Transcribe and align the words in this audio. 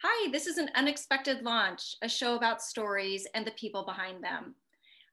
Hi, 0.00 0.30
this 0.30 0.46
is 0.46 0.58
an 0.58 0.70
unexpected 0.76 1.42
launch, 1.42 1.96
a 2.02 2.08
show 2.08 2.36
about 2.36 2.62
stories 2.62 3.26
and 3.34 3.44
the 3.44 3.50
people 3.50 3.84
behind 3.84 4.22
them. 4.22 4.54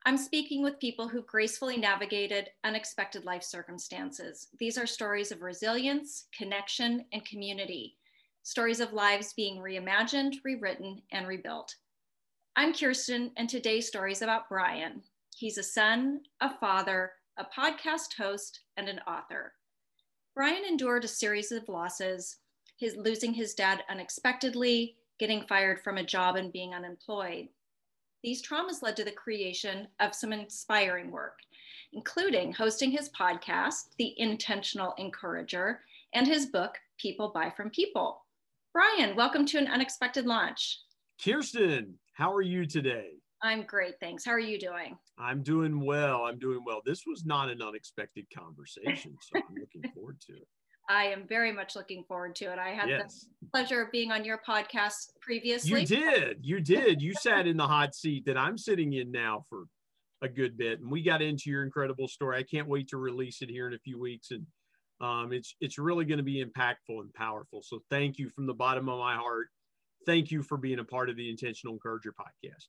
I'm 0.06 0.16
speaking 0.16 0.62
with 0.62 0.80
people 0.80 1.08
who 1.08 1.24
gracefully 1.24 1.76
navigated 1.76 2.52
unexpected 2.64 3.26
life 3.26 3.42
circumstances. 3.42 4.50
These 4.60 4.78
are 4.78 4.86
stories 4.86 5.32
of 5.32 5.42
resilience, 5.42 6.28
connection, 6.38 7.06
and 7.12 7.26
community, 7.26 7.98
stories 8.44 8.80
of 8.80 8.94
lives 8.94 9.34
being 9.34 9.58
reimagined, 9.58 10.36
rewritten, 10.44 11.02
and 11.12 11.28
rebuilt. 11.28 11.74
I'm 12.56 12.72
Kirsten, 12.72 13.32
and 13.38 13.50
today's 13.50 13.88
story 13.88 14.12
is 14.12 14.22
about 14.22 14.50
Brian. 14.50 15.02
He's 15.36 15.58
a 15.58 15.64
son, 15.64 16.20
a 16.42 16.56
father, 16.60 17.14
a 17.38 17.46
podcast 17.46 18.14
host, 18.20 18.60
and 18.78 18.88
an 18.88 19.00
author. 19.08 19.54
Brian 20.36 20.64
endured 20.64 21.06
a 21.06 21.08
series 21.08 21.52
of 21.52 21.68
losses 21.70 22.38
his 22.78 22.96
losing 22.98 23.34
his 23.34 23.54
dad 23.54 23.84
unexpectedly, 23.90 24.96
getting 25.20 25.46
fired 25.48 25.82
from 25.82 25.98
a 25.98 26.04
job 26.04 26.36
and 26.36 26.52
being 26.52 26.74
unemployed. 26.74 27.48
These 28.24 28.46
traumas 28.46 28.82
led 28.82 28.96
to 28.98 29.04
the 29.04 29.12
creation 29.12 29.88
of 30.00 30.16
some 30.16 30.34
inspiring 30.34 31.12
work, 31.12 31.40
including 31.94 32.52
hosting 32.52 32.92
his 32.92 33.10
podcast, 33.10 33.90
The 33.98 34.14
Intentional 34.18 34.94
Encourager, 34.98 35.82
and 36.14 36.28
his 36.28 36.48
book, 36.48 36.76
People 36.98 37.32
Buy 37.34 37.52
From 37.56 37.70
People. 37.70 38.24
Brian, 38.74 39.16
welcome 39.16 39.46
to 39.46 39.58
an 39.58 39.68
unexpected 39.68 40.26
launch. 40.26 40.80
Kirsten, 41.24 41.94
how 42.14 42.34
are 42.34 42.42
you 42.42 42.66
today? 42.66 43.12
I'm 43.42 43.64
great, 43.64 43.96
thanks. 44.00 44.26
How 44.26 44.32
are 44.32 44.40
you 44.40 44.60
doing? 44.60 44.98
I'm 45.18 45.44
doing 45.44 45.80
well. 45.80 46.26
I'm 46.26 46.40
doing 46.40 46.64
well. 46.66 46.82
This 46.86 47.04
was 47.06 47.26
not 47.26 47.50
an 47.50 47.62
unexpected 47.62 48.26
conversation, 48.36 49.16
so 49.22 49.40
I'm 49.40 49.56
looking 49.56 49.92
forward 49.94 50.20
to 50.28 50.34
it. 50.34 50.48
I 50.88 51.06
am 51.06 51.28
very 51.28 51.52
much 51.52 51.76
looking 51.76 52.04
forward 52.04 52.36
to 52.38 52.46
it. 52.46 52.60
I 52.60 52.70
had 52.70 52.90
yes. 52.90 53.26
the 53.42 53.48
pleasure 53.50 53.82
of 53.82 53.92
being 53.92 54.12
on 54.12 54.24
your 54.24 54.40
podcast 54.48 55.10
previously. 55.20 55.82
You 55.82 55.88
did. 55.88 56.38
You 56.42 56.60
did. 56.60 57.02
You 57.02 57.14
sat 57.14 57.48
in 57.48 57.58
the 57.58 57.68
hot 57.68 57.96
seat 57.96 58.26
that 58.26 58.38
I'm 58.38 58.58
sitting 58.58 58.94
in 58.94 59.12
now 59.12 59.44
for 59.50 59.66
a 60.22 60.30
good 60.30 60.58
bit. 60.58 60.80
And 60.80 60.92
we 60.92 61.02
got 61.02 61.22
into 61.22 61.50
your 61.50 61.64
incredible 61.64 62.08
story. 62.08 62.38
I 62.38 62.44
can't 62.44 62.68
wait 62.68 62.88
to 62.90 62.98
release 62.98 63.42
it 63.42 63.50
here 63.50 63.68
in 63.68 63.74
a 63.74 63.80
few 63.80 64.00
weeks. 64.00 64.32
And 64.32 64.46
um, 65.02 65.34
it's 65.34 65.56
it's 65.60 65.78
really 65.78 66.06
going 66.06 66.20
to 66.20 66.24
be 66.24 66.44
impactful 66.44 67.02
and 67.02 67.14
powerful. 67.14 67.62
So 67.64 67.80
thank 67.90 68.18
you 68.18 68.30
from 68.30 68.46
the 68.46 68.54
bottom 68.54 68.88
of 68.90 69.00
my 69.00 69.16
heart. 69.16 69.48
Thank 70.06 70.32
you 70.32 70.44
for 70.44 70.58
being 70.58 70.80
a 70.80 70.84
part 70.84 71.10
of 71.10 71.18
the 71.18 71.30
Intentional 71.30 71.74
Encourager 71.74 72.14
podcast. 72.14 72.66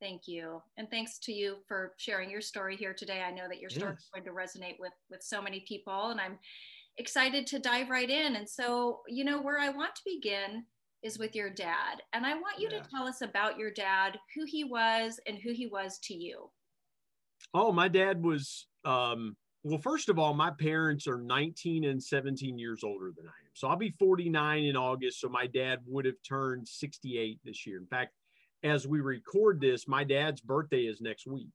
Thank 0.00 0.28
you. 0.28 0.62
And 0.76 0.90
thanks 0.90 1.18
to 1.20 1.32
you 1.32 1.56
for 1.66 1.94
sharing 1.96 2.30
your 2.30 2.42
story 2.42 2.76
here 2.76 2.94
today. 2.94 3.22
I 3.26 3.30
know 3.30 3.48
that 3.48 3.60
your 3.60 3.70
story 3.70 3.92
yes. 3.92 4.02
is 4.02 4.10
going 4.14 4.24
to 4.24 4.30
resonate 4.30 4.78
with 4.78 4.92
with 5.10 5.22
so 5.22 5.42
many 5.42 5.64
people 5.66 6.10
and 6.10 6.20
I'm 6.20 6.38
excited 6.98 7.46
to 7.48 7.58
dive 7.58 7.90
right 7.90 8.08
in. 8.08 8.36
And 8.36 8.48
so, 8.48 9.00
you 9.08 9.24
know, 9.24 9.40
where 9.40 9.58
I 9.58 9.68
want 9.70 9.94
to 9.96 10.02
begin 10.04 10.64
is 11.02 11.18
with 11.18 11.34
your 11.34 11.50
dad. 11.50 12.02
And 12.12 12.26
I 12.26 12.34
want 12.34 12.58
you 12.58 12.68
yeah. 12.70 12.80
to 12.80 12.88
tell 12.88 13.06
us 13.06 13.22
about 13.22 13.58
your 13.58 13.70
dad, 13.70 14.18
who 14.34 14.44
he 14.46 14.64
was, 14.64 15.20
and 15.26 15.38
who 15.38 15.52
he 15.52 15.66
was 15.66 15.98
to 16.04 16.14
you. 16.14 16.50
Oh, 17.54 17.72
my 17.72 17.88
dad 17.88 18.22
was, 18.22 18.66
um, 18.84 19.36
well, 19.62 19.78
first 19.78 20.08
of 20.08 20.18
all, 20.18 20.34
my 20.34 20.50
parents 20.50 21.06
are 21.06 21.20
19 21.20 21.84
and 21.84 22.02
17 22.02 22.58
years 22.58 22.82
older 22.82 23.12
than 23.16 23.26
I 23.26 23.30
am. 23.44 23.50
So 23.54 23.68
I'll 23.68 23.76
be 23.76 23.94
49 23.98 24.64
in 24.64 24.76
August. 24.76 25.20
So 25.20 25.28
my 25.28 25.46
dad 25.46 25.80
would 25.86 26.06
have 26.06 26.22
turned 26.26 26.66
68 26.66 27.40
this 27.44 27.66
year. 27.66 27.78
In 27.78 27.86
fact, 27.86 28.12
as 28.62 28.86
we 28.86 29.00
record 29.00 29.60
this, 29.60 29.86
my 29.86 30.02
dad's 30.04 30.40
birthday 30.40 30.82
is 30.82 31.00
next 31.00 31.26
week. 31.26 31.52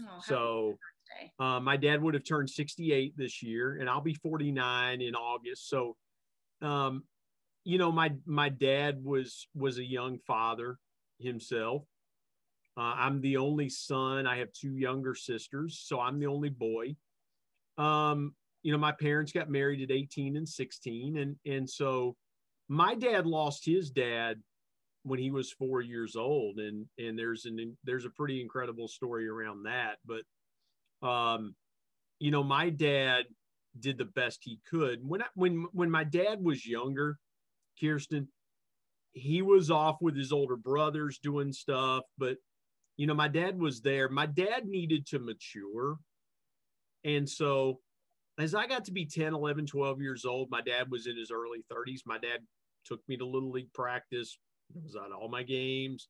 Oh, 0.00 0.20
so 0.22 0.78
uh, 1.38 1.60
my 1.60 1.76
dad 1.76 2.02
would 2.02 2.14
have 2.14 2.24
turned 2.24 2.50
68 2.50 3.14
this 3.16 3.42
year, 3.42 3.78
and 3.80 3.88
I'll 3.88 4.00
be 4.00 4.14
49 4.14 5.00
in 5.00 5.14
August. 5.14 5.68
So, 5.68 5.96
um, 6.60 7.04
you 7.64 7.78
know, 7.78 7.92
my 7.92 8.12
my 8.26 8.48
dad 8.48 9.02
was 9.02 9.46
was 9.54 9.78
a 9.78 9.84
young 9.84 10.18
father 10.18 10.78
himself. 11.18 11.84
Uh, 12.76 12.94
I'm 12.96 13.20
the 13.20 13.36
only 13.36 13.68
son. 13.68 14.26
I 14.26 14.38
have 14.38 14.52
two 14.52 14.76
younger 14.76 15.14
sisters, 15.14 15.80
so 15.84 16.00
I'm 16.00 16.18
the 16.18 16.26
only 16.26 16.48
boy. 16.48 16.96
Um, 17.78 18.34
you 18.62 18.72
know, 18.72 18.78
my 18.78 18.92
parents 18.92 19.32
got 19.32 19.50
married 19.50 19.82
at 19.82 19.94
18 19.94 20.36
and 20.36 20.48
16, 20.48 21.18
and 21.18 21.36
and 21.44 21.68
so 21.68 22.16
my 22.68 22.94
dad 22.94 23.26
lost 23.26 23.64
his 23.64 23.90
dad 23.90 24.40
when 25.04 25.18
he 25.18 25.30
was 25.30 25.52
four 25.52 25.80
years 25.80 26.16
old, 26.16 26.58
and 26.58 26.86
and 26.98 27.18
there's 27.18 27.44
an 27.44 27.76
there's 27.84 28.04
a 28.04 28.10
pretty 28.10 28.40
incredible 28.40 28.88
story 28.88 29.28
around 29.28 29.64
that. 29.64 29.96
But 30.06 30.22
um, 31.02 31.54
you 32.18 32.30
know, 32.30 32.42
my 32.42 32.70
dad 32.70 33.24
did 33.78 33.98
the 33.98 34.04
best 34.04 34.40
he 34.42 34.60
could. 34.68 35.00
When 35.02 35.22
I, 35.22 35.26
when 35.34 35.66
when 35.72 35.90
my 35.90 36.04
dad 36.04 36.42
was 36.42 36.66
younger, 36.66 37.18
Kirsten, 37.80 38.28
he 39.12 39.42
was 39.42 39.70
off 39.70 39.96
with 40.00 40.16
his 40.16 40.32
older 40.32 40.56
brothers 40.56 41.18
doing 41.18 41.52
stuff, 41.52 42.04
but 42.18 42.36
you 42.96 43.06
know, 43.06 43.14
my 43.14 43.28
dad 43.28 43.58
was 43.58 43.80
there. 43.80 44.08
My 44.08 44.26
dad 44.26 44.66
needed 44.66 45.06
to 45.08 45.18
mature. 45.18 45.96
And 47.04 47.28
so 47.28 47.80
as 48.38 48.54
I 48.54 48.66
got 48.66 48.84
to 48.84 48.92
be 48.92 49.06
10, 49.06 49.34
11, 49.34 49.66
12 49.66 50.00
years 50.00 50.24
old, 50.24 50.50
my 50.50 50.60
dad 50.60 50.90
was 50.90 51.06
in 51.06 51.16
his 51.16 51.30
early 51.30 51.64
30s. 51.72 52.00
My 52.06 52.18
dad 52.18 52.40
took 52.84 53.00
me 53.08 53.16
to 53.16 53.26
little 53.26 53.50
league 53.50 53.72
practice. 53.72 54.38
I 54.74 54.80
was 54.82 54.96
at 54.96 55.12
all 55.12 55.28
my 55.28 55.42
games. 55.42 56.08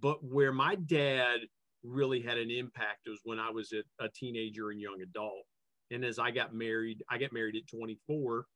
But 0.00 0.24
where 0.24 0.52
my 0.52 0.76
dad 0.76 1.40
really 1.84 2.20
had 2.20 2.38
an 2.38 2.50
impact 2.50 3.06
was 3.06 3.20
when 3.24 3.38
I 3.38 3.50
was 3.50 3.72
a, 3.72 4.04
a 4.04 4.08
teenager 4.08 4.70
and 4.70 4.80
young 4.80 5.00
adult. 5.02 5.44
And 5.90 6.04
as 6.04 6.18
I 6.18 6.30
got 6.30 6.54
married, 6.54 7.02
I 7.10 7.18
got 7.18 7.32
married 7.32 7.56
at 7.56 7.68
24. 7.68 8.46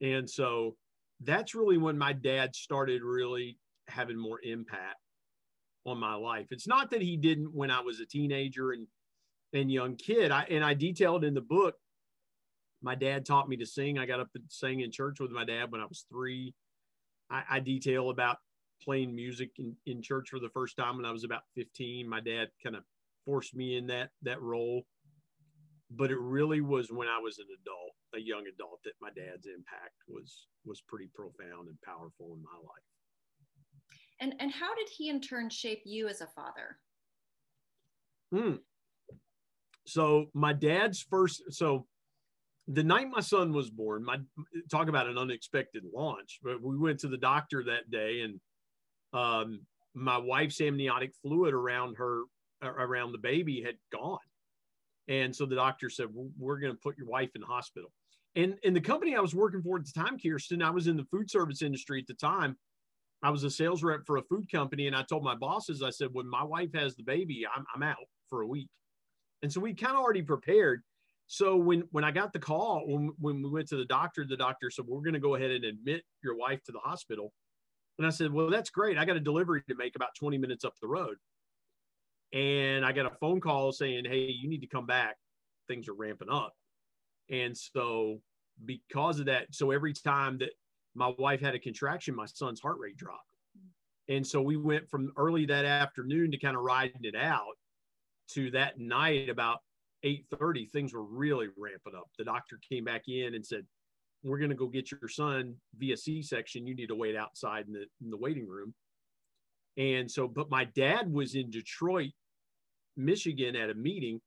And 0.00 0.28
so 0.28 0.76
that's 1.20 1.54
really 1.54 1.78
when 1.78 1.98
my 1.98 2.12
dad 2.12 2.54
started 2.54 3.02
really 3.02 3.58
having 3.88 4.16
more 4.16 4.40
impact 4.42 4.98
on 5.84 5.98
my 5.98 6.14
life. 6.14 6.46
It's 6.50 6.66
not 6.66 6.90
that 6.90 7.02
he 7.02 7.16
didn't 7.16 7.52
when 7.52 7.70
I 7.70 7.80
was 7.80 8.00
a 8.00 8.06
teenager 8.06 8.72
and 8.72 8.86
and 9.52 9.70
young 9.70 9.96
kid. 9.96 10.30
I 10.30 10.44
and 10.50 10.64
I 10.64 10.74
detailed 10.74 11.24
in 11.24 11.34
the 11.34 11.40
book. 11.40 11.76
My 12.82 12.94
dad 12.94 13.24
taught 13.24 13.48
me 13.48 13.56
to 13.58 13.66
sing. 13.66 13.98
I 13.98 14.06
got 14.06 14.20
up 14.20 14.28
and 14.34 14.44
sang 14.48 14.80
in 14.80 14.90
church 14.90 15.20
with 15.20 15.30
my 15.30 15.44
dad 15.44 15.70
when 15.70 15.80
I 15.80 15.86
was 15.86 16.06
three. 16.10 16.54
I, 17.30 17.42
I 17.50 17.60
detail 17.60 18.10
about 18.10 18.38
playing 18.84 19.14
music 19.14 19.50
in, 19.58 19.74
in 19.86 20.02
church 20.02 20.28
for 20.30 20.38
the 20.38 20.50
first 20.50 20.76
time 20.76 20.96
when 20.96 21.06
I 21.06 21.12
was 21.12 21.24
about 21.24 21.42
15. 21.54 22.08
My 22.08 22.20
dad 22.20 22.48
kind 22.62 22.76
of 22.76 22.82
forced 23.24 23.54
me 23.54 23.76
in 23.76 23.86
that 23.88 24.10
that 24.22 24.40
role. 24.40 24.86
But 25.90 26.10
it 26.10 26.18
really 26.18 26.60
was 26.60 26.90
when 26.90 27.08
I 27.08 27.18
was 27.18 27.38
an 27.38 27.46
adult, 27.60 27.94
a 28.14 28.18
young 28.18 28.46
adult, 28.52 28.80
that 28.84 28.94
my 29.00 29.10
dad's 29.10 29.46
impact 29.46 29.94
was 30.08 30.46
was 30.64 30.80
pretty 30.80 31.08
profound 31.14 31.68
and 31.68 31.80
powerful 31.82 32.34
in 32.34 32.42
my 32.42 32.56
life. 32.56 32.84
And 34.20 34.34
and 34.40 34.50
how 34.50 34.74
did 34.74 34.88
he 34.88 35.08
in 35.08 35.20
turn 35.20 35.50
shape 35.50 35.82
you 35.84 36.08
as 36.08 36.20
a 36.20 36.26
father? 36.26 36.78
Hmm. 38.32 38.56
So 39.86 40.26
my 40.34 40.52
dad's 40.52 41.02
first 41.02 41.42
so 41.50 41.86
the 42.66 42.82
night 42.82 43.08
my 43.10 43.20
son 43.20 43.52
was 43.52 43.70
born, 43.70 44.04
my 44.04 44.16
talk 44.70 44.88
about 44.88 45.06
an 45.06 45.18
unexpected 45.18 45.84
launch, 45.94 46.40
but 46.42 46.62
we 46.62 46.78
went 46.78 46.98
to 47.00 47.08
the 47.08 47.18
doctor 47.18 47.62
that 47.64 47.90
day 47.90 48.22
and 48.22 48.40
um, 49.14 49.60
my 49.94 50.18
wife's 50.18 50.60
amniotic 50.60 51.14
fluid 51.22 51.54
around 51.54 51.96
her 51.96 52.24
around 52.62 53.12
the 53.12 53.18
baby 53.18 53.62
had 53.62 53.76
gone. 53.92 54.18
And 55.08 55.34
so 55.34 55.46
the 55.46 55.54
doctor 55.54 55.90
said 55.90 56.06
we're 56.38 56.58
going 56.58 56.72
to 56.72 56.78
put 56.78 56.96
your 56.96 57.06
wife 57.06 57.30
in 57.34 57.40
the 57.40 57.46
hospital. 57.46 57.90
And 58.36 58.56
and 58.64 58.74
the 58.74 58.80
company 58.80 59.14
i 59.14 59.20
was 59.20 59.34
working 59.34 59.62
for 59.62 59.78
at 59.78 59.84
the 59.86 59.92
time 59.92 60.18
kirsten 60.18 60.60
i 60.60 60.70
was 60.70 60.88
in 60.88 60.96
the 60.96 61.04
food 61.04 61.30
service 61.30 61.62
industry 61.62 62.00
at 62.00 62.06
the 62.06 62.14
time. 62.14 62.56
I 63.22 63.30
was 63.30 63.44
a 63.44 63.50
sales 63.50 63.82
rep 63.82 64.00
for 64.06 64.16
a 64.16 64.22
food 64.22 64.50
company 64.50 64.86
and 64.88 64.96
i 64.96 65.02
told 65.02 65.22
my 65.22 65.36
bosses 65.36 65.82
i 65.82 65.90
said 65.90 66.08
when 66.12 66.28
my 66.28 66.42
wife 66.42 66.70
has 66.74 66.96
the 66.96 67.04
baby 67.04 67.46
i'm, 67.54 67.64
I'm 67.74 67.82
out 67.82 67.96
for 68.28 68.42
a 68.42 68.46
week. 68.46 68.68
And 69.42 69.52
so 69.52 69.60
we 69.60 69.74
kind 69.74 69.94
of 69.94 70.00
already 70.00 70.22
prepared. 70.22 70.82
So 71.26 71.56
when 71.56 71.84
when 71.92 72.02
i 72.02 72.10
got 72.10 72.32
the 72.32 72.40
call 72.40 72.82
when, 72.86 73.12
when 73.20 73.42
we 73.42 73.50
went 73.50 73.68
to 73.68 73.76
the 73.76 73.84
doctor 73.84 74.26
the 74.28 74.36
doctor 74.36 74.68
said 74.68 74.86
we're 74.86 75.00
going 75.00 75.14
to 75.14 75.20
go 75.20 75.36
ahead 75.36 75.52
and 75.52 75.64
admit 75.64 76.02
your 76.24 76.36
wife 76.36 76.62
to 76.64 76.72
the 76.72 76.80
hospital 76.80 77.32
and 77.98 78.06
I 78.06 78.10
said, 78.10 78.32
Well, 78.32 78.50
that's 78.50 78.70
great. 78.70 78.98
I 78.98 79.04
got 79.04 79.16
a 79.16 79.20
delivery 79.20 79.62
to 79.68 79.74
make 79.74 79.96
about 79.96 80.14
20 80.18 80.38
minutes 80.38 80.64
up 80.64 80.74
the 80.80 80.88
road. 80.88 81.16
And 82.32 82.84
I 82.84 82.92
got 82.92 83.06
a 83.06 83.16
phone 83.20 83.40
call 83.40 83.72
saying, 83.72 84.04
Hey, 84.04 84.26
you 84.30 84.48
need 84.48 84.60
to 84.60 84.66
come 84.66 84.86
back. 84.86 85.16
Things 85.68 85.88
are 85.88 85.94
ramping 85.94 86.30
up. 86.30 86.54
And 87.30 87.56
so, 87.56 88.20
because 88.64 89.18
of 89.20 89.26
that, 89.26 89.46
so 89.50 89.70
every 89.70 89.92
time 89.92 90.38
that 90.38 90.50
my 90.94 91.12
wife 91.18 91.40
had 91.40 91.54
a 91.54 91.58
contraction, 91.58 92.14
my 92.14 92.26
son's 92.26 92.60
heart 92.60 92.78
rate 92.78 92.96
dropped. 92.96 93.22
And 94.08 94.26
so 94.26 94.42
we 94.42 94.56
went 94.56 94.88
from 94.88 95.12
early 95.16 95.46
that 95.46 95.64
afternoon 95.64 96.30
to 96.30 96.38
kind 96.38 96.56
of 96.56 96.62
riding 96.62 97.04
it 97.04 97.16
out 97.16 97.56
to 98.32 98.50
that 98.50 98.78
night 98.78 99.28
about 99.28 99.60
8:30 100.04 100.70
things 100.70 100.92
were 100.92 101.02
really 101.02 101.48
ramping 101.56 101.94
up. 101.94 102.10
The 102.18 102.24
doctor 102.24 102.58
came 102.68 102.84
back 102.84 103.08
in 103.08 103.34
and 103.34 103.44
said, 103.44 103.66
we're 104.24 104.38
going 104.38 104.50
to 104.50 104.56
go 104.56 104.66
get 104.66 104.90
your 104.90 105.08
son 105.08 105.54
via 105.76 105.96
C-section. 105.96 106.66
You 106.66 106.74
need 106.74 106.88
to 106.88 106.94
wait 106.94 107.14
outside 107.14 107.66
in 107.66 107.74
the, 107.74 107.84
in 108.02 108.10
the 108.10 108.16
waiting 108.16 108.48
room. 108.48 108.74
And 109.76 110.10
so, 110.10 110.26
but 110.26 110.50
my 110.50 110.64
dad 110.64 111.12
was 111.12 111.34
in 111.34 111.50
Detroit, 111.50 112.12
Michigan 112.96 113.54
at 113.54 113.70
a 113.70 113.74
meeting 113.74 114.20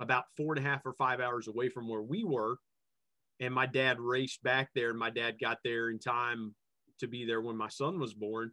about 0.00 0.24
four 0.36 0.54
and 0.54 0.64
a 0.64 0.68
half 0.68 0.86
or 0.86 0.94
five 0.94 1.20
hours 1.20 1.48
away 1.48 1.68
from 1.68 1.86
where 1.88 2.02
we 2.02 2.24
were. 2.24 2.58
And 3.40 3.52
my 3.52 3.66
dad 3.66 4.00
raced 4.00 4.42
back 4.42 4.70
there 4.74 4.90
and 4.90 4.98
my 4.98 5.10
dad 5.10 5.34
got 5.40 5.58
there 5.64 5.90
in 5.90 5.98
time 5.98 6.54
to 7.00 7.06
be 7.06 7.26
there 7.26 7.40
when 7.40 7.56
my 7.56 7.68
son 7.68 7.98
was 7.98 8.14
born. 8.14 8.52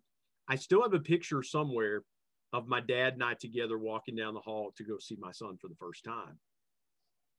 I 0.50 0.56
still 0.56 0.82
have 0.82 0.94
a 0.94 1.00
picture 1.00 1.44
somewhere 1.44 2.04
of 2.52 2.68
my 2.68 2.82
dad 2.82 3.14
and 3.14 3.24
I 3.24 3.36
together 3.36 3.78
walking 3.78 4.16
down 4.16 4.34
the 4.34 4.40
hall 4.40 4.74
to 4.78 4.84
go 4.84 4.98
see 5.00 5.16
my 5.20 5.32
son 5.32 5.58
for 5.62 5.68
the 5.68 5.76
first 5.76 6.04
time. 6.04 6.40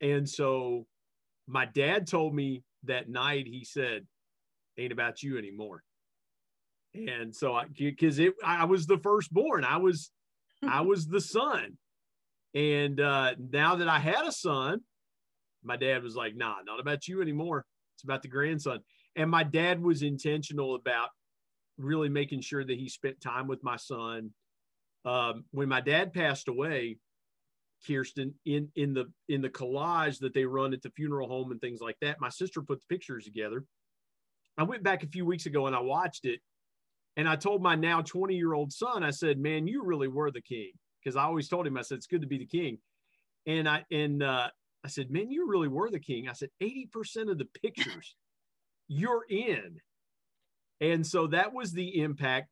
And 0.01 0.29
so 0.29 0.87
my 1.47 1.67
dad 1.67 2.07
told 2.07 2.35
me 2.35 2.63
that 2.85 3.09
night, 3.09 3.47
he 3.47 3.65
said, 3.65 4.07
Ain't 4.79 4.93
about 4.93 5.23
you 5.23 5.37
anymore. 5.39 5.83
And 6.95 7.35
so 7.35 7.55
I 7.55 7.67
because 7.67 8.19
it 8.19 8.35
I 8.45 8.65
was 8.65 8.87
the 8.87 8.99
firstborn. 8.99 9.65
I 9.65 9.77
was 9.77 10.11
I 10.67 10.81
was 10.83 11.07
the 11.07 11.21
son. 11.21 11.77
And 12.55 13.01
uh 13.01 13.35
now 13.39 13.77
that 13.77 13.89
I 13.89 13.99
had 13.99 14.27
a 14.27 14.33
son, 14.33 14.81
my 15.63 15.77
dad 15.77 16.03
was 16.03 16.17
like, 16.17 16.37
nah, 16.37 16.57
not 16.65 16.81
about 16.81 17.07
you 17.07 17.23
anymore. 17.23 17.65
It's 17.95 18.05
about 18.05 18.23
the 18.23 18.29
grandson. 18.29 18.81
And 19.17 19.31
my 19.31 19.45
dad 19.45 19.83
was 19.83 20.03
intentional 20.03 20.75
about 20.75 21.09
really 21.79 22.09
making 22.09 22.41
sure 22.41 22.65
that 22.65 22.79
he 22.79 22.89
spent 22.89 23.21
time 23.21 23.47
with 23.47 23.63
my 23.63 23.77
son. 23.77 24.31
Um, 25.05 25.45
when 25.51 25.69
my 25.69 25.81
dad 25.81 26.13
passed 26.13 26.49
away, 26.49 26.99
Kirsten, 27.87 28.35
in 28.45 28.69
in 28.77 28.95
the 28.95 29.07
in 29.29 29.41
the 29.41 29.49
collage 29.49 30.19
that 30.21 30.35
they 30.35 30.45
run 30.45 30.73
at 30.73 30.83
the 30.83 30.91
funeral 30.91 31.29
home 31.29 31.51
and 31.51 31.61
things 31.61 31.81
like 31.81 31.97
that, 32.01 32.21
my 32.21 32.29
sister 32.29 32.63
put 32.63 32.81
the 32.81 32.95
pictures 32.95 33.25
together. 33.25 33.65
I 34.59 34.65
went 34.65 34.83
back 34.83 35.03
a 35.03 35.09
few 35.09 35.25
weeks 35.25 35.47
ago 35.47 35.67
and 35.67 35.75
I 35.77 35.81
watched 35.81 36.25
it, 36.27 36.41
and 37.17 37.29
I 37.29 37.37
told 37.37 37.63
my 37.63 37.75
now 37.75 38.03
20 38.03 38.35
year 38.35 38.55
old 38.55 38.73
son, 38.73 39.03
I 39.03 39.11
said, 39.11 39.39
"Man, 39.39 39.67
you 39.67 39.85
really 39.85 40.09
were 40.09 40.31
the 40.31 40.43
king," 40.43 40.73
because 41.03 41.17
I 41.17 41.25
always 41.25 41.49
told 41.49 41.67
him, 41.67 41.77
I 41.77 41.83
said, 41.83 41.97
"It's 41.97 42.07
good 42.07 42.23
to 42.23 42.27
be 42.27 42.39
the 42.39 42.47
king," 42.47 42.79
and 43.47 43.69
I 43.69 43.85
and 43.91 44.23
uh, 44.23 44.49
I 44.85 44.89
said, 44.89 45.11
man, 45.11 45.31
you 45.31 45.49
really 45.49 45.69
were 45.69 45.91
the 45.91 46.01
king. 46.01 46.29
I 46.29 46.33
said, 46.33 46.51
80% 46.63 47.31
of 47.31 47.39
the 47.39 47.49
pictures 47.63 48.15
you're 48.89 49.25
in. 49.29 49.79
And 50.81 51.07
so 51.07 51.27
that 51.29 51.53
was 51.53 51.73
the 51.73 52.01
impact. 52.01 52.49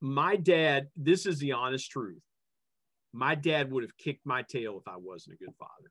My 0.00 0.36
dad, 0.36 0.88
this 0.96 1.26
is 1.26 1.38
the 1.38 1.52
honest 1.52 1.90
truth. 1.90 2.22
My 3.12 3.34
dad 3.34 3.70
would 3.72 3.82
have 3.82 3.96
kicked 3.96 4.24
my 4.24 4.42
tail 4.42 4.78
if 4.78 4.86
I 4.86 4.96
wasn't 4.96 5.36
a 5.36 5.44
good 5.44 5.54
father 5.58 5.90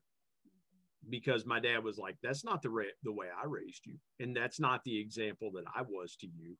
because 1.08 1.46
my 1.46 1.60
dad 1.60 1.82
was 1.84 1.98
like, 1.98 2.16
that's 2.22 2.44
not 2.44 2.62
the, 2.62 2.70
ra- 2.70 2.84
the 3.02 3.12
way 3.12 3.26
I 3.26 3.46
raised 3.46 3.86
you. 3.86 3.96
And 4.20 4.36
that's 4.36 4.60
not 4.60 4.82
the 4.84 4.98
example 4.98 5.50
that 5.54 5.64
I 5.74 5.82
was 5.82 6.16
to 6.16 6.26
you. 6.26 6.56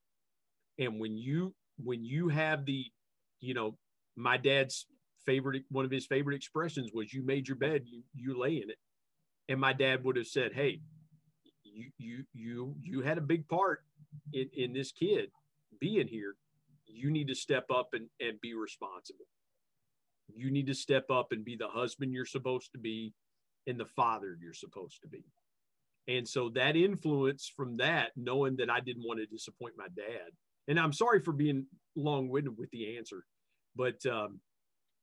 And 0.79 1.01
when 1.01 1.17
you, 1.17 1.55
when 1.83 2.05
you 2.05 2.29
have 2.29 2.65
the, 2.65 2.87
you 3.41 3.55
know, 3.55 3.77
my 4.17 4.37
dad's 4.37 4.87
favorite, 5.25 5.65
one 5.71 5.85
of 5.85 5.91
his 5.91 6.07
favorite 6.07 6.37
expressions 6.37 6.91
was 6.93 7.13
you 7.13 7.25
made 7.25 7.49
your 7.49 7.57
bed, 7.57 7.83
you, 7.87 8.03
you 8.15 8.39
lay 8.39 8.57
in 8.57 8.71
it 8.71 8.79
and 9.51 9.61
my 9.61 9.73
dad 9.73 10.05
would 10.05 10.17
have 10.17 10.29
said, 10.29 10.53
"Hey, 10.55 10.81
you 11.65 11.91
you 11.99 12.25
you 12.33 12.75
you 12.81 13.03
had 13.03 13.19
a 13.19 13.23
big 13.23 13.49
part 13.49 13.81
in, 14.33 14.49
in 14.57 14.73
this 14.73 14.93
kid 14.93 15.31
being 15.81 16.07
here. 16.07 16.37
You 16.87 17.11
need 17.11 17.29
to 17.29 17.35
step 17.35 17.67
up 17.75 17.89
and, 17.93 18.09
and 18.21 18.41
be 18.41 18.55
responsible. 18.55 19.27
You 20.37 20.51
need 20.51 20.67
to 20.67 20.75
step 20.75 21.11
up 21.11 21.33
and 21.33 21.45
be 21.45 21.57
the 21.57 21.69
husband 21.69 22.13
you're 22.13 22.27
supposed 22.27 22.73
to 22.73 22.79
be 22.79 23.15
and 23.67 23.79
the 23.79 23.87
father 23.87 24.37
you're 24.41 24.55
supposed 24.55 25.03
to 25.03 25.09
be." 25.09 25.25
And 26.09 26.27
so 26.27 26.49
that 26.51 26.77
influence 26.77 27.53
from 27.55 27.77
that, 27.77 28.11
knowing 28.17 28.57
that 28.57 28.71
I 28.71 28.81
didn't 28.81 29.07
want 29.07 29.21
to 29.21 29.27
disappoint 29.27 29.75
my 29.77 29.89
dad, 29.97 30.31
and 30.69 30.79
I'm 30.79 30.93
sorry 30.93 31.21
for 31.21 31.33
being 31.33 31.67
long-winded 31.97 32.57
with 32.57 32.71
the 32.71 32.97
answer, 32.97 33.25
but 33.77 34.05
um, 34.07 34.41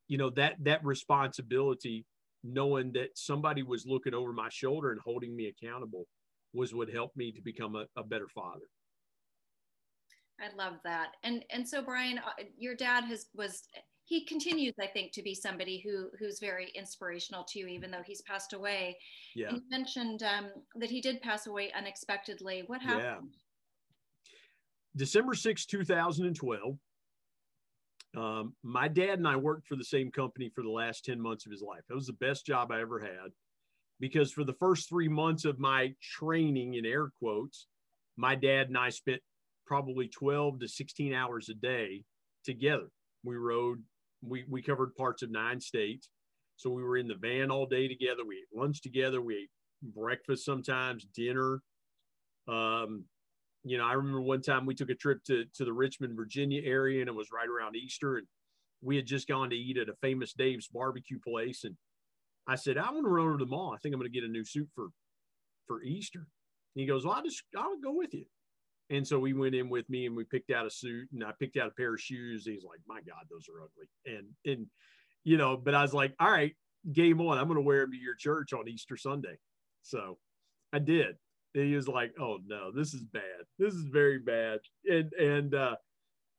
you 0.08 0.18
know 0.18 0.30
that 0.32 0.56
that 0.64 0.84
responsibility 0.84 2.06
knowing 2.44 2.92
that 2.94 3.18
somebody 3.18 3.64
was 3.64 3.86
looking 3.86 4.14
over 4.14 4.32
my 4.32 4.50
shoulder 4.50 4.92
and 4.92 5.02
holding 5.02 5.36
me 5.36 5.48
accountable 5.48 6.08
was 6.54 6.74
what 6.74 6.90
helped 6.90 7.18
me 7.18 7.32
to 7.32 7.42
become 7.42 7.76
a, 7.76 7.86
a 7.98 8.04
better 8.04 8.28
father. 8.28 8.70
I 10.40 10.56
love 10.56 10.76
that. 10.84 11.16
And 11.24 11.44
and 11.52 11.68
so 11.68 11.82
Brian, 11.82 12.20
uh, 12.20 12.44
your 12.58 12.76
dad 12.76 13.06
has 13.06 13.28
was 13.34 13.64
he 14.07 14.24
continues, 14.24 14.74
I 14.81 14.88
think, 14.88 15.12
to 15.13 15.21
be 15.21 15.36
somebody 15.36 15.80
who 15.80 16.09
who's 16.18 16.39
very 16.39 16.71
inspirational 16.75 17.44
to 17.50 17.59
you, 17.59 17.68
even 17.68 17.92
though 17.92 18.04
he's 18.06 18.21
passed 18.21 18.54
away. 18.54 18.98
Yeah. 19.36 19.51
You 19.51 19.62
mentioned 19.69 20.24
um, 20.24 20.50
that 20.77 20.89
he 20.89 21.01
did 21.01 21.21
pass 21.21 21.48
away 21.48 21.71
unexpectedly. 21.77 22.63
What 22.68 22.81
happened? 22.81 23.04
Yeah. 23.04 24.30
December 24.95 25.33
6, 25.36 25.65
2012. 25.65 26.77
Um, 28.15 28.56
my 28.63 28.88
dad 28.88 29.19
and 29.19 29.27
I 29.27 29.36
worked 29.36 29.68
for 29.68 29.75
the 29.75 29.83
same 29.83 30.09
company 30.09 30.50
for 30.56 30.63
the 30.63 30.69
last 30.69 31.04
10 31.06 31.21
months 31.21 31.45
of 31.45 31.51
his 31.51 31.62
life. 31.62 31.81
That 31.88 31.95
was 31.95 32.07
the 32.07 32.13
best 32.13 32.45
job 32.45 32.71
I 32.71 32.80
ever 32.80 33.00
had 33.00 33.31
because 34.00 34.31
for 34.31 34.45
the 34.45 34.54
first 34.54 34.88
three 34.88 35.09
months 35.09 35.44
of 35.44 35.59
my 35.59 35.94
training, 36.01 36.75
in 36.75 36.86
air 36.86 37.12
quotes, 37.19 37.68
my 38.15 38.36
dad 38.36 38.69
and 38.69 38.77
I 38.77 38.89
spent 38.89 39.21
probably 39.65 40.07
12 40.07 40.62
to 40.62 40.68
16 40.68 41.13
hours 41.13 41.50
a 41.50 41.54
day 41.54 42.06
together. 42.45 42.88
We 43.24 43.36
rode, 43.36 43.83
we, 44.22 44.46
we 44.50 44.62
covered 44.62 44.96
parts 44.96 45.24
of 45.24 45.31
nine 45.31 45.60
states. 45.60 46.10
So 46.56 46.69
we 46.69 46.84
were 46.84 46.98
in 46.98 47.08
the 47.08 47.16
van 47.16 47.52
all 47.52 47.66
day 47.66 47.88
together. 47.88 48.24
We 48.28 48.38
ate 48.38 48.58
lunch 48.60 48.81
together. 48.81 49.22
We 49.22 49.36
ate 49.36 49.50
breakfast 49.84 50.44
sometimes, 50.44 51.06
dinner. 51.16 51.62
Um, 52.48 53.06
you 53.64 53.78
know, 53.78 53.86
I 53.86 53.94
remember 53.94 54.22
one 54.22 54.42
time 54.42 54.66
we 54.66 54.75
took 54.75 54.90
a 54.90 54.96
trip 54.96 55.24
to 55.25 55.46
to 55.56 55.66
the 55.66 55.74
Richmond, 55.74 56.16
Virginia 56.16 56.62
area, 56.64 57.02
and 57.02 57.10
it 57.10 57.16
was 57.16 57.28
right 57.34 57.48
around 57.48 57.75
Easter, 57.75 58.18
and 58.18 58.28
we 58.81 58.96
had 58.96 59.06
just 59.06 59.28
gone 59.28 59.50
to 59.50 59.56
eat 59.56 59.78
at 59.78 59.90
a 59.90 59.96
famous 60.02 60.34
Dave's 60.34 60.68
barbecue 60.68 61.19
place, 61.19 61.64
and 61.64 61.75
I 62.48 62.56
said, 62.56 62.78
I 62.78 62.92
want 62.92 63.06
to 63.06 63.10
run 63.10 63.28
over 63.28 63.38
to 63.38 63.46
the 63.46 63.50
mall. 63.50 63.74
I 63.74 63.78
think 63.78 63.94
I'm 63.94 64.00
going 64.00 64.12
to 64.12 64.19
get 64.19 64.28
a 64.28 64.31
new 64.31 64.46
suit 64.46 64.69
for 64.74 64.88
for 65.68 65.84
Easter. 65.84 66.19
And 66.19 66.81
he 66.81 66.86
goes, 66.86 67.06
Well, 67.06 67.16
I'll 67.16 67.24
just 67.24 67.44
I'll 67.56 67.80
go 67.80 67.94
with 67.94 68.14
you. 68.14 68.25
And 68.89 69.06
so 69.06 69.19
we 69.19 69.34
went 69.34 69.56
in 69.56 69.69
with 69.69 69.89
me 69.89 70.06
and 70.06 70.16
we 70.16 70.24
picked 70.24 70.51
out 70.51 70.66
a 70.66 70.69
suit 70.69 71.10
and 71.12 71.24
I 71.24 71.31
picked 71.38 71.57
out 71.57 71.68
a 71.68 71.72
pair 71.72 71.94
of 71.94 72.01
shoes. 72.01 72.45
He's 72.45 72.63
like, 72.63 72.80
My 72.88 73.01
God, 73.01 73.25
those 73.30 73.48
are 73.50 73.62
ugly. 73.62 73.88
And 74.06 74.28
and 74.45 74.68
you 75.24 75.38
know, 75.38 75.57
but 75.57 75.75
I 75.75 75.81
was 75.81 75.94
like, 75.94 76.13
All 76.19 76.31
right, 76.31 76.56
game 76.92 77.19
on. 77.22 77.38
I'm 77.38 77.48
gonna 77.48 77.62
wear 77.62 77.81
them 77.81 77.92
to 77.92 77.98
your 77.98 78.16
church 78.16 78.54
on 78.54 78.68
Easter 78.68 78.98
Sunday. 78.98 79.38
So 79.84 80.18
I 80.72 80.80
did 80.80 81.18
he 81.66 81.75
was 81.75 81.88
like, 81.88 82.13
"Oh 82.19 82.38
no, 82.45 82.72
this 82.72 82.94
is 82.94 83.04
bad. 83.04 83.45
This 83.57 83.74
is 83.74 83.84
very 83.84 84.19
bad." 84.19 84.60
And 84.86 85.12
and 85.13 85.56
uh, 85.56 85.75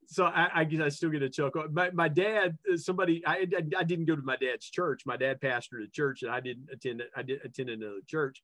so 0.07 0.25
I, 0.25 0.49
I 0.55 0.65
guess 0.65 0.81
I 0.81 0.89
still 0.89 1.11
get 1.11 1.23
a 1.23 1.29
chuckle. 1.29 1.67
My, 1.71 1.91
my 1.91 2.09
dad, 2.09 2.57
uh, 2.73 2.77
somebody, 2.77 3.23
I, 3.27 3.47
I 3.77 3.85
didn't 3.85 4.07
go 4.07 4.17
to 4.17 4.23
my 4.23 4.37
dad's 4.37 4.69
church. 4.71 5.03
My 5.05 5.17
dad 5.17 5.41
pastored 5.41 5.85
a 5.85 5.91
church, 5.91 6.23
and 6.23 6.31
I 6.31 6.41
didn't 6.41 6.69
attend. 6.73 7.03
I 7.17 7.23
did 7.23 7.41
attend 7.45 7.71
another 7.71 8.01
church. 8.07 8.43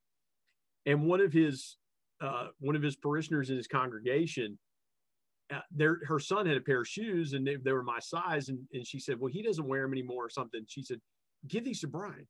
And 0.86 1.06
one 1.06 1.20
of 1.20 1.32
his 1.32 1.76
uh, 2.24 2.48
one 2.58 2.76
of 2.76 2.82
his 2.82 2.96
parishioners 2.96 3.50
in 3.50 3.56
his 3.56 3.66
congregation, 3.66 4.58
uh, 5.52 5.60
her 6.06 6.18
son 6.18 6.46
had 6.46 6.56
a 6.56 6.60
pair 6.60 6.80
of 6.80 6.88
shoes, 6.88 7.34
and 7.34 7.46
they, 7.46 7.56
they 7.56 7.72
were 7.72 7.82
my 7.82 7.98
size. 8.00 8.48
And, 8.48 8.60
and 8.72 8.86
she 8.86 8.98
said, 8.98 9.20
"Well, 9.20 9.30
he 9.32 9.42
doesn't 9.42 9.66
wear 9.66 9.82
them 9.82 9.92
anymore, 9.92 10.26
or 10.26 10.30
something." 10.30 10.64
She 10.66 10.82
said, 10.82 11.00
"Give 11.46 11.64
these 11.64 11.80
to 11.80 11.88
Brian." 11.88 12.26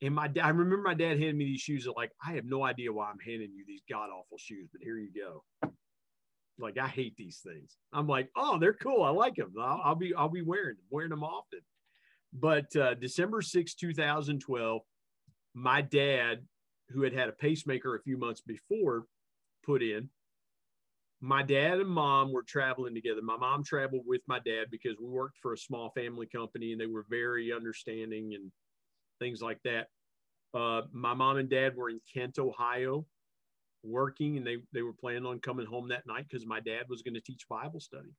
And 0.00 0.14
my 0.14 0.28
dad, 0.28 0.44
I 0.44 0.48
remember 0.50 0.82
my 0.82 0.94
dad 0.94 1.18
handed 1.18 1.36
me 1.36 1.44
these 1.44 1.60
shoes. 1.60 1.84
That 1.84 1.96
like, 1.96 2.12
I 2.24 2.32
have 2.32 2.44
no 2.44 2.64
idea 2.64 2.92
why 2.92 3.10
I'm 3.10 3.18
handing 3.24 3.52
you 3.52 3.64
these 3.66 3.82
god 3.90 4.10
awful 4.10 4.38
shoes, 4.38 4.68
but 4.72 4.80
here 4.82 4.98
you 4.98 5.10
go. 5.12 5.70
Like, 6.60 6.78
I 6.78 6.88
hate 6.88 7.16
these 7.16 7.40
things. 7.44 7.76
I'm 7.92 8.08
like, 8.08 8.30
oh, 8.36 8.58
they're 8.58 8.74
cool. 8.74 9.02
I 9.02 9.10
like 9.10 9.36
them. 9.36 9.52
I'll, 9.60 9.80
I'll 9.84 9.94
be, 9.94 10.12
I'll 10.14 10.28
be 10.28 10.42
wearing 10.42 10.76
them, 10.76 10.84
wearing 10.90 11.10
them 11.10 11.22
often. 11.22 11.60
But 12.32 12.74
uh, 12.76 12.94
December 12.94 13.42
6, 13.42 13.74
2012, 13.74 14.82
my 15.54 15.82
dad, 15.82 16.40
who 16.90 17.02
had 17.02 17.12
had 17.12 17.28
a 17.28 17.32
pacemaker 17.32 17.94
a 17.94 18.02
few 18.02 18.16
months 18.16 18.40
before, 18.40 19.06
put 19.64 19.82
in. 19.82 20.08
My 21.20 21.42
dad 21.42 21.80
and 21.80 21.88
mom 21.88 22.32
were 22.32 22.44
traveling 22.44 22.94
together. 22.94 23.20
My 23.22 23.36
mom 23.36 23.64
traveled 23.64 24.04
with 24.06 24.22
my 24.26 24.38
dad 24.38 24.66
because 24.70 24.96
we 25.00 25.08
worked 25.08 25.38
for 25.42 25.52
a 25.52 25.58
small 25.58 25.90
family 25.90 26.26
company 26.26 26.72
and 26.72 26.80
they 26.80 26.86
were 26.86 27.04
very 27.10 27.52
understanding 27.52 28.34
and 28.34 28.52
things 29.18 29.42
like 29.42 29.58
that. 29.64 29.88
Uh, 30.54 30.82
my 30.92 31.14
mom 31.14 31.36
and 31.36 31.50
dad 31.50 31.76
were 31.76 31.90
in 31.90 32.00
Kent, 32.14 32.38
Ohio, 32.38 33.04
working, 33.82 34.36
and 34.36 34.46
they 34.46 34.56
they 34.72 34.82
were 34.82 34.92
planning 34.92 35.26
on 35.26 35.40
coming 35.40 35.66
home 35.66 35.88
that 35.88 36.06
night 36.06 36.26
because 36.28 36.46
my 36.46 36.60
dad 36.60 36.84
was 36.88 37.02
going 37.02 37.14
to 37.14 37.20
teach 37.20 37.48
Bible 37.48 37.80
study. 37.80 38.14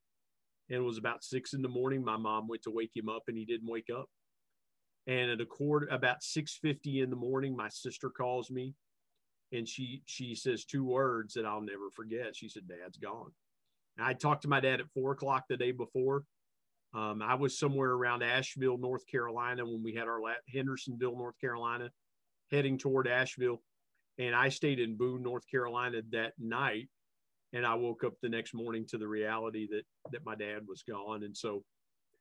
And 0.68 0.78
it 0.78 0.84
was 0.84 0.98
about 0.98 1.24
six 1.24 1.52
in 1.52 1.62
the 1.62 1.68
morning. 1.68 2.04
My 2.04 2.16
mom 2.16 2.46
went 2.46 2.62
to 2.62 2.70
wake 2.70 2.92
him 2.94 3.08
up, 3.08 3.24
and 3.26 3.36
he 3.36 3.44
didn't 3.44 3.68
wake 3.68 3.88
up. 3.94 4.08
And 5.10 5.30
at 5.30 5.40
a 5.40 5.46
quarter, 5.46 5.88
about 5.90 6.22
six 6.22 6.56
fifty 6.56 7.00
in 7.00 7.10
the 7.10 7.16
morning, 7.16 7.56
my 7.56 7.68
sister 7.68 8.10
calls 8.10 8.48
me, 8.48 8.74
and 9.50 9.66
she 9.66 10.02
she 10.06 10.36
says 10.36 10.64
two 10.64 10.84
words 10.84 11.34
that 11.34 11.44
I'll 11.44 11.60
never 11.60 11.90
forget. 11.90 12.36
She 12.36 12.48
said, 12.48 12.68
"Dad's 12.68 12.96
gone." 12.96 13.32
And 13.96 14.06
I 14.06 14.12
talked 14.12 14.42
to 14.42 14.48
my 14.48 14.60
dad 14.60 14.80
at 14.80 14.90
four 14.94 15.10
o'clock 15.10 15.46
the 15.48 15.56
day 15.56 15.72
before, 15.72 16.24
um, 16.92 17.22
I 17.22 17.34
was 17.34 17.58
somewhere 17.58 17.90
around 17.90 18.22
Asheville, 18.22 18.78
North 18.78 19.06
Carolina, 19.06 19.64
when 19.64 19.82
we 19.82 19.94
had 19.94 20.08
our 20.08 20.20
la- 20.20 20.44
Hendersonville, 20.52 21.16
North 21.16 21.38
Carolina, 21.40 21.90
heading 22.50 22.78
toward 22.78 23.06
Asheville, 23.06 23.62
and 24.18 24.34
I 24.34 24.48
stayed 24.48 24.80
in 24.80 24.96
Boone, 24.96 25.22
North 25.22 25.48
Carolina 25.48 26.02
that 26.10 26.32
night. 26.38 26.88
And 27.52 27.66
I 27.66 27.74
woke 27.74 28.04
up 28.04 28.14
the 28.22 28.28
next 28.28 28.54
morning 28.54 28.86
to 28.90 28.98
the 28.98 29.08
reality 29.08 29.66
that 29.72 29.82
that 30.12 30.24
my 30.24 30.36
dad 30.36 30.62
was 30.68 30.82
gone, 30.82 31.24
and 31.24 31.36
so 31.36 31.64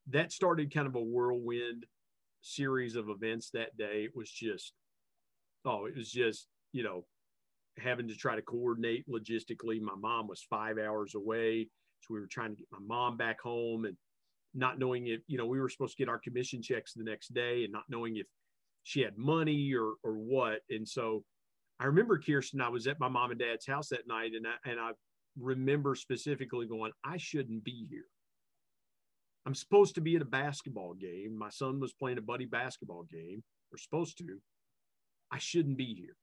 that 0.07 0.31
started 0.31 0.73
kind 0.73 0.87
of 0.87 0.95
a 0.95 1.01
whirlwind 1.01 1.85
series 2.41 2.95
of 2.95 3.09
events 3.09 3.49
that 3.53 3.75
day. 3.77 4.03
It 4.05 4.11
was 4.15 4.29
just, 4.29 4.73
oh, 5.65 5.85
it 5.85 5.95
was 5.95 6.11
just, 6.11 6.47
you 6.71 6.83
know, 6.83 7.05
having 7.77 8.07
to 8.07 8.15
try 8.15 8.35
to 8.35 8.41
coordinate 8.41 9.07
logistically. 9.09 9.81
My 9.81 9.95
mom 9.99 10.27
was 10.27 10.45
five 10.49 10.77
hours 10.77 11.15
away. 11.15 11.69
So 12.01 12.13
we 12.13 12.19
were 12.19 12.27
trying 12.27 12.51
to 12.51 12.55
get 12.55 12.67
my 12.71 12.79
mom 12.81 13.17
back 13.17 13.41
home 13.41 13.85
and 13.85 13.97
not 14.53 14.79
knowing 14.79 15.07
if, 15.07 15.21
you 15.27 15.37
know, 15.37 15.45
we 15.45 15.59
were 15.59 15.69
supposed 15.69 15.97
to 15.97 16.01
get 16.01 16.09
our 16.09 16.19
commission 16.19 16.61
checks 16.61 16.93
the 16.93 17.03
next 17.03 17.33
day 17.33 17.63
and 17.63 17.73
not 17.73 17.83
knowing 17.89 18.17
if 18.17 18.25
she 18.83 19.01
had 19.01 19.17
money 19.17 19.73
or, 19.73 19.93
or 20.03 20.13
what. 20.13 20.59
And 20.69 20.87
so 20.87 21.23
I 21.79 21.85
remember 21.85 22.17
Kirsten, 22.17 22.61
I 22.61 22.69
was 22.69 22.87
at 22.87 22.99
my 22.99 23.09
mom 23.09 23.31
and 23.31 23.39
dad's 23.39 23.67
house 23.67 23.89
that 23.89 24.07
night 24.07 24.31
and 24.35 24.47
I, 24.47 24.69
and 24.69 24.79
I 24.79 24.91
remember 25.39 25.95
specifically 25.95 26.67
going, 26.67 26.91
I 27.05 27.17
shouldn't 27.17 27.63
be 27.63 27.85
here. 27.89 28.05
I'm 29.45 29.55
supposed 29.55 29.95
to 29.95 30.01
be 30.01 30.15
at 30.15 30.21
a 30.21 30.25
basketball 30.25 30.93
game. 30.93 31.37
My 31.37 31.49
son 31.49 31.79
was 31.79 31.93
playing 31.93 32.17
a 32.17 32.21
buddy 32.21 32.45
basketball 32.45 33.03
game. 33.03 33.43
We're 33.71 33.77
supposed 33.77 34.17
to. 34.19 34.25
I 35.31 35.37
shouldn't 35.37 35.77
be 35.77 35.93
here. 35.93 36.15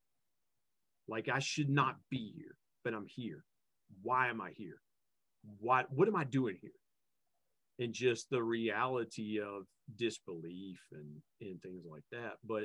Like 1.09 1.29
I 1.29 1.39
should 1.39 1.71
not 1.71 1.97
be 2.11 2.33
here, 2.37 2.57
but 2.85 2.95
I'm 2.95 3.07
here. 3.07 3.45
Why 4.03 4.29
am 4.29 4.41
I 4.41 4.51
here? 4.57 4.81
Why 5.61 5.85
what 5.91 6.09
am 6.09 6.17
I 6.17 6.25
doing 6.25 6.57
here? 6.61 6.71
And 7.79 7.93
just 7.93 8.31
the 8.31 8.43
reality 8.43 9.39
of 9.41 9.67
disbelief 9.97 10.81
and 10.93 11.23
and 11.41 11.61
things 11.63 11.85
like 11.89 12.05
that. 12.11 12.35
But 12.45 12.65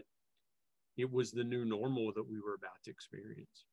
it 0.98 1.12
was 1.12 1.32
the 1.32 1.44
new 1.44 1.66
normal 1.66 2.12
that 2.16 2.28
we 2.28 2.40
were 2.40 2.56
about 2.56 2.82
to 2.86 2.92
experience. 2.92 3.66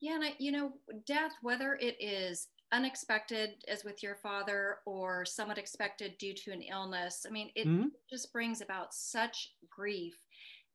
Yeah, 0.00 0.14
and 0.14 0.24
I, 0.24 0.34
you 0.38 0.52
know, 0.52 0.72
death, 1.06 1.32
whether 1.42 1.74
it 1.74 1.96
is 2.00 2.48
unexpected 2.72 3.64
as 3.68 3.84
with 3.84 4.02
your 4.02 4.16
father 4.16 4.76
or 4.86 5.24
somewhat 5.24 5.58
expected 5.58 6.16
due 6.18 6.34
to 6.34 6.52
an 6.52 6.62
illness, 6.62 7.26
I 7.26 7.30
mean, 7.30 7.50
it 7.54 7.66
mm-hmm. 7.66 7.88
just 8.08 8.32
brings 8.32 8.60
about 8.60 8.94
such 8.94 9.52
grief 9.68 10.14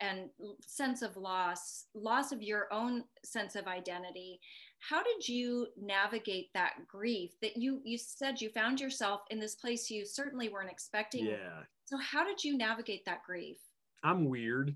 and 0.02 0.30
sense 0.66 1.02
of 1.02 1.16
loss, 1.16 1.86
loss 1.94 2.32
of 2.32 2.42
your 2.42 2.68
own 2.72 3.04
sense 3.24 3.56
of 3.56 3.68
identity. 3.68 4.40
How 4.80 5.02
did 5.02 5.28
you 5.28 5.68
navigate 5.82 6.50
that 6.54 6.74
grief 6.88 7.32
that 7.42 7.58
you 7.58 7.82
you 7.84 7.98
said 7.98 8.42
you 8.42 8.50
found 8.50 8.80
yourself 8.80 9.22
in 9.32 9.40
this 9.40 9.56
place 9.56 9.90
you 9.90 10.06
certainly 10.06 10.50
weren't 10.50 10.70
expecting? 10.70 11.26
Yeah. 11.26 11.64
So 11.86 11.98
how 11.98 12.26
did 12.26 12.44
you 12.44 12.58
navigate 12.58 13.06
that 13.06 13.24
grief? 13.26 13.58
I'm 14.04 14.26
weird. 14.26 14.76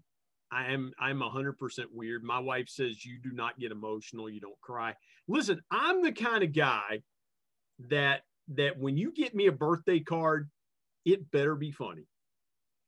I 0.51 0.71
am 0.71 0.91
I'm 0.99 1.19
100% 1.19 1.53
weird. 1.93 2.23
My 2.23 2.39
wife 2.39 2.69
says 2.69 3.05
you 3.05 3.19
do 3.21 3.31
not 3.31 3.59
get 3.59 3.71
emotional, 3.71 4.29
you 4.29 4.39
don't 4.39 4.59
cry. 4.61 4.95
Listen, 5.27 5.61
I'm 5.71 6.01
the 6.01 6.11
kind 6.11 6.43
of 6.43 6.53
guy 6.53 7.01
that 7.89 8.21
that 8.55 8.79
when 8.79 8.97
you 8.97 9.11
get 9.11 9.35
me 9.35 9.47
a 9.47 9.51
birthday 9.51 9.99
card, 9.99 10.49
it 11.05 11.31
better 11.31 11.55
be 11.55 11.71
funny. 11.71 12.07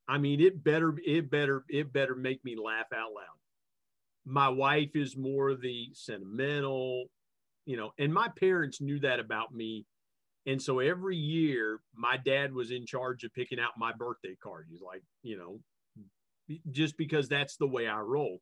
I 0.07 0.17
mean, 0.17 0.41
it 0.41 0.63
better, 0.63 0.93
it 1.05 1.29
better, 1.29 1.63
it 1.69 1.93
better 1.93 2.15
make 2.15 2.43
me 2.43 2.55
laugh 2.55 2.87
out 2.93 3.13
loud. 3.13 3.39
My 4.25 4.49
wife 4.49 4.95
is 4.95 5.15
more 5.15 5.55
the 5.55 5.89
sentimental, 5.93 7.05
you 7.65 7.77
know, 7.77 7.91
and 7.97 8.13
my 8.13 8.27
parents 8.27 8.81
knew 8.81 8.99
that 8.99 9.19
about 9.19 9.53
me. 9.53 9.85
And 10.45 10.61
so 10.61 10.79
every 10.79 11.15
year, 11.15 11.79
my 11.95 12.17
dad 12.17 12.53
was 12.53 12.71
in 12.71 12.85
charge 12.85 13.23
of 13.23 13.33
picking 13.33 13.59
out 13.59 13.77
my 13.77 13.93
birthday 13.93 14.35
card. 14.41 14.65
He's 14.69 14.81
like, 14.81 15.03
you 15.21 15.37
know, 15.37 15.59
just 16.69 16.97
because 16.97 17.27
that's 17.27 17.57
the 17.57 17.67
way 17.67 17.87
I 17.87 17.99
roll. 17.99 18.39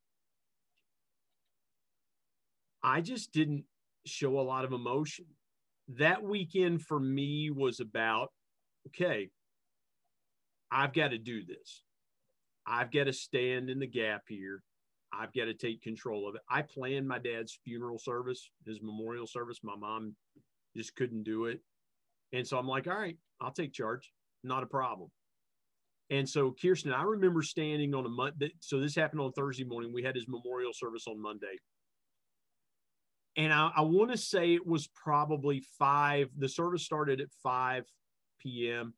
I 2.83 3.01
just 3.01 3.33
didn't 3.33 3.65
show 4.05 4.39
a 4.39 4.41
lot 4.41 4.65
of 4.65 4.73
emotion. 4.73 5.25
That 5.97 6.23
weekend 6.23 6.83
for 6.83 6.99
me 6.99 7.49
was 7.49 7.79
about, 7.79 8.29
okay, 8.87 9.29
I've 10.71 10.93
got 10.93 11.09
to 11.09 11.17
do 11.17 11.43
this. 11.45 11.83
I've 12.65 12.91
got 12.91 13.05
to 13.05 13.13
stand 13.13 13.69
in 13.69 13.79
the 13.79 13.87
gap 13.87 14.23
here. 14.27 14.61
I've 15.11 15.33
got 15.33 15.45
to 15.45 15.55
take 15.55 15.81
control 15.81 16.29
of 16.29 16.35
it. 16.35 16.41
I 16.49 16.61
planned 16.61 17.07
my 17.07 17.17
dad's 17.17 17.59
funeral 17.63 17.97
service, 17.97 18.49
his 18.65 18.79
memorial 18.81 19.25
service. 19.25 19.59
My 19.63 19.75
mom 19.75 20.15
just 20.77 20.95
couldn't 20.95 21.23
do 21.23 21.45
it. 21.45 21.61
And 22.31 22.45
so 22.45 22.57
I'm 22.59 22.67
like, 22.67 22.87
all 22.87 22.93
right, 22.93 23.17
I'll 23.41 23.51
take 23.51 23.73
charge. 23.73 24.11
Not 24.43 24.61
a 24.61 24.67
problem. 24.67 25.09
And 26.09 26.27
so 26.27 26.55
Kirsten, 26.59 26.91
I 26.91 27.03
remember 27.03 27.43
standing 27.43 27.93
on 27.93 28.05
a 28.05 28.09
Monday. 28.09 28.51
So 28.61 28.79
this 28.79 28.95
happened 28.95 29.21
on 29.21 29.31
Thursday 29.31 29.63
morning. 29.63 29.93
We 29.93 30.03
had 30.03 30.15
his 30.15 30.27
memorial 30.27 30.71
service 30.73 31.05
on 31.07 31.21
Monday. 31.21 31.57
And 33.37 33.53
I, 33.53 33.71
I 33.77 33.81
want 33.81 34.11
to 34.11 34.17
say 34.17 34.55
it 34.55 34.65
was 34.65 34.87
probably 34.87 35.63
five. 35.77 36.29
The 36.37 36.49
service 36.49 36.83
started 36.83 37.21
at 37.21 37.27
5 37.43 37.85
p.m. 38.41 38.93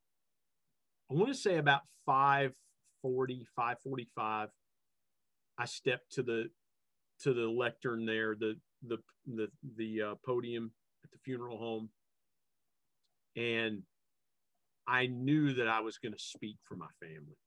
I 1.11 1.15
want 1.15 1.27
to 1.27 1.35
say 1.35 1.57
about 1.57 1.81
540, 2.05 3.45
545. 3.55 4.49
I 5.57 5.65
stepped 5.65 6.13
to 6.13 6.23
the 6.23 6.49
to 7.23 7.33
the 7.33 7.47
lectern 7.47 8.05
there, 8.05 8.35
the 8.35 8.55
the 8.87 8.97
the 9.27 9.47
the 9.77 10.01
uh, 10.01 10.15
podium 10.25 10.71
at 11.03 11.11
the 11.11 11.17
funeral 11.23 11.57
home, 11.57 11.89
and 13.35 13.83
I 14.91 15.07
knew 15.07 15.53
that 15.53 15.67
I 15.67 15.79
was 15.79 15.97
going 15.97 16.11
to 16.11 16.19
speak 16.19 16.57
for 16.67 16.75
my 16.75 16.89
family. 16.99 17.37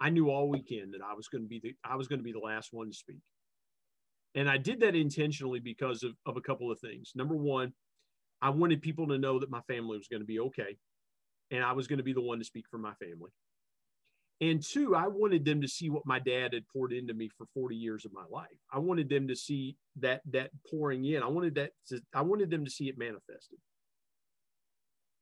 I 0.00 0.10
knew 0.10 0.30
all 0.30 0.48
weekend 0.48 0.94
that 0.94 1.00
I 1.02 1.14
was 1.14 1.28
going 1.28 1.42
to 1.42 1.48
be 1.48 1.60
the 1.62 1.74
I 1.84 1.96
was 1.96 2.06
going 2.08 2.20
to 2.20 2.24
be 2.24 2.32
the 2.32 2.38
last 2.38 2.68
one 2.72 2.88
to 2.88 2.94
speak, 2.94 3.20
and 4.34 4.48
I 4.48 4.56
did 4.56 4.80
that 4.80 4.94
intentionally 4.94 5.60
because 5.60 6.02
of, 6.02 6.12
of 6.26 6.36
a 6.36 6.40
couple 6.40 6.70
of 6.70 6.78
things. 6.78 7.12
Number 7.14 7.36
one, 7.36 7.72
I 8.40 8.50
wanted 8.50 8.82
people 8.82 9.08
to 9.08 9.18
know 9.18 9.38
that 9.40 9.50
my 9.50 9.60
family 9.62 9.96
was 9.98 10.08
going 10.08 10.22
to 10.22 10.26
be 10.26 10.40
okay 10.40 10.76
and 11.52 11.62
I 11.62 11.72
was 11.72 11.86
going 11.86 11.98
to 11.98 12.02
be 12.02 12.14
the 12.14 12.22
one 12.22 12.38
to 12.38 12.44
speak 12.44 12.64
for 12.70 12.78
my 12.78 12.94
family. 12.94 13.30
And 14.40 14.60
two, 14.60 14.96
I 14.96 15.06
wanted 15.06 15.44
them 15.44 15.60
to 15.60 15.68
see 15.68 15.88
what 15.88 16.04
my 16.04 16.18
dad 16.18 16.54
had 16.54 16.66
poured 16.66 16.92
into 16.92 17.14
me 17.14 17.30
for 17.38 17.46
40 17.54 17.76
years 17.76 18.04
of 18.04 18.12
my 18.12 18.24
life. 18.28 18.48
I 18.72 18.80
wanted 18.80 19.08
them 19.08 19.28
to 19.28 19.36
see 19.36 19.76
that 20.00 20.22
that 20.32 20.50
pouring 20.68 21.04
in. 21.04 21.22
I 21.22 21.28
wanted 21.28 21.54
that 21.56 21.70
to, 21.88 22.00
I 22.12 22.22
wanted 22.22 22.50
them 22.50 22.64
to 22.64 22.70
see 22.70 22.88
it 22.88 22.98
manifested. 22.98 23.58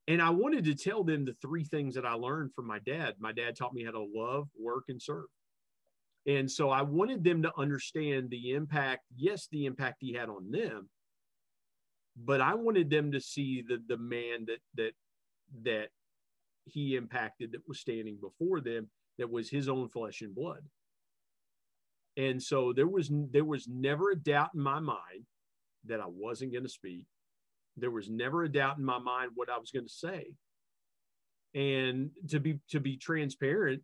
And 0.07 0.21
I 0.21 0.31
wanted 0.31 0.65
to 0.65 0.75
tell 0.75 1.03
them 1.03 1.25
the 1.25 1.35
three 1.41 1.63
things 1.63 1.95
that 1.95 2.05
I 2.05 2.13
learned 2.13 2.53
from 2.53 2.67
my 2.67 2.79
dad. 2.79 3.15
My 3.19 3.31
dad 3.31 3.55
taught 3.55 3.73
me 3.73 3.83
how 3.83 3.91
to 3.91 4.07
love, 4.13 4.47
work, 4.59 4.85
and 4.89 5.01
serve. 5.01 5.25
And 6.25 6.49
so 6.49 6.69
I 6.69 6.81
wanted 6.81 7.23
them 7.23 7.41
to 7.43 7.51
understand 7.57 8.29
the 8.29 8.51
impact, 8.51 9.03
yes, 9.15 9.47
the 9.51 9.65
impact 9.65 9.97
he 9.99 10.13
had 10.13 10.29
on 10.29 10.51
them, 10.51 10.89
but 12.15 12.41
I 12.41 12.55
wanted 12.55 12.89
them 12.89 13.11
to 13.11 13.21
see 13.21 13.63
the 13.67 13.81
the 13.87 13.97
man 13.97 14.45
that 14.45 14.59
that 14.75 14.93
that 15.63 15.89
he 16.65 16.95
impacted 16.95 17.53
that 17.53 17.67
was 17.67 17.79
standing 17.79 18.17
before 18.21 18.61
them 18.61 18.89
that 19.17 19.29
was 19.29 19.49
his 19.49 19.67
own 19.67 19.89
flesh 19.89 20.21
and 20.21 20.35
blood. 20.35 20.63
And 22.17 22.41
so 22.41 22.73
there 22.73 22.87
was 22.87 23.09
there 23.31 23.45
was 23.45 23.67
never 23.67 24.11
a 24.11 24.15
doubt 24.15 24.49
in 24.53 24.61
my 24.61 24.79
mind 24.79 25.25
that 25.85 25.99
I 25.99 26.07
wasn't 26.07 26.51
going 26.51 26.63
to 26.63 26.69
speak. 26.69 27.05
There 27.81 27.91
was 27.91 28.09
never 28.09 28.43
a 28.43 28.51
doubt 28.51 28.77
in 28.77 28.85
my 28.85 28.99
mind 28.99 29.31
what 29.35 29.49
I 29.49 29.57
was 29.57 29.71
going 29.71 29.85
to 29.85 29.91
say. 29.91 30.31
And 31.53 32.11
to 32.29 32.39
be 32.39 32.59
to 32.69 32.79
be 32.79 32.95
transparent, 32.95 33.81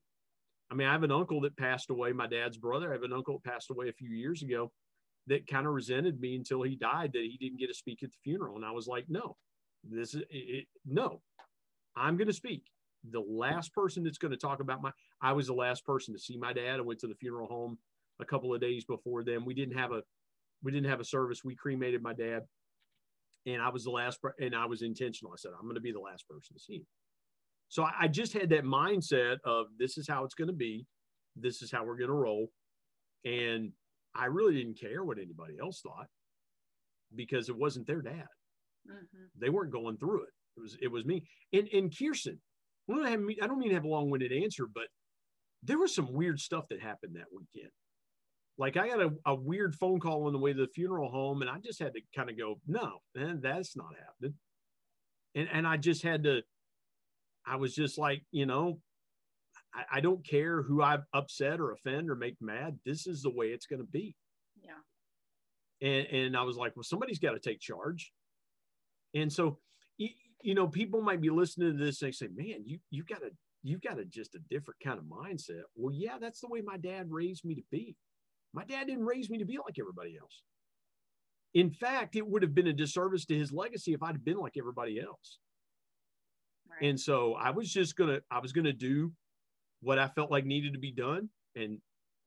I 0.72 0.75
mean, 0.75 0.88
I 0.88 0.94
have 0.94 1.04
an 1.04 1.12
uncle 1.12 1.42
that 1.42 1.58
passed 1.58 1.89
away, 1.89 2.13
my 2.13 2.27
dad's 2.27 2.58
brother. 2.58 2.89
I 2.89 2.94
have 2.94 3.04
an 3.04 3.13
uncle 3.13 3.39
that 3.44 3.51
passed 3.51 3.70
away 3.70 3.89
a 3.89 3.94
few 3.94 4.10
years 4.10 4.42
ago 4.42 4.72
that 5.27 5.48
kind 5.48 5.68
of 5.68 5.74
resented 5.74 6.20
me 6.22 6.36
until 6.36 6.62
he 6.62 6.75
died 6.75 7.12
that 7.13 7.24
he 7.24 7.38
didn't 7.38 7.60
get 7.60 7.68
to 7.68 7.74
speak 7.74 8.01
at 8.04 8.12
the 8.12 8.18
funeral. 8.24 8.56
And 8.56 8.66
I 8.66 8.72
was 8.72 8.88
like, 8.88 9.06
no, 9.10 9.36
this 9.84 10.13
is 10.13 10.24
it, 10.30 10.66
no, 10.86 11.22
I'm 11.96 12.18
going 12.18 12.27
to 12.27 12.34
speak. 12.34 12.63
The 13.12 13.20
last 13.20 13.74
person 13.74 14.04
that's 14.04 14.18
going 14.18 14.32
to 14.32 14.38
talk 14.38 14.62
about 14.62 14.82
my, 14.82 14.92
I 15.22 15.34
was 15.34 15.48
the 15.48 15.54
last 15.54 15.86
person 15.86 16.13
to 16.13 16.20
see 16.20 16.38
my 16.38 16.54
dad. 16.54 16.80
I 16.80 16.82
went 16.82 17.00
to 17.01 17.08
the 17.08 17.16
funeral 17.16 17.48
home 17.48 17.77
a 18.20 18.25
couple 18.25 18.54
of 18.54 18.62
days 18.62 18.86
before 18.86 19.24
them. 19.24 19.46
We 19.46 19.54
didn't 19.54 19.77
have 19.77 19.92
a, 19.92 20.01
we 20.63 20.72
didn't 20.72 20.89
have 20.89 21.00
a 21.00 21.06
service. 21.06 21.44
We 21.44 21.56
cremated 21.56 22.01
my 22.01 22.13
dad, 22.13 22.44
and 23.48 23.62
I 23.62 23.70
was 23.70 23.86
the 23.86 23.89
last, 23.89 24.20
and 24.39 24.56
I 24.56 24.66
was 24.66 24.84
intentional. 24.84 25.32
I 25.34 25.38
said 25.38 25.51
I'm 25.58 25.66
going 25.66 25.75
to 25.75 25.82
be 25.82 25.92
the 25.92 26.00
last 26.00 26.27
person 26.30 26.56
to 26.56 26.60
see 26.60 26.75
him. 26.75 26.88
So 27.70 27.84
I, 27.84 27.92
I 28.01 28.08
just 28.08 28.34
had 28.34 28.50
that 28.50 28.63
mindset 28.63 29.38
of 29.44 29.66
this 29.80 29.98
is 29.98 30.08
how 30.08 30.24
it's 30.24 30.36
going 30.36 30.50
to 30.50 30.54
be, 30.54 30.86
this 31.36 31.63
is 31.63 31.72
how 31.72 31.84
we're 31.84 31.98
going 31.98 32.10
to 32.10 32.13
roll, 32.13 32.51
and 33.25 33.72
I 34.16 34.25
really 34.25 34.56
didn't 34.56 34.80
care 34.80 35.04
what 35.04 35.18
anybody 35.18 35.56
else 35.60 35.82
thought 35.82 36.08
because 37.16 37.50
it 37.50 37.58
wasn't 37.58 37.88
their 37.88 38.01
dad. 38.01 38.27
Mm-hmm. 38.89 39.25
They 39.39 39.50
weren't 39.50 39.72
going 39.72 39.98
through 39.98 40.24
it. 40.24 40.30
It 40.58 40.62
was 40.62 40.77
it 40.82 40.92
was 40.92 41.06
me 41.06 41.24
and 41.54 41.68
and 41.74 41.94
Kirsten. 41.98 42.39
I 42.89 42.96
don't, 42.96 43.06
have, 43.06 43.20
I 43.44 43.48
don't 43.48 43.60
mean 43.60 43.70
to 43.70 43.75
have 43.75 43.84
a 43.84 43.89
long-winded 43.89 44.32
answer, 44.32 44.66
but 44.74 44.86
there 45.62 45.77
was 45.77 45.94
some 45.94 46.13
weird 46.13 46.39
stuff 46.39 46.63
that 46.70 46.82
happened 46.82 47.16
that 47.16 47.25
weekend. 47.34 47.72
Like 48.58 48.78
I 48.78 48.88
got 48.88 49.02
a, 49.02 49.12
a 49.26 49.36
weird 49.36 49.76
phone 49.76 50.00
call 50.00 50.26
on 50.26 50.34
the 50.34 50.40
way 50.40 50.54
to 50.54 50.62
the 50.62 50.68
funeral 50.68 51.10
home, 51.10 51.42
and 51.42 51.50
I 51.50 51.60
just 51.60 51.80
had 51.80 51.94
to 51.94 52.02
kind 52.16 52.30
of 52.30 52.38
go, 52.38 52.60
no, 52.68 53.00
man, 53.16 53.40
that's 53.42 53.76
not 53.76 53.94
happening. 54.00 54.36
And 55.36 55.48
and 55.52 55.68
I 55.68 55.78
just 55.78 56.04
had 56.04 56.24
to. 56.24 56.42
I 57.46 57.56
was 57.56 57.74
just 57.74 57.98
like, 57.98 58.24
you 58.32 58.46
know, 58.46 58.80
I, 59.74 59.98
I 59.98 60.02
don't 60.02 60.26
care 60.26 60.62
who 60.62 60.82
I 60.82 60.98
upset 61.14 61.60
or 61.60 61.72
offend 61.72 62.10
or 62.10 62.16
make 62.16 62.36
mad. 62.42 62.80
This 62.86 63.08
is 63.08 63.22
the 63.22 63.30
way 63.30 63.48
it's 63.48 63.68
going 63.68 63.82
to 63.82 63.88
be. 63.88 64.16
Yeah. 64.62 65.88
And 65.88 66.08
and 66.08 66.38
I 66.38 66.44
was 66.44 66.58
like, 66.58 66.76
well, 66.76 66.84
somebody's 66.84 67.20
got 67.20 67.32
to 67.32 67.40
take 67.40 67.60
charge. 67.60 68.12
And 69.14 69.32
so 69.32 69.60
you 70.42 70.54
know, 70.54 70.68
people 70.68 71.02
might 71.02 71.22
be 71.22 71.30
listening 71.30 71.78
to 71.78 71.84
this 71.84 72.02
and 72.02 72.10
they 72.10 72.12
say, 72.14 72.28
man, 72.34 72.64
you, 72.66 72.80
you 72.90 73.04
got 73.04 73.22
a, 73.24 73.32
you've 73.64 73.82
got 73.82 74.00
a, 74.00 74.06
just 74.06 74.36
a 74.36 74.40
different 74.50 74.80
kind 74.84 75.00
of 75.00 75.06
mindset. 75.06 75.64
Well, 75.76 75.94
yeah, 75.94 76.18
that's 76.20 76.42
the 76.42 76.48
way 76.48 76.62
my 76.62 76.78
dad 76.78 77.08
raised 77.10 77.44
me 77.44 77.56
to 77.56 77.64
be. 77.72 77.96
My 78.58 78.64
dad 78.64 78.88
didn't 78.88 79.06
raise 79.06 79.30
me 79.30 79.38
to 79.38 79.46
be 79.46 79.60
like 79.64 79.78
everybody 79.80 80.18
else. 80.20 80.42
In 81.54 81.70
fact, 81.70 82.16
it 82.16 82.28
would 82.28 82.42
have 82.42 82.56
been 82.56 82.66
a 82.66 82.74
disservice 82.74 83.24
to 83.26 83.38
his 83.38 83.52
legacy 83.52 83.94
if 83.94 84.02
I'd 84.02 84.16
have 84.16 84.26
been 84.26 84.40
like 84.40 84.54
everybody 84.58 85.00
else. 85.00 85.38
Right. 86.68 86.90
And 86.90 87.00
so 87.00 87.36
I 87.36 87.52
was 87.52 87.72
just 87.72 87.96
gonna, 87.96 88.22
I 88.32 88.40
was 88.40 88.54
gonna 88.54 88.74
do 88.74 89.12
what 89.82 90.00
I 90.00 90.08
felt 90.08 90.32
like 90.32 90.44
needed 90.44 90.74
to 90.74 90.80
be 90.80 90.92
done, 90.92 91.30
and 91.56 91.78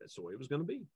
that's 0.01 0.15
the 0.15 0.23
way 0.23 0.33
it 0.33 0.39
was 0.39 0.47
gonna 0.47 0.63
be. 0.63 0.87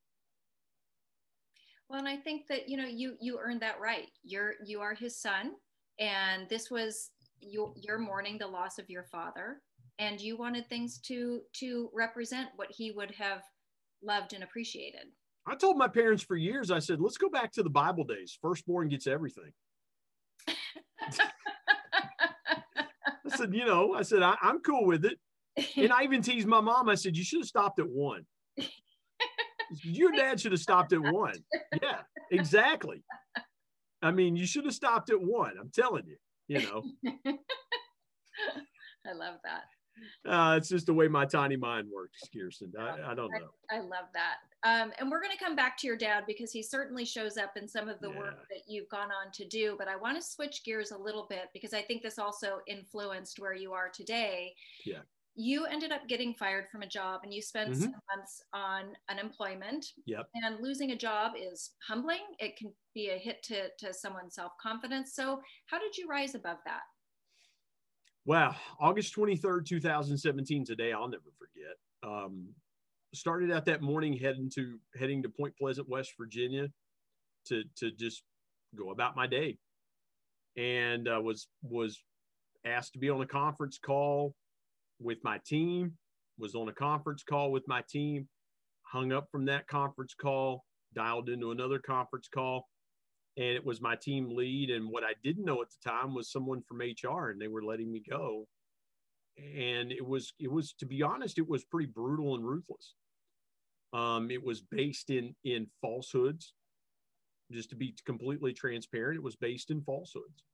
Well, 1.90 1.98
and 1.98 2.08
I 2.08 2.16
think 2.16 2.46
that 2.46 2.68
you 2.68 2.76
know 2.76 2.86
you 2.86 3.16
you 3.20 3.40
earned 3.42 3.62
that 3.62 3.80
right. 3.80 4.06
You're 4.22 4.52
you 4.64 4.80
are 4.82 4.94
his 4.94 5.20
son, 5.20 5.54
and 5.98 6.48
this 6.48 6.70
was 6.70 7.10
you, 7.40 7.74
you're 7.74 7.98
mourning 7.98 8.38
the 8.38 8.46
loss 8.46 8.78
of 8.78 8.88
your 8.88 9.06
father, 9.10 9.62
and 9.98 10.20
you 10.20 10.36
wanted 10.36 10.68
things 10.68 11.00
to 11.08 11.40
to 11.54 11.90
represent 11.92 12.50
what 12.54 12.68
he 12.70 12.92
would 12.92 13.10
have 13.10 13.42
loved 14.00 14.32
and 14.32 14.44
appreciated. 14.44 15.06
I 15.46 15.54
told 15.54 15.76
my 15.76 15.88
parents 15.88 16.22
for 16.22 16.36
years. 16.36 16.70
I 16.70 16.78
said, 16.78 17.00
"Let's 17.00 17.18
go 17.18 17.28
back 17.28 17.52
to 17.52 17.62
the 17.62 17.70
Bible 17.70 18.04
days. 18.04 18.38
Firstborn 18.40 18.88
gets 18.88 19.06
everything." 19.06 19.52
I 20.48 21.30
said, 23.36 23.54
you 23.54 23.66
know, 23.66 23.94
I 23.94 24.02
said 24.02 24.22
I, 24.22 24.36
I'm 24.40 24.60
cool 24.60 24.86
with 24.86 25.04
it, 25.04 25.18
and 25.76 25.92
I 25.92 26.04
even 26.04 26.22
teased 26.22 26.46
my 26.46 26.60
mom. 26.60 26.88
I 26.88 26.94
said, 26.94 27.16
"You 27.16 27.24
should 27.24 27.40
have 27.40 27.48
stopped 27.48 27.78
at 27.78 27.88
one." 27.88 28.24
Your 29.82 30.12
dad 30.12 30.40
should 30.40 30.52
have 30.52 30.60
stopped 30.60 30.92
at 30.92 31.00
one. 31.00 31.34
Yeah, 31.82 32.00
exactly. 32.30 33.02
I 34.02 34.10
mean, 34.10 34.36
you 34.36 34.46
should 34.46 34.66
have 34.66 34.74
stopped 34.74 35.10
at 35.10 35.20
one. 35.20 35.54
I'm 35.58 35.70
telling 35.74 36.04
you, 36.06 36.16
you 36.46 36.62
know. 36.62 36.84
I 39.06 39.12
love 39.12 39.36
that. 39.44 39.64
Uh, 40.28 40.54
it's 40.56 40.68
just 40.68 40.86
the 40.86 40.94
way 40.94 41.08
my 41.08 41.24
tiny 41.24 41.56
mind 41.56 41.88
works, 41.94 42.20
Kirsten. 42.34 42.72
I, 42.78 43.12
I 43.12 43.14
don't 43.14 43.30
know. 43.30 43.50
I, 43.70 43.76
I 43.76 43.80
love 43.80 44.06
that. 44.14 44.36
Um, 44.64 44.92
and 44.98 45.10
we're 45.10 45.20
going 45.20 45.36
to 45.36 45.42
come 45.42 45.54
back 45.54 45.76
to 45.78 45.86
your 45.86 45.96
dad 45.96 46.24
because 46.26 46.50
he 46.50 46.62
certainly 46.62 47.04
shows 47.04 47.36
up 47.36 47.52
in 47.56 47.68
some 47.68 47.88
of 47.88 48.00
the 48.00 48.08
yeah. 48.08 48.18
work 48.18 48.48
that 48.48 48.62
you've 48.66 48.88
gone 48.88 49.10
on 49.10 49.30
to 49.34 49.46
do. 49.46 49.76
But 49.78 49.88
I 49.88 49.96
want 49.96 50.16
to 50.20 50.26
switch 50.26 50.62
gears 50.64 50.90
a 50.90 50.98
little 50.98 51.26
bit 51.28 51.50
because 51.52 51.74
I 51.74 51.82
think 51.82 52.02
this 52.02 52.18
also 52.18 52.60
influenced 52.66 53.38
where 53.38 53.54
you 53.54 53.72
are 53.72 53.90
today. 53.90 54.54
Yeah 54.84 55.00
you 55.36 55.66
ended 55.66 55.90
up 55.90 56.06
getting 56.08 56.32
fired 56.32 56.66
from 56.70 56.82
a 56.82 56.86
job 56.86 57.20
and 57.24 57.34
you 57.34 57.42
spent 57.42 57.70
mm-hmm. 57.70 57.82
some 57.82 57.94
months 58.14 58.42
on 58.52 58.92
unemployment. 59.10 59.86
Yep. 60.06 60.28
And 60.34 60.60
losing 60.60 60.92
a 60.92 60.96
job 60.96 61.32
is 61.36 61.72
humbling. 61.86 62.20
It 62.38 62.56
can 62.56 62.72
be 62.94 63.10
a 63.10 63.18
hit 63.18 63.42
to, 63.44 63.68
to 63.80 63.92
someone's 63.92 64.36
self 64.36 64.52
confidence. 64.62 65.14
So, 65.14 65.40
how 65.66 65.78
did 65.78 65.96
you 65.96 66.06
rise 66.08 66.34
above 66.34 66.58
that? 66.66 66.82
Wow. 68.26 68.56
August 68.80 69.14
23rd, 69.14 69.66
2017, 69.66 70.64
today 70.64 70.92
I'll 70.92 71.08
never 71.08 71.22
forget. 71.38 71.76
Um, 72.02 72.48
started 73.12 73.52
out 73.52 73.66
that 73.66 73.82
morning 73.82 74.16
heading 74.16 74.50
to 74.54 74.78
heading 74.98 75.22
to 75.22 75.28
Point 75.28 75.54
Pleasant, 75.58 75.88
West 75.88 76.12
Virginia 76.18 76.68
to, 77.48 77.64
to 77.76 77.90
just 77.90 78.22
go 78.76 78.90
about 78.90 79.14
my 79.14 79.26
day. 79.26 79.58
And 80.56 81.06
uh, 81.06 81.20
was 81.22 81.48
was 81.62 82.02
asked 82.64 82.94
to 82.94 82.98
be 82.98 83.10
on 83.10 83.20
a 83.20 83.26
conference 83.26 83.78
call 83.78 84.34
with 85.00 85.18
my 85.22 85.38
team, 85.44 85.92
was 86.38 86.54
on 86.54 86.68
a 86.68 86.72
conference 86.72 87.22
call 87.22 87.52
with 87.52 87.64
my 87.68 87.82
team, 87.90 88.26
hung 88.82 89.12
up 89.12 89.28
from 89.30 89.44
that 89.46 89.66
conference 89.66 90.14
call, 90.18 90.64
dialed 90.94 91.28
into 91.28 91.50
another 91.50 91.78
conference 91.78 92.28
call, 92.32 92.68
and 93.36 93.46
it 93.46 93.64
was 93.64 93.80
my 93.80 93.96
team 93.96 94.34
lead. 94.34 94.70
And 94.70 94.88
what 94.88 95.04
I 95.04 95.12
didn't 95.22 95.44
know 95.44 95.60
at 95.62 95.68
the 95.70 95.90
time 95.90 96.14
was 96.14 96.30
someone 96.30 96.62
from 96.62 96.78
HR, 96.80 97.30
and 97.30 97.40
they 97.40 97.48
were 97.48 97.64
letting 97.64 97.92
me 97.92 98.02
go. 98.08 98.46
And 99.36 99.90
it 99.90 100.06
was, 100.06 100.32
it 100.38 100.50
was 100.50 100.72
to 100.74 100.86
be 100.86 101.02
honest, 101.02 101.38
it 101.38 101.48
was 101.48 101.64
pretty 101.64 101.90
brutal 101.92 102.34
and 102.34 102.46
ruthless. 102.46 102.94
Um, 103.92 104.30
it 104.30 104.42
was 104.42 104.60
based 104.60 105.10
in 105.10 105.34
in 105.44 105.68
falsehoods. 105.80 106.52
Just 107.52 107.70
to 107.70 107.76
be 107.76 107.94
completely 108.06 108.52
transparent, 108.52 109.16
it 109.16 109.22
was 109.22 109.36
based 109.36 109.70
in 109.70 109.82
falsehoods. 109.82 110.44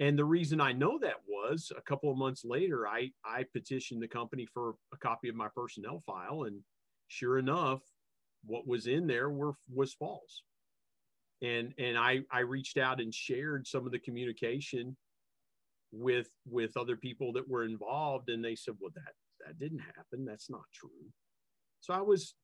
And 0.00 0.18
the 0.18 0.24
reason 0.24 0.60
I 0.60 0.72
know 0.72 0.98
that 1.00 1.16
was 1.28 1.70
a 1.76 1.82
couple 1.82 2.10
of 2.10 2.16
months 2.16 2.42
later, 2.42 2.88
I, 2.88 3.10
I 3.22 3.44
petitioned 3.52 4.02
the 4.02 4.08
company 4.08 4.46
for 4.46 4.74
a 4.94 4.96
copy 4.96 5.28
of 5.28 5.34
my 5.34 5.48
personnel 5.54 6.02
file. 6.06 6.44
And 6.44 6.60
sure 7.08 7.38
enough, 7.38 7.82
what 8.44 8.66
was 8.66 8.86
in 8.86 9.06
there 9.06 9.28
were, 9.28 9.52
was 9.72 9.92
false. 9.92 10.42
And, 11.42 11.72
and 11.78 11.96
I, 11.96 12.20
I 12.30 12.40
reached 12.40 12.76
out 12.76 13.00
and 13.00 13.14
shared 13.14 13.66
some 13.66 13.86
of 13.86 13.92
the 13.92 13.98
communication 13.98 14.96
with, 15.92 16.28
with 16.48 16.76
other 16.76 16.96
people 16.96 17.32
that 17.32 17.48
were 17.48 17.64
involved. 17.64 18.28
And 18.28 18.44
they 18.44 18.54
said, 18.54 18.74
well, 18.80 18.92
that, 18.94 19.14
that 19.46 19.58
didn't 19.58 19.80
happen. 19.80 20.24
That's 20.24 20.50
not 20.50 20.64
true. 20.72 20.90
So 21.80 21.94
I 21.94 22.02
was, 22.02 22.34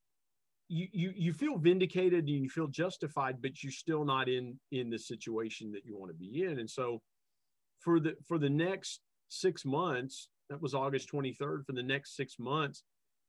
you, 0.69 0.89
you, 0.93 1.13
you 1.15 1.33
feel 1.33 1.59
vindicated 1.59 2.21
and 2.27 2.43
you 2.43 2.49
feel 2.49 2.69
justified, 2.69 3.43
but 3.43 3.63
you're 3.63 3.71
still 3.71 4.05
not 4.05 4.29
in, 4.29 4.59
in 4.73 4.89
the 4.89 4.99
situation 4.99 5.73
that 5.73 5.85
you 5.85 5.97
want 5.97 6.11
to 6.11 6.17
be 6.17 6.43
in. 6.45 6.59
And 6.59 6.71
so, 6.71 7.03
for 7.81 8.01
the 8.01 8.15
for 8.27 8.39
the 8.39 8.51
next 8.51 9.01
six 9.29 9.65
months 9.65 10.29
that 10.51 10.61
was 10.61 10.75
august 10.75 11.11
23rd 11.13 11.65
for 11.65 11.73
the 11.73 11.83
next 11.83 12.17
six 12.17 12.37
months 12.39 12.83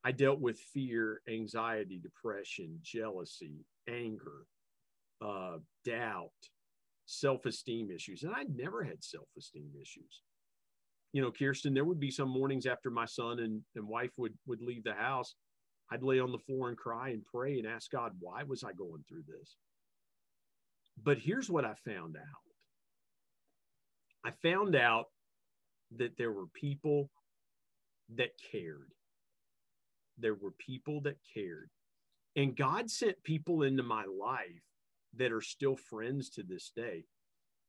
i 0.04 0.12
dealt 0.12 0.40
with 0.40 0.60
fear 0.74 1.22
anxiety 1.30 2.00
depression 2.02 2.78
jealousy 2.82 3.66
anger 3.90 4.46
uh, 5.22 5.58
doubt 5.86 6.32
self-esteem 7.06 7.90
issues 7.90 8.24
and 8.24 8.34
I'd 8.36 8.56
never 8.56 8.84
had 8.84 9.04
self-esteem 9.04 9.72
issues 9.82 10.22
you 11.14 11.22
know 11.22 11.32
kirsten 11.32 11.74
there 11.74 11.86
would 11.86 12.02
be 12.02 12.12
some 12.12 12.30
mornings 12.30 12.66
after 12.66 12.90
my 12.90 13.06
son 13.06 13.40
and, 13.40 13.62
and 13.76 13.88
wife 13.88 14.12
would 14.18 14.34
would 14.46 14.62
leave 14.62 14.84
the 14.84 14.94
house 14.94 15.36
i'd 15.90 16.04
lay 16.04 16.20
on 16.20 16.34
the 16.34 16.38
floor 16.40 16.68
and 16.68 16.78
cry 16.78 17.12
and 17.12 17.24
pray 17.24 17.60
and 17.60 17.66
ask 17.66 17.90
god 17.92 18.12
why 18.20 18.44
was 18.44 18.66
i 18.66 18.74
going 18.74 19.02
through 19.08 19.24
this 19.26 19.56
but 21.02 21.18
here's 21.18 21.50
what 21.50 21.64
i 21.64 21.74
found 21.86 22.18
out 22.18 22.48
I 24.28 24.32
found 24.44 24.76
out 24.76 25.06
that 25.96 26.18
there 26.18 26.34
were 26.34 26.48
people 26.48 27.10
that 28.16 28.32
cared. 28.52 28.92
There 30.18 30.36
were 30.36 30.52
people 30.52 31.00
that 31.02 31.16
cared. 31.34 31.70
And 32.36 32.56
God 32.56 32.92
sent 32.92 33.24
people 33.24 33.64
into 33.64 33.84
my 33.84 34.04
life 34.04 34.64
that 35.16 35.32
are 35.32 35.42
still 35.42 35.76
friends 35.76 36.30
to 36.32 36.44
this 36.44 36.72
day. 36.76 37.06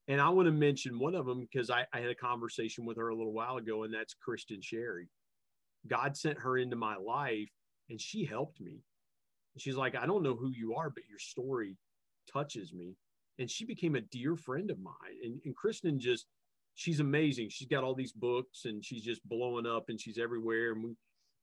And 0.08 0.20
I 0.20 0.30
want 0.30 0.46
to 0.46 0.52
mention 0.52 0.98
one 0.98 1.14
of 1.14 1.26
them 1.26 1.40
because 1.40 1.70
I, 1.70 1.84
I, 1.92 2.00
had 2.00 2.10
a 2.10 2.14
conversation 2.14 2.86
with 2.86 2.96
her 2.96 3.08
a 3.08 3.14
little 3.14 3.34
while 3.34 3.58
ago, 3.58 3.82
and 3.82 3.92
that's 3.92 4.14
Kristin 4.26 4.62
Sherry. 4.62 5.08
God 5.86 6.16
sent 6.16 6.38
her 6.38 6.56
into 6.56 6.76
my 6.76 6.96
life 6.96 7.50
and 7.90 8.00
she 8.00 8.24
helped 8.24 8.60
me. 8.60 8.80
She's 9.58 9.76
like, 9.76 9.96
I 9.96 10.06
don't 10.06 10.22
know 10.22 10.36
who 10.36 10.50
you 10.50 10.74
are, 10.74 10.90
but 10.90 11.04
your 11.08 11.18
story 11.18 11.76
touches 12.32 12.72
me. 12.72 12.96
And 13.38 13.50
she 13.50 13.64
became 13.64 13.94
a 13.96 14.00
dear 14.00 14.36
friend 14.36 14.70
of 14.70 14.80
mine. 14.80 14.94
And, 15.22 15.40
and 15.44 15.54
Kristen 15.54 15.98
just, 16.00 16.26
she's 16.74 17.00
amazing. 17.00 17.48
She's 17.50 17.68
got 17.68 17.84
all 17.84 17.94
these 17.94 18.12
books 18.12 18.64
and 18.64 18.84
she's 18.84 19.02
just 19.02 19.26
blowing 19.28 19.66
up 19.66 19.84
and 19.88 20.00
she's 20.00 20.18
everywhere. 20.18 20.72
And 20.72 20.84
we, 20.84 20.96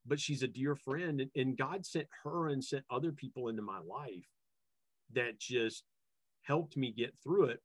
but 0.05 0.19
she's 0.19 0.43
a 0.43 0.47
dear 0.47 0.75
friend. 0.75 1.21
And, 1.21 1.31
and 1.35 1.57
God 1.57 1.85
sent 1.85 2.07
her 2.23 2.49
and 2.49 2.63
sent 2.63 2.83
other 2.89 3.11
people 3.11 3.47
into 3.47 3.61
my 3.61 3.79
life 3.79 4.27
that 5.13 5.39
just 5.39 5.83
helped 6.43 6.77
me 6.77 6.93
get 6.95 7.13
through 7.23 7.45
it. 7.45 7.59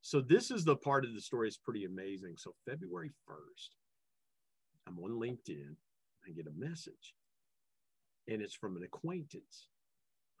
So 0.00 0.20
this 0.20 0.50
is 0.50 0.64
the 0.64 0.76
part 0.76 1.04
of 1.04 1.14
the 1.14 1.20
story 1.20 1.48
is 1.48 1.56
pretty 1.56 1.84
amazing. 1.84 2.34
So 2.36 2.54
February 2.68 3.10
1st, 3.28 3.68
I'm 4.86 4.98
on 4.98 5.12
LinkedIn. 5.12 5.76
I 6.26 6.32
get 6.32 6.46
a 6.46 6.58
message 6.58 7.14
and 8.28 8.42
it's 8.42 8.54
from 8.54 8.76
an 8.76 8.82
acquaintance. 8.82 9.68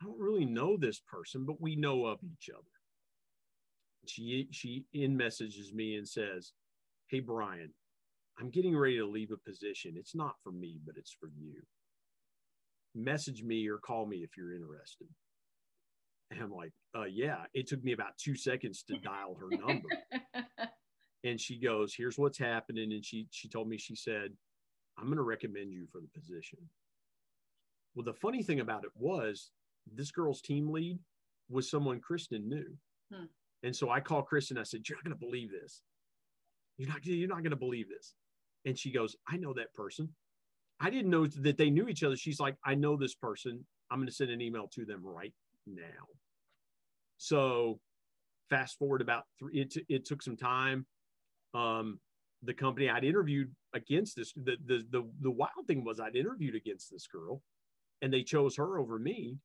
I 0.00 0.06
don't 0.06 0.18
really 0.18 0.44
know 0.44 0.76
this 0.76 1.00
person, 1.00 1.44
but 1.46 1.60
we 1.60 1.76
know 1.76 2.06
of 2.06 2.18
each 2.22 2.50
other. 2.52 2.64
She 4.06 4.48
she 4.50 4.84
in 4.92 5.16
messages 5.16 5.72
me 5.72 5.96
and 5.96 6.06
says, 6.06 6.52
Hey, 7.08 7.20
Brian, 7.20 7.72
I'm 8.38 8.50
getting 8.50 8.76
ready 8.76 8.98
to 8.98 9.06
leave 9.06 9.30
a 9.30 9.48
position. 9.48 9.94
It's 9.96 10.14
not 10.14 10.34
for 10.42 10.52
me, 10.52 10.78
but 10.84 10.96
it's 10.96 11.16
for 11.18 11.28
you. 11.28 11.62
Message 12.94 13.42
me 13.42 13.68
or 13.68 13.78
call 13.78 14.06
me 14.06 14.18
if 14.18 14.30
you're 14.36 14.54
interested. 14.54 15.08
And 16.34 16.42
I'm 16.42 16.52
like, 16.52 16.72
uh, 16.96 17.04
yeah. 17.04 17.44
It 17.54 17.66
took 17.66 17.82
me 17.84 17.92
about 17.92 18.18
two 18.18 18.36
seconds 18.36 18.84
to 18.88 18.98
dial 19.02 19.36
her 19.40 19.56
number. 19.56 19.88
and 21.24 21.40
she 21.40 21.58
goes, 21.58 21.94
here's 21.96 22.18
what's 22.18 22.38
happening. 22.38 22.92
And 22.92 23.04
she 23.04 23.26
she 23.30 23.48
told 23.48 23.68
me, 23.68 23.78
she 23.78 23.96
said, 23.96 24.30
I'm 24.98 25.06
going 25.06 25.16
to 25.16 25.22
recommend 25.22 25.72
you 25.72 25.86
for 25.90 26.00
the 26.00 26.08
position. 26.08 26.58
Well, 27.94 28.04
the 28.04 28.14
funny 28.14 28.42
thing 28.42 28.60
about 28.60 28.84
it 28.84 28.90
was 28.94 29.50
this 29.92 30.10
girl's 30.10 30.40
team 30.40 30.70
lead 30.70 30.98
was 31.48 31.70
someone 31.70 32.00
Kristin 32.00 32.46
knew. 32.46 32.76
Hmm. 33.12 33.24
And 33.62 33.74
so 33.74 33.90
I 33.90 34.00
called 34.00 34.26
Kristin. 34.30 34.58
I 34.58 34.62
said, 34.64 34.88
You're 34.88 34.98
not 34.98 35.04
going 35.04 35.18
to 35.18 35.24
believe 35.26 35.50
this. 35.50 35.82
You're 36.76 36.88
not, 36.88 37.04
you're 37.06 37.28
not 37.28 37.42
going 37.42 37.50
to 37.50 37.56
believe 37.56 37.88
this. 37.88 38.14
And 38.64 38.78
she 38.78 38.90
goes, 38.90 39.14
I 39.28 39.36
know 39.36 39.52
that 39.54 39.72
person. 39.74 40.08
I 40.80 40.90
didn't 40.90 41.10
know 41.10 41.26
that 41.26 41.56
they 41.56 41.70
knew 41.70 41.88
each 41.88 42.02
other. 42.02 42.16
She's 42.16 42.40
like, 42.40 42.56
I 42.64 42.74
know 42.74 42.96
this 42.96 43.14
person. 43.14 43.64
I'm 43.90 43.98
going 43.98 44.08
to 44.08 44.14
send 44.14 44.30
an 44.30 44.40
email 44.40 44.68
to 44.74 44.84
them 44.84 45.02
right 45.04 45.32
now. 45.66 46.08
So 47.16 47.80
fast 48.50 48.78
forward 48.78 49.00
about 49.00 49.24
three, 49.38 49.60
it, 49.60 49.70
t- 49.70 49.86
it 49.88 50.04
took 50.04 50.22
some 50.22 50.36
time. 50.36 50.86
Um, 51.54 52.00
the 52.42 52.54
company 52.54 52.90
I'd 52.90 53.04
interviewed 53.04 53.54
against 53.74 54.16
this, 54.16 54.32
the, 54.32 54.56
the, 54.66 54.84
the, 54.90 55.08
the 55.20 55.30
wild 55.30 55.66
thing 55.66 55.84
was 55.84 56.00
I'd 56.00 56.16
interviewed 56.16 56.54
against 56.54 56.90
this 56.90 57.06
girl 57.06 57.42
and 58.02 58.12
they 58.12 58.22
chose 58.22 58.56
her 58.56 58.78
over 58.78 58.98
me. 58.98 59.38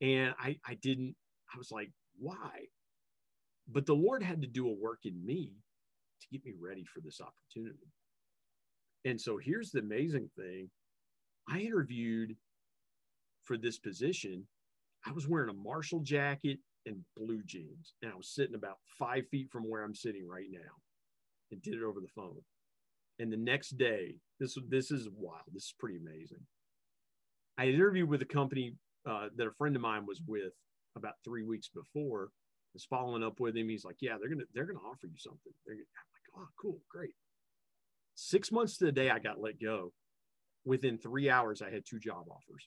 And 0.00 0.34
I, 0.38 0.58
I 0.66 0.74
didn't, 0.74 1.14
I 1.54 1.58
was 1.58 1.70
like, 1.70 1.90
why? 2.18 2.66
But 3.70 3.86
the 3.86 3.94
Lord 3.94 4.22
had 4.22 4.42
to 4.42 4.48
do 4.48 4.68
a 4.68 4.74
work 4.74 5.00
in 5.04 5.24
me 5.24 5.52
to 6.20 6.26
get 6.32 6.44
me 6.44 6.54
ready 6.58 6.84
for 6.84 7.00
this 7.00 7.20
opportunity. 7.20 7.86
And 9.04 9.20
so 9.20 9.36
here's 9.36 9.70
the 9.70 9.80
amazing 9.80 10.30
thing 10.36 10.70
I 11.48 11.60
interviewed 11.60 12.36
for 13.44 13.56
this 13.56 13.78
position. 13.78 14.46
I 15.06 15.12
was 15.12 15.26
wearing 15.26 15.50
a 15.50 15.54
Marshall 15.54 16.00
jacket 16.00 16.58
and 16.86 17.04
blue 17.16 17.42
jeans, 17.44 17.94
and 18.02 18.12
I 18.12 18.16
was 18.16 18.28
sitting 18.28 18.54
about 18.54 18.78
five 18.98 19.24
feet 19.30 19.48
from 19.50 19.68
where 19.68 19.82
I'm 19.82 19.94
sitting 19.94 20.26
right 20.26 20.46
now 20.50 20.72
and 21.50 21.62
did 21.62 21.74
it 21.74 21.82
over 21.82 22.00
the 22.00 22.08
phone. 22.14 22.40
And 23.18 23.32
the 23.32 23.36
next 23.36 23.76
day, 23.78 24.16
this 24.40 24.56
this 24.68 24.90
is 24.90 25.08
wild. 25.14 25.42
This 25.52 25.64
is 25.64 25.74
pretty 25.78 25.98
amazing. 25.98 26.44
I 27.58 27.66
interviewed 27.66 28.08
with 28.08 28.22
a 28.22 28.26
company 28.26 28.74
uh, 29.08 29.28
that 29.36 29.46
a 29.46 29.52
friend 29.52 29.76
of 29.76 29.82
mine 29.82 30.06
was 30.06 30.20
with 30.26 30.52
about 30.96 31.14
three 31.24 31.42
weeks 31.42 31.68
before. 31.68 32.30
Was 32.74 32.84
following 32.86 33.22
up 33.22 33.38
with 33.38 33.54
him. 33.54 33.68
He's 33.68 33.84
like, 33.84 33.96
"Yeah, 34.00 34.16
they're 34.18 34.30
gonna 34.30 34.46
they're 34.54 34.64
gonna 34.64 34.78
offer 34.78 35.06
you 35.06 35.18
something." 35.18 35.52
They're 35.66 35.74
gonna, 35.74 35.84
I'm 35.84 36.38
like, 36.40 36.48
"Oh, 36.48 36.50
cool, 36.58 36.80
great." 36.90 37.10
Six 38.14 38.50
months 38.50 38.78
to 38.78 38.86
the 38.86 38.92
day 38.92 39.10
I 39.10 39.18
got 39.18 39.40
let 39.40 39.60
go. 39.60 39.92
Within 40.64 40.96
three 40.96 41.28
hours, 41.28 41.60
I 41.60 41.70
had 41.70 41.84
two 41.84 41.98
job 41.98 42.24
offers. 42.30 42.66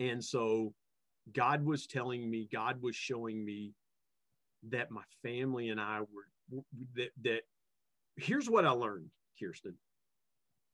And 0.00 0.24
so 0.24 0.74
God 1.32 1.64
was 1.64 1.86
telling 1.86 2.28
me, 2.30 2.48
God 2.52 2.82
was 2.82 2.96
showing 2.96 3.44
me 3.44 3.72
that 4.70 4.90
my 4.90 5.02
family 5.22 5.68
and 5.68 5.80
I 5.80 6.00
were 6.00 6.62
that 6.94 7.10
that 7.22 7.42
here's 8.16 8.48
what 8.48 8.64
I 8.64 8.70
learned, 8.70 9.10
Kirsten. 9.40 9.74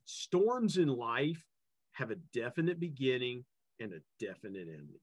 Storms 0.06 0.76
in 0.76 0.88
life 0.88 1.44
have 1.92 2.10
a 2.10 2.16
definite 2.32 2.78
beginning 2.80 3.44
and 3.80 3.92
a 3.92 4.00
definite 4.24 4.68
ending. 4.68 5.00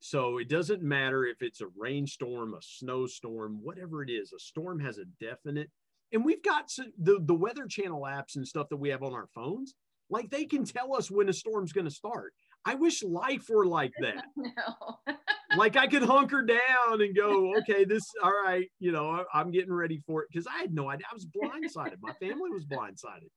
So 0.00 0.38
it 0.38 0.48
doesn't 0.48 0.82
matter 0.82 1.24
if 1.24 1.40
it's 1.40 1.62
a 1.62 1.68
rainstorm, 1.78 2.54
a 2.54 2.60
snowstorm, 2.60 3.60
whatever 3.62 4.02
it 4.02 4.10
is, 4.10 4.32
a 4.32 4.38
storm 4.38 4.78
has 4.80 4.98
a 4.98 5.06
definite. 5.18 5.70
And 6.12 6.24
we've 6.24 6.42
got 6.42 6.70
some, 6.70 6.92
the, 6.98 7.18
the 7.22 7.34
Weather 7.34 7.66
Channel 7.66 8.02
apps 8.02 8.36
and 8.36 8.46
stuff 8.46 8.68
that 8.68 8.76
we 8.76 8.90
have 8.90 9.02
on 9.02 9.14
our 9.14 9.28
phones, 9.34 9.74
like 10.10 10.30
they 10.30 10.44
can 10.44 10.64
tell 10.64 10.94
us 10.94 11.10
when 11.10 11.28
a 11.28 11.32
storm's 11.32 11.72
going 11.72 11.86
to 11.86 11.90
start. 11.90 12.32
I 12.64 12.74
wish 12.74 13.02
life 13.02 13.46
were 13.48 13.66
like 13.66 13.92
that. 14.00 14.24
no. 14.36 15.16
like 15.56 15.76
I 15.76 15.86
could 15.86 16.02
hunker 16.02 16.42
down 16.42 17.00
and 17.00 17.14
go, 17.14 17.54
okay, 17.58 17.84
this, 17.84 18.02
all 18.22 18.32
right, 18.32 18.66
you 18.78 18.92
know, 18.92 19.24
I'm 19.32 19.50
getting 19.50 19.72
ready 19.72 20.00
for 20.06 20.22
it. 20.22 20.28
Cause 20.34 20.46
I 20.46 20.58
had 20.58 20.74
no 20.74 20.90
idea. 20.90 21.06
I 21.10 21.14
was 21.14 21.26
blindsided. 21.26 21.96
My 22.00 22.12
family 22.14 22.50
was 22.50 22.64
blindsided. 22.64 23.28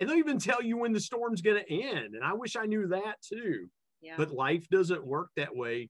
And 0.00 0.08
they'll 0.08 0.16
even 0.16 0.38
tell 0.38 0.62
you 0.62 0.76
when 0.76 0.92
the 0.92 1.00
storm's 1.00 1.42
going 1.42 1.62
to 1.62 1.72
end. 1.72 2.14
And 2.14 2.22
I 2.22 2.34
wish 2.34 2.54
I 2.56 2.66
knew 2.66 2.86
that 2.88 3.16
too. 3.20 3.66
Yeah. 4.00 4.14
But 4.16 4.30
life 4.30 4.68
doesn't 4.70 5.04
work 5.04 5.30
that 5.36 5.56
way. 5.56 5.88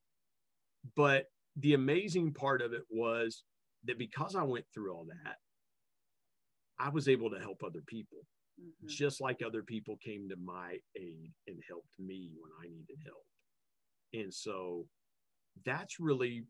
But 0.96 1.24
the 1.56 1.74
amazing 1.74 2.32
part 2.32 2.62
of 2.62 2.72
it 2.72 2.82
was 2.90 3.42
that 3.84 3.98
because 3.98 4.34
I 4.34 4.44
went 4.44 4.64
through 4.72 4.94
all 4.94 5.06
that, 5.08 5.37
I 6.78 6.88
was 6.88 7.08
able 7.08 7.30
to 7.30 7.38
help 7.38 7.62
other 7.62 7.82
people 7.87 8.18
mm-hmm. 8.60 8.86
just 8.88 9.20
like 9.20 9.40
other 9.44 9.62
people 9.62 9.96
came 10.04 10.28
to 10.28 10.36
my 10.36 10.76
aid 10.96 11.32
and 11.46 11.62
helped 11.68 11.98
me 11.98 12.30
when 12.40 12.50
I 12.60 12.68
needed 12.68 12.98
help. 13.04 13.24
And 14.14 14.32
so 14.32 14.86
that's 15.64 16.00
really 16.00 16.44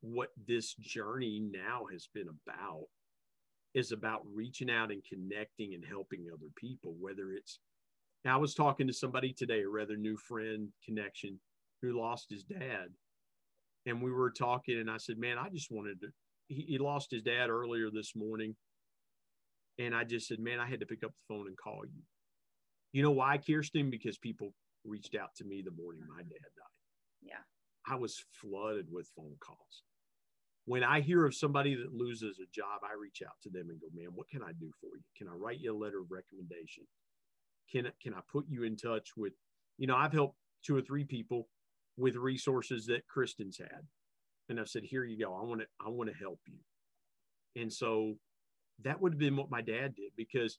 what 0.00 0.30
this 0.46 0.74
journey 0.74 1.40
now 1.52 1.84
has 1.92 2.08
been 2.12 2.28
about 2.28 2.86
is 3.74 3.92
about 3.92 4.22
reaching 4.34 4.70
out 4.70 4.90
and 4.90 5.02
connecting 5.04 5.74
and 5.74 5.84
helping 5.88 6.26
other 6.32 6.50
people 6.56 6.94
whether 6.98 7.32
it's 7.32 7.60
i 8.26 8.36
was 8.36 8.54
talking 8.54 8.86
to 8.86 8.92
somebody 8.92 9.32
today 9.32 9.60
a 9.60 9.68
rather 9.68 9.96
new 9.96 10.16
friend 10.16 10.68
connection 10.84 11.38
who 11.82 11.98
lost 11.98 12.26
his 12.30 12.44
dad 12.44 12.88
and 13.86 14.02
we 14.02 14.10
were 14.10 14.30
talking 14.30 14.78
and 14.80 14.90
i 14.90 14.96
said 14.96 15.18
man 15.18 15.38
i 15.38 15.48
just 15.48 15.70
wanted 15.70 16.00
to 16.00 16.08
he, 16.48 16.64
he 16.66 16.78
lost 16.78 17.10
his 17.10 17.22
dad 17.22 17.48
earlier 17.48 17.90
this 17.92 18.16
morning 18.16 18.56
and 19.80 19.94
I 19.94 20.04
just 20.04 20.28
said, 20.28 20.38
man, 20.38 20.60
I 20.60 20.68
had 20.68 20.80
to 20.80 20.86
pick 20.86 21.02
up 21.02 21.12
the 21.12 21.34
phone 21.34 21.46
and 21.46 21.56
call 21.56 21.80
you. 21.86 22.02
You 22.92 23.02
know 23.02 23.10
why, 23.12 23.38
Kirsten? 23.38 23.90
Because 23.90 24.18
people 24.18 24.52
reached 24.84 25.14
out 25.14 25.30
to 25.36 25.44
me 25.44 25.62
the 25.62 25.70
morning 25.70 26.02
my 26.08 26.22
dad 26.22 26.28
died. 26.28 27.22
Yeah. 27.22 27.42
I 27.88 27.96
was 27.96 28.22
flooded 28.40 28.88
with 28.90 29.08
phone 29.16 29.36
calls. 29.40 29.82
When 30.66 30.84
I 30.84 31.00
hear 31.00 31.24
of 31.24 31.34
somebody 31.34 31.74
that 31.74 31.94
loses 31.94 32.38
a 32.38 32.50
job, 32.54 32.80
I 32.84 33.00
reach 33.00 33.22
out 33.24 33.36
to 33.44 33.50
them 33.50 33.70
and 33.70 33.80
go, 33.80 33.86
man, 33.94 34.10
what 34.14 34.28
can 34.28 34.42
I 34.42 34.52
do 34.52 34.70
for 34.80 34.90
you? 34.96 35.02
Can 35.16 35.28
I 35.28 35.34
write 35.34 35.60
you 35.60 35.74
a 35.74 35.82
letter 35.82 36.00
of 36.00 36.10
recommendation? 36.10 36.84
Can, 37.72 37.90
can 38.02 38.12
I 38.12 38.20
put 38.30 38.44
you 38.48 38.64
in 38.64 38.76
touch 38.76 39.10
with, 39.16 39.32
you 39.78 39.86
know, 39.86 39.96
I've 39.96 40.12
helped 40.12 40.36
two 40.64 40.76
or 40.76 40.82
three 40.82 41.04
people 41.04 41.48
with 41.96 42.16
resources 42.16 42.86
that 42.86 43.02
Kristin's 43.08 43.58
had. 43.58 43.86
And 44.48 44.60
I've 44.60 44.68
said, 44.68 44.82
here 44.84 45.04
you 45.04 45.18
go. 45.18 45.34
I 45.34 45.44
want 45.44 45.62
to, 45.62 45.66
I 45.84 45.88
want 45.88 46.10
to 46.10 46.16
help 46.16 46.40
you. 46.46 46.58
And 47.60 47.72
so 47.72 48.16
that 48.84 49.00
would 49.00 49.12
have 49.12 49.18
been 49.18 49.36
what 49.36 49.50
my 49.50 49.60
dad 49.60 49.94
did 49.94 50.12
because 50.16 50.58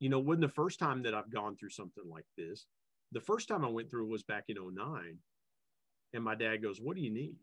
you 0.00 0.08
know 0.08 0.18
when 0.18 0.40
the 0.40 0.48
first 0.48 0.78
time 0.78 1.02
that 1.02 1.14
i've 1.14 1.30
gone 1.30 1.56
through 1.56 1.70
something 1.70 2.04
like 2.10 2.26
this 2.36 2.66
the 3.12 3.20
first 3.20 3.48
time 3.48 3.64
i 3.64 3.68
went 3.68 3.90
through 3.90 4.06
was 4.06 4.22
back 4.22 4.44
in 4.48 4.56
09 4.56 5.18
and 6.14 6.24
my 6.24 6.34
dad 6.34 6.62
goes 6.62 6.80
what 6.80 6.96
do 6.96 7.02
you 7.02 7.12
need? 7.12 7.36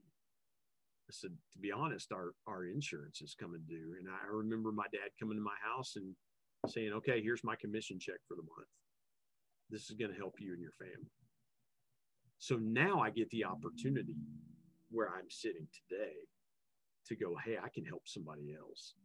I 1.10 1.12
said 1.12 1.32
to 1.54 1.60
be 1.60 1.72
honest 1.72 2.12
our 2.12 2.34
our 2.48 2.66
insurance 2.66 3.22
is 3.22 3.36
coming 3.40 3.62
due. 3.68 3.96
And 4.00 4.08
i 4.10 4.28
remember 4.32 4.72
my 4.72 4.88
dad 4.92 5.12
coming 5.20 5.38
to 5.38 5.44
my 5.44 5.58
house 5.64 5.96
and 5.96 6.16
saying 6.68 6.94
okay 6.94 7.22
here's 7.22 7.44
my 7.44 7.56
commission 7.56 8.00
check 8.00 8.20
for 8.28 8.36
the 8.36 8.42
month. 8.42 8.68
This 9.70 9.90
is 9.90 9.96
going 9.96 10.12
to 10.12 10.18
help 10.18 10.36
you 10.40 10.54
and 10.54 10.62
your 10.62 10.72
family. 10.80 11.12
So 12.40 12.58
now 12.58 13.02
i 13.02 13.10
get 13.10 13.30
the 13.30 13.46
opportunity 13.46 14.16
where 14.92 15.10
i'm 15.10 15.30
sitting 15.30 15.68
today 15.90 16.14
to 17.08 17.16
go 17.16 17.36
hey 17.44 17.58
i 17.64 17.70
can 17.70 17.86
help 17.86 18.04
somebody 18.06 18.56
else 18.58 18.96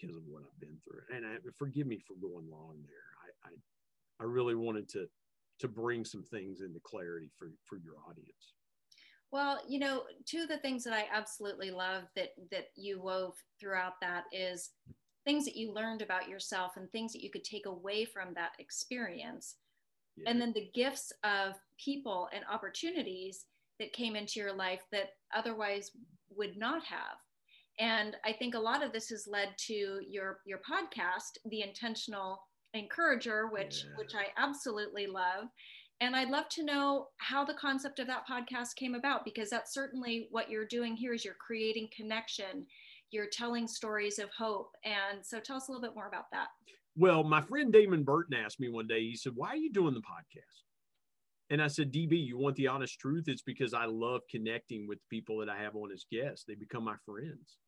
because 0.00 0.16
of 0.16 0.22
what 0.26 0.42
I've 0.42 0.60
been 0.60 0.76
through. 0.84 1.16
And 1.16 1.26
I, 1.26 1.36
forgive 1.56 1.86
me 1.86 1.98
for 1.98 2.14
going 2.14 2.50
long 2.50 2.76
there. 2.86 3.08
I, 3.22 3.48
I, 3.48 4.24
I 4.24 4.24
really 4.24 4.54
wanted 4.54 4.88
to 4.90 5.06
to 5.58 5.68
bring 5.68 6.04
some 6.04 6.22
things 6.22 6.60
into 6.60 6.80
clarity 6.80 7.30
for 7.36 7.48
for 7.64 7.76
your 7.78 7.94
audience. 8.08 8.54
Well, 9.32 9.60
you 9.68 9.78
know, 9.78 10.04
two 10.24 10.42
of 10.42 10.48
the 10.48 10.58
things 10.58 10.84
that 10.84 10.92
I 10.92 11.04
absolutely 11.12 11.70
love 11.70 12.04
that 12.14 12.30
that 12.50 12.66
you 12.76 13.00
wove 13.00 13.34
throughout 13.60 13.94
that 14.00 14.24
is 14.32 14.70
things 15.24 15.44
that 15.44 15.56
you 15.56 15.72
learned 15.72 16.02
about 16.02 16.28
yourself 16.28 16.72
and 16.76 16.90
things 16.90 17.12
that 17.12 17.22
you 17.22 17.30
could 17.30 17.44
take 17.44 17.66
away 17.66 18.04
from 18.04 18.32
that 18.34 18.52
experience. 18.58 19.56
Yeah. 20.16 20.30
And 20.30 20.40
then 20.40 20.52
the 20.52 20.70
gifts 20.72 21.12
of 21.24 21.54
people 21.84 22.28
and 22.32 22.44
opportunities 22.50 23.46
that 23.80 23.92
came 23.92 24.16
into 24.16 24.40
your 24.40 24.54
life 24.54 24.82
that 24.92 25.10
otherwise 25.34 25.90
would 26.30 26.56
not 26.56 26.82
have 26.84 27.18
and 27.78 28.16
i 28.24 28.32
think 28.32 28.54
a 28.54 28.58
lot 28.58 28.82
of 28.82 28.92
this 28.92 29.08
has 29.08 29.26
led 29.30 29.48
to 29.58 30.00
your 30.08 30.38
your 30.46 30.58
podcast 30.58 31.38
the 31.50 31.62
intentional 31.62 32.40
encourager 32.74 33.48
which 33.48 33.84
yeah. 33.84 33.96
which 33.96 34.14
i 34.14 34.26
absolutely 34.36 35.06
love 35.06 35.44
and 36.00 36.16
i'd 36.16 36.30
love 36.30 36.48
to 36.48 36.64
know 36.64 37.08
how 37.18 37.44
the 37.44 37.54
concept 37.54 37.98
of 37.98 38.06
that 38.06 38.26
podcast 38.28 38.74
came 38.76 38.94
about 38.94 39.24
because 39.24 39.50
that's 39.50 39.72
certainly 39.72 40.28
what 40.30 40.50
you're 40.50 40.66
doing 40.66 40.96
here 40.96 41.12
is 41.12 41.24
you're 41.24 41.34
creating 41.34 41.88
connection 41.94 42.66
you're 43.10 43.28
telling 43.32 43.66
stories 43.66 44.18
of 44.18 44.28
hope 44.36 44.70
and 44.84 45.24
so 45.24 45.38
tell 45.40 45.56
us 45.56 45.68
a 45.68 45.70
little 45.70 45.86
bit 45.86 45.94
more 45.94 46.08
about 46.08 46.30
that 46.32 46.48
well 46.96 47.22
my 47.24 47.40
friend 47.40 47.72
damon 47.72 48.04
burton 48.04 48.34
asked 48.34 48.60
me 48.60 48.68
one 48.68 48.86
day 48.86 49.00
he 49.00 49.16
said 49.16 49.32
why 49.34 49.48
are 49.48 49.56
you 49.56 49.72
doing 49.72 49.94
the 49.94 50.00
podcast 50.00 50.64
and 51.48 51.62
I 51.62 51.68
said, 51.68 51.92
DB, 51.92 52.26
you 52.26 52.36
want 52.38 52.56
the 52.56 52.66
honest 52.66 52.98
truth? 52.98 53.24
It's 53.28 53.42
because 53.42 53.72
I 53.72 53.84
love 53.84 54.22
connecting 54.28 54.88
with 54.88 54.98
people 55.08 55.38
that 55.38 55.48
I 55.48 55.58
have 55.58 55.76
on 55.76 55.92
as 55.92 56.04
guests. 56.10 56.44
They 56.46 56.56
become 56.56 56.84
my 56.84 56.96
friends. 57.04 57.58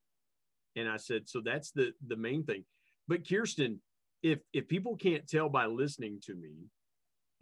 And 0.79 0.89
I 0.89 0.97
said, 0.97 1.29
so 1.29 1.41
that's 1.45 1.71
the 1.73 1.93
the 2.07 2.17
main 2.17 2.45
thing. 2.45 2.65
But 3.07 3.29
Kirsten, 3.29 3.81
if 4.23 4.41
if 4.53 4.69
people 4.69 4.97
can't 4.97 5.29
tell 5.29 5.49
by 5.49 5.67
listening 5.67 6.21
to 6.25 6.35
me, 6.35 6.69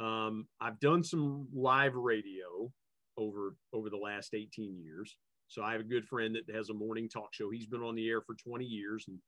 um, 0.00 0.46
I've 0.60 0.80
done 0.80 1.02
some 1.02 1.48
live 1.54 1.94
radio 1.94 2.70
over 3.16 3.56
over 3.72 3.90
the 3.90 3.96
last 3.96 4.34
18 4.34 4.78
years. 4.78 5.16
So 5.48 5.62
I 5.62 5.72
have 5.72 5.80
a 5.80 5.84
good 5.84 6.06
friend 6.06 6.34
that 6.36 6.54
has 6.54 6.70
a 6.70 6.74
morning 6.74 7.08
talk 7.08 7.32
show. 7.32 7.50
He's 7.50 7.66
been 7.66 7.82
on 7.82 7.94
the 7.94 8.08
air 8.08 8.20
for 8.20 8.34
20 8.34 8.64
years, 8.64 9.04
and 9.08 9.18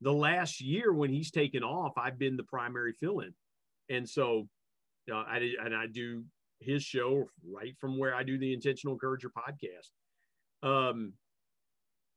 the 0.00 0.12
last 0.12 0.60
year 0.60 0.92
when 0.92 1.10
he's 1.10 1.30
taken 1.30 1.62
off, 1.62 1.92
I've 1.98 2.18
been 2.18 2.36
the 2.36 2.44
primary 2.44 2.92
fill-in. 2.92 3.34
And 3.90 4.08
so 4.08 4.48
uh, 5.10 5.16
I 5.16 5.50
and 5.64 5.74
I 5.74 5.86
do 5.86 6.24
his 6.60 6.82
show 6.82 7.28
right 7.44 7.74
from 7.80 7.98
where 7.98 8.14
I 8.14 8.22
do 8.22 8.38
the 8.38 8.52
Intentional 8.52 8.94
Encourager 8.94 9.30
podcast. 9.30 9.90
Um, 10.62 11.12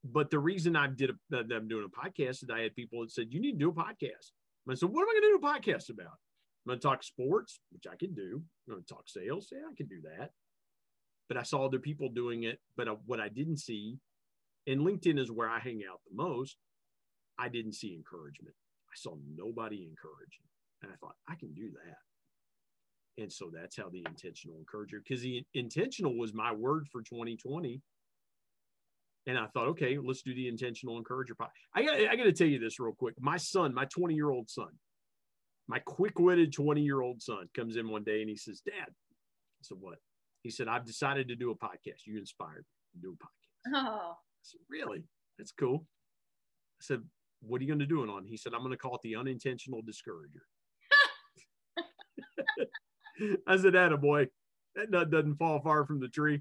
but 0.04 0.30
the 0.30 0.38
reason 0.38 0.76
I 0.76 0.88
did 0.88 1.10
I'm 1.32 1.68
doing 1.68 1.86
a 1.86 2.06
podcast 2.06 2.42
is 2.42 2.50
I 2.52 2.60
had 2.60 2.74
people 2.74 3.00
that 3.00 3.10
said, 3.10 3.28
you 3.30 3.40
need 3.40 3.52
to 3.52 3.58
do 3.58 3.68
a 3.70 3.72
podcast. 3.72 4.32
I 4.68 4.74
said, 4.74 4.88
what 4.88 5.02
am 5.02 5.08
I 5.08 5.20
going 5.20 5.22
to 5.22 5.38
do 5.38 5.46
a 5.46 5.50
podcast 5.50 5.90
about? 5.90 6.18
I'm 6.64 6.68
going 6.68 6.78
to 6.78 6.86
talk 6.86 7.02
sports, 7.02 7.60
which 7.70 7.86
I 7.90 7.96
can 7.96 8.14
do. 8.14 8.42
I'm 8.66 8.74
going 8.74 8.84
to 8.84 8.94
talk 8.94 9.08
sales. 9.08 9.48
Yeah, 9.50 9.66
I 9.70 9.74
can 9.76 9.86
do 9.86 10.00
that. 10.02 10.30
But 11.28 11.36
I 11.36 11.42
saw 11.42 11.64
other 11.64 11.80
people 11.80 12.08
doing 12.08 12.44
it. 12.44 12.60
But 12.76 12.88
what 13.06 13.20
I 13.20 13.28
didn't 13.28 13.58
see, 13.58 13.98
and 14.66 14.80
LinkedIn 14.80 15.18
is 15.18 15.30
where 15.30 15.48
I 15.48 15.58
hang 15.58 15.82
out 15.90 16.00
the 16.08 16.14
most, 16.14 16.56
I 17.38 17.48
didn't 17.48 17.74
see 17.74 17.94
encouragement. 17.94 18.54
I 18.88 18.94
saw 18.94 19.16
nobody 19.36 19.88
encouraging. 19.88 20.46
And 20.82 20.92
I 20.92 20.96
thought, 20.96 21.16
I 21.28 21.34
can 21.34 21.52
do 21.54 21.70
that. 21.84 23.22
And 23.22 23.32
so 23.32 23.50
that's 23.52 23.76
how 23.76 23.88
the 23.88 24.04
intentional 24.06 24.56
encourager, 24.58 25.02
because 25.06 25.22
the 25.22 25.44
intentional 25.54 26.16
was 26.16 26.32
my 26.32 26.52
word 26.52 26.86
for 26.90 27.02
2020. 27.02 27.80
And 29.26 29.38
I 29.38 29.46
thought, 29.46 29.68
okay, 29.68 29.98
let's 30.02 30.22
do 30.22 30.34
the 30.34 30.48
intentional 30.48 30.98
encourager. 30.98 31.34
I 31.74 31.82
got, 31.82 31.94
I 31.94 32.16
got 32.16 32.24
to 32.24 32.32
tell 32.32 32.46
you 32.46 32.58
this 32.58 32.80
real 32.80 32.92
quick. 32.92 33.14
My 33.20 33.36
son, 33.36 33.72
my 33.72 33.84
20 33.84 34.14
year 34.14 34.30
old 34.30 34.50
son, 34.50 34.70
my 35.68 35.78
quick 35.78 36.18
witted 36.18 36.52
20 36.52 36.82
year 36.82 37.00
old 37.00 37.22
son 37.22 37.48
comes 37.54 37.76
in 37.76 37.88
one 37.88 38.02
day 38.02 38.20
and 38.20 38.28
he 38.28 38.36
says, 38.36 38.60
Dad, 38.64 38.88
I 38.88 39.62
said, 39.62 39.78
what? 39.80 39.98
He 40.42 40.50
said, 40.50 40.66
I've 40.66 40.84
decided 40.84 41.28
to 41.28 41.36
do 41.36 41.50
a 41.52 41.54
podcast. 41.54 42.06
You 42.06 42.18
inspired 42.18 42.64
me 42.94 43.00
to 43.00 43.00
do 43.00 43.12
a 43.12 43.24
podcast. 43.24 43.86
Oh. 43.86 44.12
I 44.12 44.42
said, 44.42 44.60
really? 44.68 45.04
That's 45.38 45.52
cool. 45.52 45.86
I 46.80 46.82
said, 46.82 47.02
what 47.42 47.60
are 47.60 47.64
you 47.64 47.68
going 47.68 47.78
to 47.78 47.86
do 47.86 48.02
it 48.02 48.10
on? 48.10 48.24
He 48.24 48.36
said, 48.36 48.54
I'm 48.54 48.60
going 48.60 48.72
to 48.72 48.76
call 48.76 48.96
it 48.96 49.02
the 49.02 49.14
unintentional 49.16 49.82
discourager. 49.82 50.42
I 53.46 53.56
said, 53.56 53.74
that 53.74 53.92
a 53.92 53.96
boy, 53.96 54.26
that 54.74 54.90
nut 54.90 55.10
doesn't 55.10 55.36
fall 55.36 55.60
far 55.60 55.86
from 55.86 56.00
the 56.00 56.08
tree. 56.08 56.40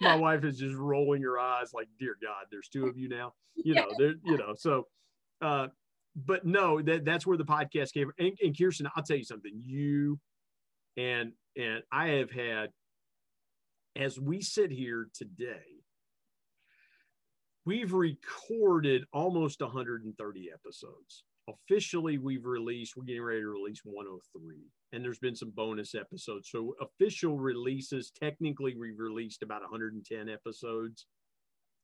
My 0.00 0.14
wife 0.14 0.44
is 0.44 0.58
just 0.58 0.74
rolling 0.74 1.22
her 1.22 1.38
eyes 1.38 1.72
like, 1.72 1.88
dear 1.98 2.16
God, 2.22 2.46
there's 2.50 2.68
two 2.68 2.86
of 2.86 2.96
you 2.96 3.08
now. 3.08 3.32
You 3.64 3.74
know, 3.74 3.88
there, 3.98 4.12
you 4.22 4.36
know, 4.36 4.52
so 4.54 4.86
uh, 5.40 5.68
but 6.14 6.44
no, 6.44 6.80
that 6.82 7.06
that's 7.06 7.26
where 7.26 7.38
the 7.38 7.44
podcast 7.44 7.92
came. 7.92 8.12
And, 8.18 8.36
and 8.42 8.56
Kirsten, 8.56 8.86
I'll 8.94 9.02
tell 9.02 9.16
you 9.16 9.24
something. 9.24 9.52
You 9.64 10.18
and 10.96 11.32
and 11.56 11.82
I 11.90 12.08
have 12.08 12.30
had, 12.30 12.70
as 13.96 14.20
we 14.20 14.42
sit 14.42 14.70
here 14.70 15.08
today, 15.14 15.82
we've 17.64 17.92
recorded 17.92 19.04
almost 19.12 19.60
130 19.60 20.50
episodes. 20.52 21.24
Officially, 21.48 22.18
we've 22.18 22.44
released, 22.44 22.94
we're 22.96 23.04
getting 23.04 23.22
ready 23.22 23.40
to 23.40 23.48
release 23.48 23.80
103. 23.84 24.56
And 24.96 25.04
there's 25.04 25.18
been 25.18 25.36
some 25.36 25.50
bonus 25.50 25.94
episodes. 25.94 26.48
So, 26.50 26.74
official 26.80 27.36
releases, 27.36 28.10
technically, 28.10 28.74
we've 28.74 28.98
released 28.98 29.42
about 29.42 29.60
110 29.60 30.30
episodes 30.30 31.04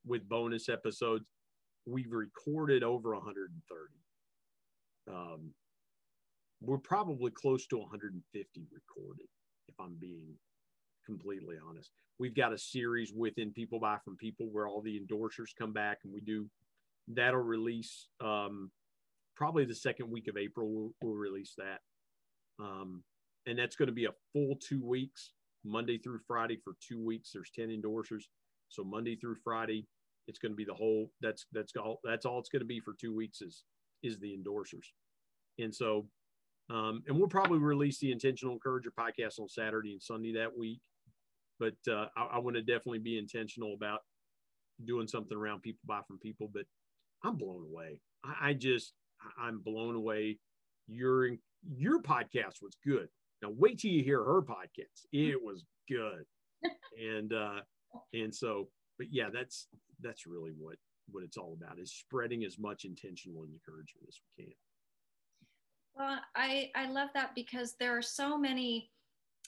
with 0.07 0.27
bonus 0.27 0.70
episodes. 0.70 1.27
We've 1.85 2.11
recorded 2.11 2.83
over 2.83 3.12
130. 3.12 3.55
Um, 5.14 5.51
we're 6.62 6.79
probably 6.79 7.31
close 7.33 7.66
to 7.66 7.77
150 7.77 8.66
recorded, 8.72 9.27
if 9.68 9.75
I'm 9.79 9.96
being 10.01 10.38
completely 11.05 11.57
honest. 11.68 11.90
We've 12.18 12.35
got 12.35 12.55
a 12.55 12.59
series 12.59 13.12
within 13.14 13.53
People 13.53 13.79
Buy 13.79 13.98
from 14.03 14.16
People 14.16 14.48
where 14.51 14.66
all 14.66 14.81
the 14.81 14.98
endorsers 14.98 15.55
come 15.59 15.75
back 15.75 15.98
and 16.05 16.14
we 16.14 16.22
do 16.22 16.48
that'll 17.09 17.40
release 17.40 18.09
um, 18.22 18.70
probably 19.37 19.66
the 19.66 19.75
second 19.75 20.11
week 20.11 20.29
of 20.29 20.38
April. 20.38 20.70
We'll, 20.70 20.94
we'll 21.03 21.14
release 21.14 21.53
that. 21.59 21.81
Um, 22.62 23.03
and 23.46 23.59
that's 23.59 23.77
going 23.77 23.88
to 23.88 23.94
be 23.94 24.05
a 24.05 24.14
full 24.33 24.57
two 24.57 24.85
weeks, 24.85 25.33
Monday 25.64 25.98
through 25.98 26.20
Friday 26.27 26.59
for 26.62 26.75
two 26.87 27.05
weeks. 27.05 27.31
There's 27.33 27.51
10 27.55 27.68
endorsers. 27.68 28.25
So 28.68 28.85
Monday 28.85 29.16
through 29.16 29.37
Friday, 29.42 29.87
it's 30.29 30.38
going 30.38 30.53
to 30.53 30.57
be 30.57 30.64
the 30.64 30.75
whole, 30.75 31.11
that's, 31.20 31.46
that's 31.53 31.72
all, 31.77 32.01
that's 32.05 32.25
all 32.25 32.38
it's 32.38 32.48
going 32.48 32.61
to 32.61 32.66
be 32.66 32.81
for 32.81 32.94
two 32.98 33.14
weeks 33.14 33.40
is, 33.40 33.64
is 34.03 34.18
the 34.20 34.37
endorsers. 34.37 34.87
And 35.59 35.75
so, 35.75 36.07
um, 36.70 37.03
and 37.07 37.18
we'll 37.18 37.29
probably 37.29 37.59
release 37.59 37.98
the 37.98 38.12
intentional 38.12 38.55
encourager 38.55 38.92
podcast 38.98 39.40
on 39.40 39.48
Saturday 39.48 39.92
and 39.92 40.03
Sunday 40.03 40.33
that 40.35 40.57
week 40.57 40.81
but 41.62 41.92
uh, 41.92 42.07
I, 42.16 42.25
I 42.35 42.38
want 42.38 42.57
to 42.57 42.62
definitely 42.62 42.98
be 42.98 43.18
intentional 43.18 43.75
about 43.75 44.01
doing 44.85 45.07
something 45.07 45.38
around 45.38 45.62
people 45.62 45.81
buy 45.87 46.01
from 46.09 46.18
people. 46.18 46.51
But 46.53 46.64
I'm 47.25 47.37
blown 47.37 47.64
away. 47.64 48.01
I, 48.25 48.48
I 48.51 48.53
just 48.55 48.94
I'm 49.40 49.61
blown 49.61 49.94
away. 49.94 50.38
Your 50.88 51.31
your 51.68 52.03
podcast 52.03 52.62
was 52.62 52.77
good. 52.85 53.09
Now 53.42 53.51
wait 53.57 53.79
till 53.79 53.90
you 53.90 54.05
hear 54.05 54.22
her 54.22 54.42
podcast. 54.42 55.07
It 55.12 55.42
was 55.42 55.64
good, 55.88 56.25
and 57.01 57.33
uh, 57.33 57.61
and 58.12 58.35
so, 58.35 58.68
but 58.98 59.09
yeah, 59.11 59.29
that's 59.33 59.68
that's 60.01 60.27
really 60.27 60.53
what 60.59 60.77
what 61.11 61.25
it's 61.25 61.37
all 61.37 61.57
about 61.61 61.79
is 61.79 61.92
spreading 61.92 62.44
as 62.44 62.59
much 62.59 62.85
intentional 62.85 63.44
encouragement 63.44 64.07
as 64.09 64.18
we 64.37 64.44
can. 64.44 64.55
Well, 65.94 66.18
I 66.35 66.70
I 66.75 66.90
love 66.90 67.11
that 67.14 67.35
because 67.35 67.75
there 67.79 67.96
are 67.96 68.03
so 68.03 68.38
many 68.38 68.90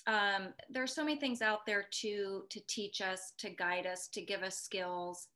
um, 0.06 0.48
there 0.68 0.82
are 0.82 0.88
so 0.88 1.04
many 1.04 1.18
things 1.18 1.40
out 1.40 1.64
there 1.66 1.86
to 2.02 2.44
to 2.50 2.60
teach 2.68 3.00
us 3.00 3.32
to 3.38 3.50
guide 3.50 3.86
us 3.86 4.08
to 4.08 4.20
give 4.20 4.42
us 4.42 4.58
skills 4.58 5.28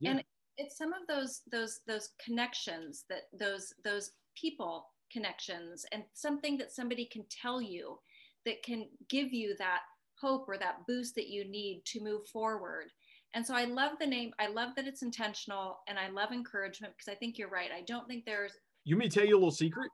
yeah. 0.00 0.10
and 0.10 0.24
it's 0.58 0.76
some 0.76 0.92
of 0.92 1.06
those 1.08 1.40
those 1.50 1.80
those 1.86 2.10
connections 2.22 3.04
that 3.08 3.22
those 3.32 3.72
those 3.82 4.10
people 4.36 4.86
connections 5.12 5.84
and 5.92 6.02
something 6.14 6.56
that 6.58 6.72
somebody 6.72 7.04
can 7.04 7.24
tell 7.30 7.60
you 7.60 7.98
that 8.46 8.62
can 8.62 8.86
give 9.08 9.32
you 9.32 9.54
that 9.58 9.80
hope 10.20 10.48
or 10.48 10.58
that 10.58 10.86
boost 10.86 11.14
that 11.14 11.28
you 11.28 11.44
need 11.48 11.82
to 11.84 12.02
move 12.02 12.26
forward 12.26 12.86
and 13.34 13.46
so 13.46 13.54
i 13.54 13.64
love 13.64 13.92
the 14.00 14.06
name 14.06 14.32
i 14.38 14.46
love 14.46 14.70
that 14.76 14.86
it's 14.86 15.02
intentional 15.02 15.78
and 15.88 15.98
i 15.98 16.08
love 16.08 16.32
encouragement 16.32 16.92
because 16.96 17.10
i 17.10 17.16
think 17.16 17.38
you're 17.38 17.48
right 17.48 17.70
i 17.76 17.82
don't 17.86 18.06
think 18.06 18.24
there's 18.24 18.52
you 18.84 18.96
may 18.96 19.08
tell 19.08 19.24
you 19.24 19.34
a 19.34 19.38
little 19.38 19.50
secret 19.50 19.90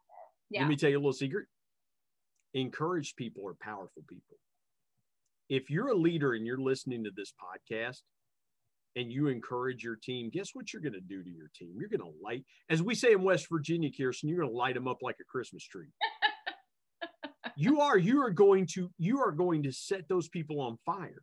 yeah. 0.51 0.61
let 0.61 0.69
me 0.69 0.77
tell 0.77 0.91
you 0.91 0.97
a 0.97 0.99
little 0.99 1.13
secret 1.13 1.47
encouraged 2.61 3.17
people 3.17 3.47
are 3.47 3.55
powerful 3.55 4.03
people. 4.09 4.37
If 5.49 5.71
you're 5.71 5.89
a 5.89 5.95
leader 5.95 6.35
and 6.35 6.47
you're 6.47 6.59
listening 6.59 7.05
to 7.05 7.11
this 7.15 7.33
podcast 7.33 8.03
and 8.97 9.13
you 9.13 9.29
encourage 9.29 9.85
your 9.85 9.97
team, 9.97 10.31
guess 10.33 10.51
what 10.55 10.73
you're 10.73 10.83
going 10.83 10.95
to 10.95 11.01
do 11.01 11.23
to 11.23 11.31
your 11.31 11.51
team? 11.55 11.75
You're 11.79 11.89
going 11.89 12.01
to 12.01 12.19
light, 12.23 12.45
as 12.69 12.83
we 12.83 12.95
say 12.95 13.13
in 13.13 13.23
West 13.23 13.47
Virginia, 13.51 13.91
Kirsten, 13.97 14.29
you're 14.29 14.39
going 14.41 14.51
to 14.51 14.57
light 14.57 14.75
them 14.75 14.89
up 14.89 14.99
like 15.03 15.17
a 15.21 15.25
Christmas 15.25 15.65
tree. 15.65 15.89
you 17.57 17.81
are, 17.81 17.99
you 17.99 18.23
are 18.23 18.31
going 18.31 18.67
to, 18.75 18.91
you 18.99 19.21
are 19.21 19.33
going 19.33 19.63
to 19.65 19.73
set 19.73 20.09
those 20.09 20.29
people 20.29 20.61
on 20.61 20.79
fire. 20.85 21.23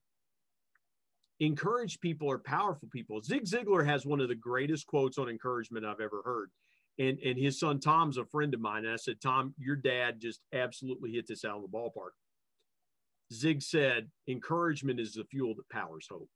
Encouraged 1.40 2.00
people 2.00 2.32
are 2.32 2.40
powerful 2.40 2.88
people. 2.94 3.22
Zig 3.22 3.46
Ziglar 3.46 3.86
has 3.86 4.06
one 4.06 4.22
of 4.22 4.30
the 4.30 4.36
greatest 4.36 4.88
quotes 4.88 5.18
on 5.18 5.28
encouragement 5.28 5.86
I've 5.86 6.00
ever 6.00 6.22
heard 6.24 6.52
and 7.00 7.18
and 7.20 7.38
his 7.38 7.60
son 7.60 7.80
Tom's 7.80 8.18
a 8.18 8.26
friend 8.26 8.54
of 8.54 8.60
mine. 8.60 8.86
And 8.86 8.94
I 8.94 8.98
said, 8.98 9.22
Tom, 9.22 9.54
your 9.58 9.76
dad 9.76 10.20
just 10.20 10.42
absolutely 10.54 11.12
hit 11.12 11.28
this 11.28 11.46
out 11.46 11.58
of 11.58 11.64
the 11.64 11.68
ballpark. 11.68 12.12
Zig 13.32 13.62
said, 13.62 14.10
encouragement 14.28 15.00
is 15.00 15.14
the 15.14 15.24
fuel 15.24 15.56
that 15.56 15.70
powers 15.70 16.08
hope. 16.10 16.30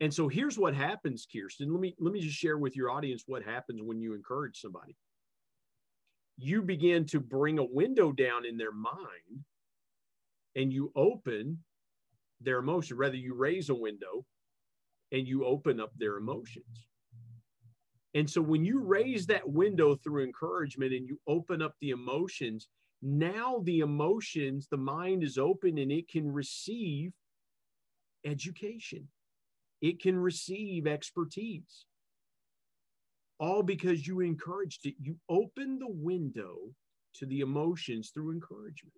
And 0.00 0.12
so 0.12 0.28
here's 0.28 0.58
what 0.58 0.74
happens, 0.74 1.26
Kirsten. 1.30 1.72
Let 1.72 1.80
me 1.80 1.94
let 1.98 2.12
me 2.12 2.20
just 2.20 2.36
share 2.36 2.58
with 2.58 2.76
your 2.76 2.90
audience 2.90 3.24
what 3.26 3.42
happens 3.42 3.80
when 3.82 4.00
you 4.00 4.14
encourage 4.14 4.60
somebody. 4.60 4.96
You 6.36 6.62
begin 6.62 7.06
to 7.06 7.20
bring 7.20 7.58
a 7.58 7.64
window 7.64 8.10
down 8.12 8.44
in 8.44 8.56
their 8.56 8.72
mind 8.72 9.44
and 10.56 10.72
you 10.72 10.90
open 10.96 11.58
their 12.40 12.58
emotion. 12.58 12.96
Rather, 12.96 13.16
you 13.16 13.34
raise 13.34 13.70
a 13.70 13.74
window 13.74 14.26
and 15.12 15.28
you 15.28 15.44
open 15.44 15.80
up 15.80 15.92
their 15.96 16.16
emotions. 16.16 16.88
And 18.14 18.30
so 18.30 18.40
when 18.40 18.64
you 18.64 18.80
raise 18.80 19.26
that 19.26 19.48
window 19.48 19.96
through 19.96 20.24
encouragement 20.24 20.92
and 20.92 21.06
you 21.06 21.20
open 21.26 21.62
up 21.62 21.74
the 21.80 21.90
emotions, 21.90 22.68
now 23.02 23.60
the 23.64 23.80
emotions, 23.80 24.68
the 24.70 24.76
mind 24.76 25.22
is 25.22 25.36
open 25.36 25.78
and 25.78 25.90
it 25.90 26.08
can 26.08 26.32
receive 26.32 27.12
education, 28.24 29.08
it 29.84 30.00
can 30.00 30.16
receive 30.16 30.86
expertise. 30.86 31.84
All 33.38 33.62
because 33.62 34.06
you 34.06 34.20
encouraged 34.20 34.86
it. 34.86 34.94
You 34.98 35.16
open 35.28 35.78
the 35.78 35.90
window 35.90 36.56
to 37.16 37.26
the 37.26 37.40
emotions 37.40 38.10
through 38.10 38.32
encouragement. 38.32 38.94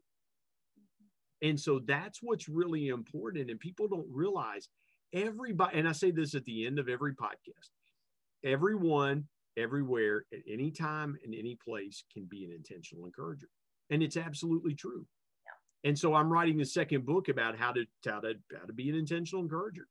And 1.43 1.59
so 1.59 1.81
that's 1.81 2.21
what's 2.23 2.49
really 2.49 2.87
important. 2.87 3.51
And 3.51 3.59
people 3.59 3.89
don't 3.89 4.07
realize 4.09 4.69
everybody, 5.13 5.77
and 5.77 5.89
I 5.89 5.93
say 5.93 6.13
this 6.13 6.37
at 6.37 6.45
the 6.45 6.65
end 6.65 6.79
of 6.79 6.89
every 6.89 7.15
podcast 7.15 7.71
everyone, 8.45 9.25
everywhere, 9.57 10.25
at 10.33 10.39
any 10.49 10.71
time, 10.71 11.17
in 11.25 11.35
any 11.35 11.57
place 11.57 12.05
can 12.13 12.27
be 12.27 12.45
an 12.45 12.53
intentional 12.53 13.07
encourager. 13.07 13.49
And 13.91 14.05
it's 14.05 14.17
absolutely 14.17 14.75
true. 14.75 15.05
And 15.83 15.99
so 15.99 16.15
I'm 16.15 16.33
writing 16.33 16.59
the 16.59 16.65
second 16.65 17.05
book 17.05 17.29
about 17.29 17.57
how 17.59 17.73
to, 17.73 17.85
how 18.05 18.21
to 18.21 18.35
how 18.57 18.67
to 18.67 18.73
be 18.73 18.89
an 18.89 18.95
intentional 18.95 19.43
encourager. 19.43 19.89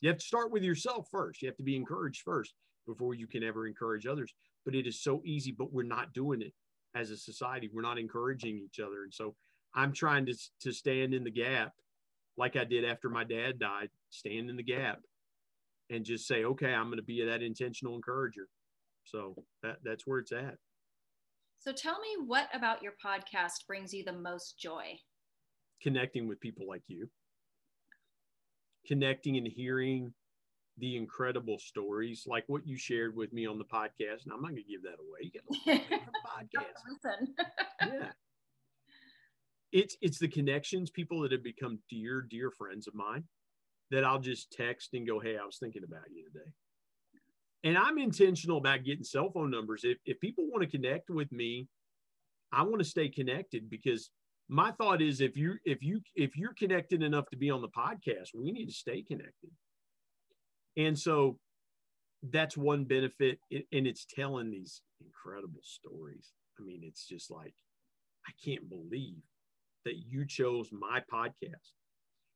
You 0.00 0.08
have 0.08 0.18
to 0.18 0.24
start 0.24 0.50
with 0.50 0.62
yourself 0.62 1.08
first. 1.10 1.42
You 1.42 1.48
have 1.48 1.56
to 1.56 1.62
be 1.62 1.76
encouraged 1.76 2.22
first 2.22 2.54
before 2.86 3.14
you 3.14 3.26
can 3.26 3.42
ever 3.42 3.66
encourage 3.66 4.06
others. 4.06 4.32
But 4.64 4.74
it 4.74 4.86
is 4.86 5.02
so 5.02 5.22
easy, 5.24 5.52
but 5.52 5.72
we're 5.72 5.82
not 5.82 6.12
doing 6.12 6.42
it 6.42 6.52
as 6.94 7.10
a 7.10 7.16
society. 7.16 7.68
We're 7.72 7.82
not 7.82 7.98
encouraging 7.98 8.58
each 8.58 8.80
other. 8.80 9.02
And 9.02 9.12
so 9.12 9.34
I'm 9.74 9.92
trying 9.92 10.26
to, 10.26 10.34
to 10.62 10.72
stand 10.72 11.14
in 11.14 11.24
the 11.24 11.30
gap 11.30 11.72
like 12.36 12.56
I 12.56 12.64
did 12.64 12.84
after 12.84 13.08
my 13.08 13.24
dad 13.24 13.58
died, 13.58 13.90
stand 14.10 14.48
in 14.48 14.56
the 14.56 14.62
gap 14.62 15.00
and 15.90 16.04
just 16.04 16.26
say, 16.26 16.44
okay, 16.44 16.72
I'm 16.72 16.86
going 16.86 16.98
to 16.98 17.02
be 17.02 17.24
that 17.24 17.42
intentional 17.42 17.94
encourager. 17.96 18.48
So 19.04 19.34
that, 19.62 19.78
that's 19.84 20.06
where 20.06 20.18
it's 20.20 20.32
at. 20.32 20.56
So 21.58 21.72
tell 21.72 21.98
me 22.00 22.08
what 22.26 22.48
about 22.54 22.82
your 22.82 22.92
podcast 23.04 23.66
brings 23.66 23.92
you 23.92 24.04
the 24.04 24.12
most 24.12 24.58
joy? 24.58 24.98
Connecting 25.82 26.28
with 26.28 26.40
people 26.40 26.66
like 26.68 26.82
you, 26.86 27.08
connecting 28.88 29.36
and 29.36 29.46
hearing 29.46 30.12
the 30.78 30.96
incredible 30.96 31.58
stories 31.58 32.24
like 32.26 32.44
what 32.46 32.66
you 32.66 32.76
shared 32.76 33.14
with 33.14 33.32
me 33.32 33.46
on 33.46 33.58
the 33.58 33.64
podcast. 33.64 34.24
And 34.24 34.32
I'm 34.32 34.40
not 34.40 34.50
going 34.50 34.62
to 34.62 34.70
give 34.70 34.82
that 34.82 34.96
away. 34.98 35.20
You 35.22 35.30
get 35.30 35.82
podcast. 36.26 36.80
Listen. 36.88 37.34
yeah. 37.82 38.10
it's 39.72 39.96
it's 40.00 40.18
the 40.18 40.28
connections, 40.28 40.90
people 40.90 41.20
that 41.22 41.32
have 41.32 41.42
become 41.42 41.80
dear, 41.90 42.22
dear 42.22 42.50
friends 42.50 42.86
of 42.86 42.94
mine 42.94 43.24
that 43.90 44.04
I'll 44.04 44.20
just 44.20 44.52
text 44.52 44.90
and 44.94 45.06
go, 45.06 45.18
Hey, 45.18 45.36
I 45.36 45.44
was 45.44 45.58
thinking 45.58 45.82
about 45.84 46.10
you 46.10 46.24
today. 46.24 46.50
And 47.64 47.76
I'm 47.76 47.98
intentional 47.98 48.58
about 48.58 48.84
getting 48.84 49.04
cell 49.04 49.30
phone 49.30 49.50
numbers. 49.50 49.82
If 49.84 49.98
if 50.06 50.20
people 50.20 50.46
want 50.48 50.62
to 50.62 50.70
connect 50.70 51.10
with 51.10 51.32
me, 51.32 51.68
I 52.52 52.62
want 52.62 52.78
to 52.78 52.84
stay 52.84 53.08
connected 53.08 53.68
because 53.68 54.10
my 54.48 54.72
thought 54.72 55.02
is 55.02 55.20
if 55.20 55.36
you 55.36 55.56
if 55.64 55.82
you 55.82 56.00
if 56.14 56.36
you're 56.36 56.54
connected 56.54 57.02
enough 57.02 57.28
to 57.30 57.36
be 57.36 57.50
on 57.50 57.60
the 57.60 57.68
podcast, 57.68 58.28
we 58.34 58.50
need 58.50 58.66
to 58.66 58.72
stay 58.72 59.02
connected. 59.02 59.50
And 60.76 60.98
so 60.98 61.38
that's 62.22 62.56
one 62.56 62.84
benefit 62.84 63.38
and 63.50 63.86
it's 63.86 64.06
telling 64.06 64.50
these 64.50 64.82
incredible 65.04 65.60
stories. 65.62 66.32
I 66.58 66.62
mean, 66.62 66.80
it's 66.82 67.06
just 67.06 67.30
like 67.30 67.54
I 68.26 68.32
can't 68.44 68.68
believe 68.68 69.22
that 69.84 69.96
you 69.96 70.26
chose 70.26 70.70
my 70.72 71.02
podcast. 71.12 71.72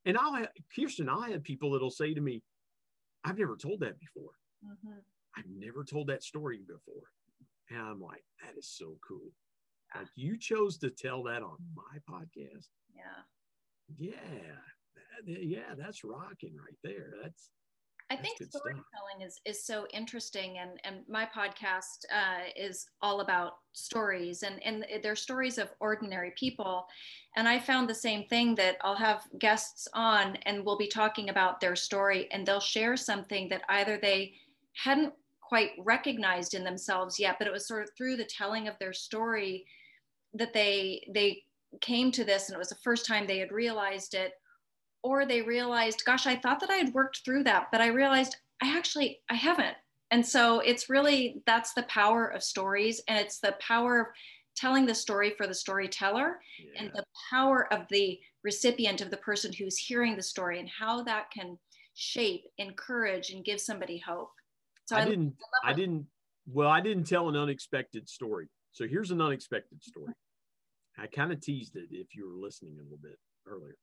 And 0.04 0.18
I'll 0.18 0.34
have 0.34 0.48
Kristin, 0.76 1.08
I'll 1.08 1.22
have 1.22 1.42
people 1.42 1.72
that'll 1.72 1.90
say 1.90 2.12
to 2.14 2.20
me, 2.20 2.42
I've 3.24 3.38
never 3.38 3.56
told 3.56 3.80
that 3.80 3.98
before. 4.00 4.32
Mm-hmm. 4.64 4.98
I've 5.36 5.48
never 5.48 5.84
told 5.84 6.08
that 6.08 6.22
story 6.22 6.60
before. 6.66 7.04
And 7.70 7.80
I'm 7.80 8.00
like, 8.00 8.24
that 8.42 8.58
is 8.58 8.68
so 8.68 8.96
cool. 9.06 9.30
Like 9.94 10.08
you 10.14 10.38
chose 10.38 10.78
to 10.78 10.90
tell 10.90 11.22
that 11.24 11.42
on 11.42 11.56
my 11.74 11.98
podcast. 12.08 12.68
Yeah. 12.94 13.22
Yeah. 13.98 14.16
Yeah, 15.24 15.74
that's 15.76 16.04
rocking 16.04 16.56
right 16.56 16.78
there. 16.82 17.14
That's 17.22 17.50
I 18.12 18.16
think 18.16 18.36
storytelling 18.36 19.22
is 19.24 19.40
is 19.46 19.64
so 19.64 19.86
interesting, 19.92 20.58
and 20.58 20.72
and 20.84 20.96
my 21.08 21.26
podcast 21.34 22.04
uh, 22.12 22.50
is 22.54 22.86
all 23.00 23.20
about 23.20 23.58
stories, 23.72 24.42
and 24.42 24.62
and 24.62 24.84
they're 25.02 25.16
stories 25.16 25.56
of 25.56 25.70
ordinary 25.80 26.32
people, 26.36 26.86
and 27.36 27.48
I 27.48 27.58
found 27.58 27.88
the 27.88 27.94
same 27.94 28.24
thing 28.24 28.54
that 28.56 28.76
I'll 28.82 28.96
have 28.96 29.22
guests 29.38 29.88
on, 29.94 30.36
and 30.44 30.62
we'll 30.62 30.76
be 30.76 30.88
talking 30.88 31.30
about 31.30 31.60
their 31.60 31.74
story, 31.74 32.28
and 32.32 32.44
they'll 32.44 32.60
share 32.60 32.98
something 32.98 33.48
that 33.48 33.62
either 33.70 33.96
they 33.96 34.34
hadn't 34.74 35.14
quite 35.40 35.70
recognized 35.78 36.52
in 36.52 36.64
themselves 36.64 37.18
yet, 37.18 37.36
but 37.38 37.46
it 37.46 37.52
was 37.52 37.66
sort 37.66 37.82
of 37.82 37.90
through 37.96 38.16
the 38.16 38.24
telling 38.24 38.68
of 38.68 38.78
their 38.78 38.92
story 38.92 39.64
that 40.34 40.52
they 40.52 41.06
they 41.12 41.42
came 41.80 42.12
to 42.12 42.24
this 42.24 42.48
and 42.48 42.54
it 42.54 42.58
was 42.58 42.68
the 42.68 42.74
first 42.76 43.06
time 43.06 43.26
they 43.26 43.38
had 43.38 43.52
realized 43.52 44.14
it. 44.14 44.32
Or 45.02 45.26
they 45.26 45.42
realized 45.42 46.04
gosh 46.04 46.26
i 46.26 46.36
thought 46.36 46.60
that 46.60 46.70
i 46.70 46.76
had 46.76 46.94
worked 46.94 47.22
through 47.24 47.42
that 47.44 47.68
but 47.72 47.80
i 47.80 47.88
realized 47.88 48.36
i 48.62 48.76
actually 48.76 49.20
i 49.30 49.34
haven't. 49.34 49.76
And 50.12 50.24
so 50.24 50.60
it's 50.60 50.90
really 50.90 51.42
that's 51.46 51.72
the 51.72 51.84
power 51.84 52.26
of 52.26 52.42
stories 52.42 53.00
and 53.08 53.18
it's 53.18 53.40
the 53.40 53.56
power 53.60 54.00
of 54.00 54.06
telling 54.54 54.86
the 54.86 54.94
story 54.94 55.30
for 55.36 55.46
the 55.46 55.54
storyteller 55.54 56.38
yeah. 56.62 56.82
and 56.82 56.92
the 56.94 57.04
power 57.30 57.72
of 57.72 57.86
the 57.90 58.18
recipient 58.44 59.00
of 59.00 59.10
the 59.10 59.16
person 59.16 59.52
who's 59.52 59.78
hearing 59.78 60.14
the 60.16 60.22
story 60.22 60.60
and 60.60 60.68
how 60.68 61.02
that 61.02 61.30
can 61.30 61.58
shape 61.94 62.44
encourage 62.58 63.30
and 63.30 63.44
give 63.44 63.60
somebody 63.60 63.98
hope. 63.98 64.30
So 64.86 64.96
i, 64.96 65.02
I 65.02 65.04
didn't 65.04 65.34
i, 65.64 65.70
I 65.70 65.72
didn't 65.72 66.06
well 66.46 66.68
i 66.68 66.80
didn't 66.80 67.04
tell 67.04 67.28
an 67.28 67.36
unexpected 67.36 68.08
story 68.08 68.48
so 68.72 68.86
here's 68.88 69.10
an 69.10 69.20
unexpected 69.20 69.82
story 69.82 70.14
I 70.98 71.06
kind 71.06 71.32
of 71.32 71.40
teased 71.40 71.76
it 71.76 71.88
if 71.90 72.14
you 72.14 72.28
were 72.28 72.44
listening 72.44 72.76
a 72.78 72.82
little 72.82 72.98
bit 73.02 73.18
earlier. 73.46 73.76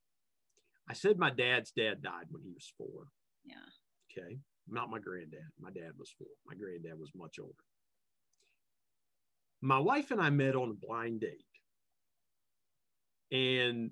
I 0.89 0.93
said 0.93 1.17
my 1.17 1.29
dad's 1.29 1.71
dad 1.71 2.01
died 2.01 2.25
when 2.29 2.43
he 2.43 2.51
was 2.51 2.71
four. 2.77 3.07
Yeah. 3.45 3.55
Okay. 4.11 4.37
Not 4.67 4.89
my 4.89 4.99
granddad. 4.99 5.39
My 5.59 5.71
dad 5.71 5.91
was 5.97 6.13
four. 6.17 6.27
My 6.45 6.55
granddad 6.55 6.99
was 6.99 7.11
much 7.15 7.37
older. 7.39 7.53
My 9.61 9.79
wife 9.79 10.11
and 10.11 10.21
I 10.21 10.29
met 10.29 10.55
on 10.55 10.69
a 10.69 10.85
blind 10.85 11.21
date. 11.21 11.45
And 13.31 13.91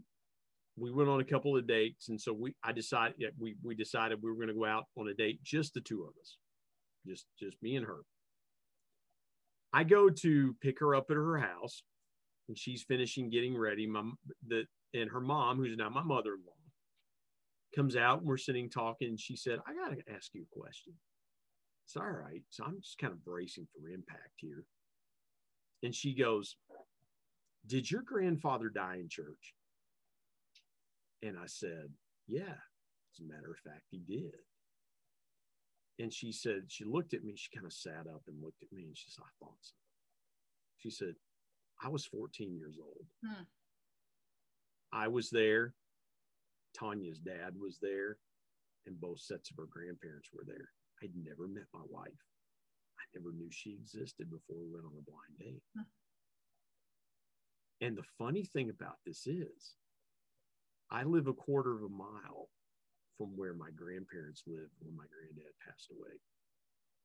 we 0.77 0.91
went 0.91 1.09
on 1.09 1.19
a 1.19 1.25
couple 1.25 1.57
of 1.57 1.67
dates. 1.67 2.09
And 2.09 2.19
so 2.19 2.33
we 2.33 2.55
I 2.63 2.71
decided 2.71 3.15
we 3.39 3.55
we 3.63 3.75
decided 3.75 4.19
we 4.21 4.29
were 4.29 4.35
going 4.35 4.47
to 4.47 4.53
go 4.53 4.65
out 4.65 4.85
on 4.97 5.07
a 5.07 5.13
date, 5.13 5.43
just 5.43 5.73
the 5.73 5.81
two 5.81 6.03
of 6.03 6.09
us. 6.19 6.37
Just 7.05 7.25
just 7.39 7.57
me 7.61 7.75
and 7.75 7.85
her. 7.85 8.01
I 9.77 9.83
go 9.83 10.09
to 10.09 10.55
pick 10.59 10.79
her 10.79 10.95
up 10.95 11.11
at 11.11 11.17
her 11.17 11.37
house 11.37 11.83
and 12.47 12.57
she's 12.57 12.81
finishing 12.81 13.29
getting 13.29 13.55
ready. 13.55 13.85
My 13.85 14.09
the 14.47 14.63
and 14.95 15.07
her 15.11 15.21
mom, 15.21 15.57
who's 15.57 15.77
now 15.77 15.87
my 15.87 16.01
mother-in-law, 16.01 16.51
comes 17.75 17.95
out 17.95 18.17
and 18.17 18.27
we're 18.27 18.37
sitting 18.37 18.71
talking. 18.71 19.09
And 19.09 19.19
she 19.19 19.35
said, 19.35 19.59
I 19.67 19.75
gotta 19.75 20.01
ask 20.11 20.33
you 20.33 20.41
a 20.51 20.59
question. 20.59 20.93
It's 21.85 21.95
all 21.95 22.09
right. 22.09 22.41
So 22.49 22.63
I'm 22.63 22.81
just 22.81 22.97
kind 22.97 23.13
of 23.13 23.23
bracing 23.23 23.67
for 23.71 23.87
impact 23.87 24.33
here. 24.37 24.65
And 25.83 25.93
she 25.93 26.15
goes, 26.15 26.55
Did 27.67 27.91
your 27.91 28.01
grandfather 28.01 28.69
die 28.69 28.97
in 28.99 29.09
church? 29.09 29.53
And 31.21 31.37
I 31.37 31.45
said, 31.45 31.91
Yeah, 32.25 32.41
as 32.49 33.19
a 33.19 33.31
matter 33.31 33.51
of 33.51 33.71
fact, 33.71 33.83
he 33.91 33.99
did. 33.99 34.33
And 35.99 36.13
she 36.13 36.31
said, 36.31 36.65
she 36.67 36.83
looked 36.85 37.13
at 37.13 37.23
me, 37.23 37.35
she 37.35 37.49
kind 37.53 37.65
of 37.65 37.73
sat 37.73 38.05
up 38.07 38.21
and 38.27 38.41
looked 38.41 38.61
at 38.61 38.71
me 38.71 38.83
and 38.83 38.97
she 38.97 39.09
said, 39.09 39.23
I 39.23 39.33
thought 39.43 39.57
so. 39.61 39.73
She 40.77 40.89
said, 40.91 41.15
I 41.83 41.89
was 41.89 42.05
14 42.05 42.55
years 42.55 42.77
old. 42.81 43.05
Hmm. 43.25 43.43
I 44.93 45.07
was 45.07 45.29
there. 45.29 45.73
Tanya's 46.75 47.19
dad 47.19 47.55
was 47.59 47.79
there, 47.81 48.17
and 48.85 48.99
both 48.99 49.19
sets 49.19 49.49
of 49.49 49.57
her 49.57 49.67
grandparents 49.69 50.29
were 50.31 50.43
there. 50.45 50.69
I'd 51.01 51.11
never 51.15 51.47
met 51.47 51.65
my 51.73 51.81
wife. 51.89 52.07
I 52.99 53.03
never 53.15 53.33
knew 53.35 53.49
she 53.49 53.71
existed 53.71 54.29
before 54.29 54.57
we 54.61 54.71
went 54.71 54.85
on 54.85 54.91
a 54.97 55.09
blind 55.09 55.37
date. 55.39 55.63
Hmm. 55.75 55.83
And 57.81 57.97
the 57.97 58.03
funny 58.17 58.43
thing 58.43 58.69
about 58.69 58.97
this 59.05 59.27
is, 59.27 59.75
I 60.89 61.03
live 61.03 61.27
a 61.27 61.33
quarter 61.33 61.75
of 61.75 61.83
a 61.83 61.89
mile 61.89 62.49
from 63.17 63.35
where 63.35 63.53
my 63.53 63.69
grandparents 63.75 64.43
lived 64.45 64.71
when 64.79 64.95
my 64.95 65.05
granddad 65.09 65.53
passed 65.65 65.89
away. 65.91 66.19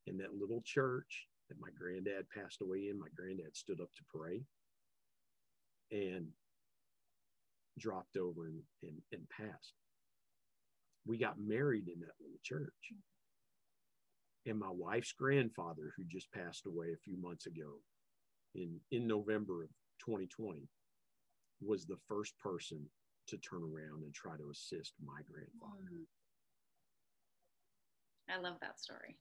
In 0.07 0.19
that 0.19 0.35
little 0.35 0.63
church 0.65 1.27
that 1.49 1.61
my 1.61 1.69
granddad 1.79 2.27
passed 2.31 2.61
away 2.61 2.89
in, 2.91 2.99
my 2.99 3.09
granddad 3.17 3.57
stood 3.57 3.81
up 3.81 3.91
to 3.97 4.05
pray 4.15 4.43
and 5.91 6.27
dropped 7.79 8.17
over 8.17 8.47
and, 8.47 8.61
and, 8.83 8.97
and 9.13 9.23
passed. 9.29 9.75
We 11.07 11.19
got 11.19 11.41
married 11.41 11.89
in 11.89 12.01
that 12.01 12.21
little 12.21 12.39
church. 12.43 12.93
And 14.47 14.59
my 14.59 14.71
wife's 14.71 15.13
grandfather, 15.13 15.93
who 15.97 16.05
just 16.05 16.31
passed 16.33 16.67
away 16.67 16.89
a 16.93 17.05
few 17.05 17.17
months 17.21 17.47
ago 17.47 17.81
in, 18.55 18.81
in 18.91 19.07
November 19.07 19.63
of 19.63 19.69
2020, 20.05 20.69
was 21.65 21.87
the 21.87 21.99
first 22.09 22.35
person 22.39 22.85
to 23.29 23.37
turn 23.39 23.63
around 23.63 24.03
and 24.03 24.15
try 24.15 24.37
to 24.37 24.51
assist 24.51 24.95
my 25.05 25.21
grandfather. 25.31 25.91
Mm. 25.93 26.07
I 28.29 28.41
love 28.41 28.57
that 28.61 28.81
story. 28.81 29.17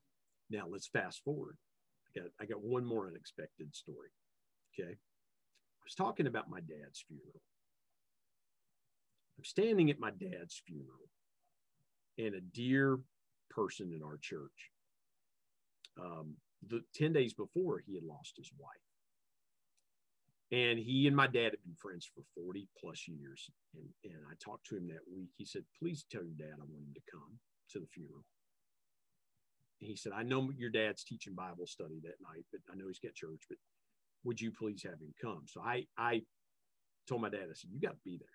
Now 0.50 0.66
let's 0.70 0.88
fast 0.88 1.24
forward. 1.24 1.58
I 2.08 2.20
got 2.20 2.30
I 2.40 2.46
got 2.46 2.64
one 2.64 2.86
more 2.86 3.08
unexpected 3.08 3.76
story. 3.76 4.10
Okay 4.80 4.98
I 5.82 5.84
was 5.84 5.96
talking 5.96 6.28
about 6.28 6.50
my 6.50 6.60
dad's 6.60 7.04
funeral. 7.08 7.42
I'm 9.38 9.44
standing 9.44 9.90
at 9.90 10.00
my 10.00 10.12
dad's 10.12 10.62
funeral, 10.68 11.10
and 12.20 12.36
a 12.36 12.42
dear 12.42 13.00
person 13.50 13.92
in 13.92 14.04
our 14.04 14.20
church, 14.22 14.72
um, 16.00 16.36
the 16.68 16.82
10 16.94 17.14
days 17.14 17.34
before, 17.34 17.80
he 17.80 17.96
had 17.96 18.04
lost 18.04 18.38
his 18.38 18.52
wife. 18.60 18.70
And 20.52 20.78
he 20.78 21.08
and 21.08 21.16
my 21.16 21.28
dad 21.28 21.56
had 21.56 21.64
been 21.64 21.76
friends 21.78 22.10
for 22.14 22.24
40 22.36 22.68
plus 22.78 23.08
years. 23.08 23.50
And, 23.74 23.88
and 24.04 24.22
I 24.30 24.34
talked 24.44 24.66
to 24.68 24.78
him 24.78 24.88
that 24.88 25.08
week. 25.10 25.30
He 25.38 25.46
said, 25.46 25.64
Please 25.80 26.06
tell 26.12 26.24
your 26.24 26.36
dad 26.38 26.60
I 26.60 26.68
want 26.68 26.88
him 26.88 26.94
to 26.94 27.12
come 27.12 27.40
to 27.72 27.80
the 27.80 27.88
funeral. 27.88 28.26
And 29.80 29.90
he 29.90 29.96
said, 29.96 30.12
I 30.16 30.24
know 30.24 30.52
your 30.58 30.70
dad's 30.70 31.04
teaching 31.04 31.34
Bible 31.34 31.68
study 31.68 32.00
that 32.04 32.22
night, 32.22 32.46
but 32.52 32.62
I 32.72 32.76
know 32.76 32.88
he's 32.88 33.00
got 33.00 33.16
church, 33.16 33.42
but 33.50 33.58
would 34.24 34.40
you 34.40 34.52
please 34.52 34.84
have 34.84 35.00
him 35.00 35.14
come? 35.22 35.44
So 35.48 35.62
I, 35.62 35.86
I 35.98 36.22
told 37.08 37.22
my 37.22 37.30
dad, 37.30 37.48
I 37.50 37.56
said, 37.56 37.72
you 37.74 37.80
got 37.80 37.94
to 37.94 38.06
be 38.06 38.18
there. 38.18 38.28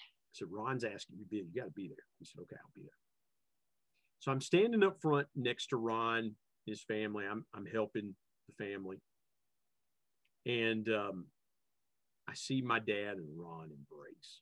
I 0.00 0.32
said, 0.32 0.48
Ron's 0.50 0.84
asking 0.84 1.18
you 1.18 1.24
be. 1.24 1.38
You 1.38 1.60
got 1.62 1.66
to 1.66 1.70
be 1.70 1.88
there. 1.88 2.04
He 2.18 2.24
said, 2.24 2.40
okay, 2.42 2.56
I'll 2.56 2.70
be 2.74 2.82
there. 2.82 2.90
So 4.18 4.30
I'm 4.30 4.40
standing 4.40 4.82
up 4.82 5.00
front 5.00 5.28
next 5.34 5.68
to 5.68 5.76
Ron, 5.76 6.32
his 6.66 6.82
family. 6.82 7.24
I'm, 7.30 7.46
I'm 7.54 7.66
helping 7.66 8.14
the 8.48 8.64
family. 8.64 9.00
And 10.44 10.88
um, 10.88 11.26
I 12.30 12.34
see 12.34 12.62
my 12.62 12.78
dad 12.78 13.16
and 13.16 13.28
Ron 13.36 13.70
embrace. 13.72 14.40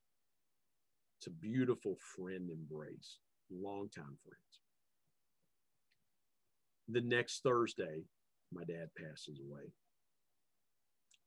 It's 1.18 1.26
a 1.26 1.30
beautiful 1.30 1.96
friend 2.14 2.50
embrace, 2.50 3.16
longtime 3.50 4.18
friends. 4.22 4.60
The 6.88 7.00
next 7.00 7.42
Thursday, 7.42 8.04
my 8.52 8.64
dad 8.64 8.88
passes 8.96 9.40
away. 9.40 9.72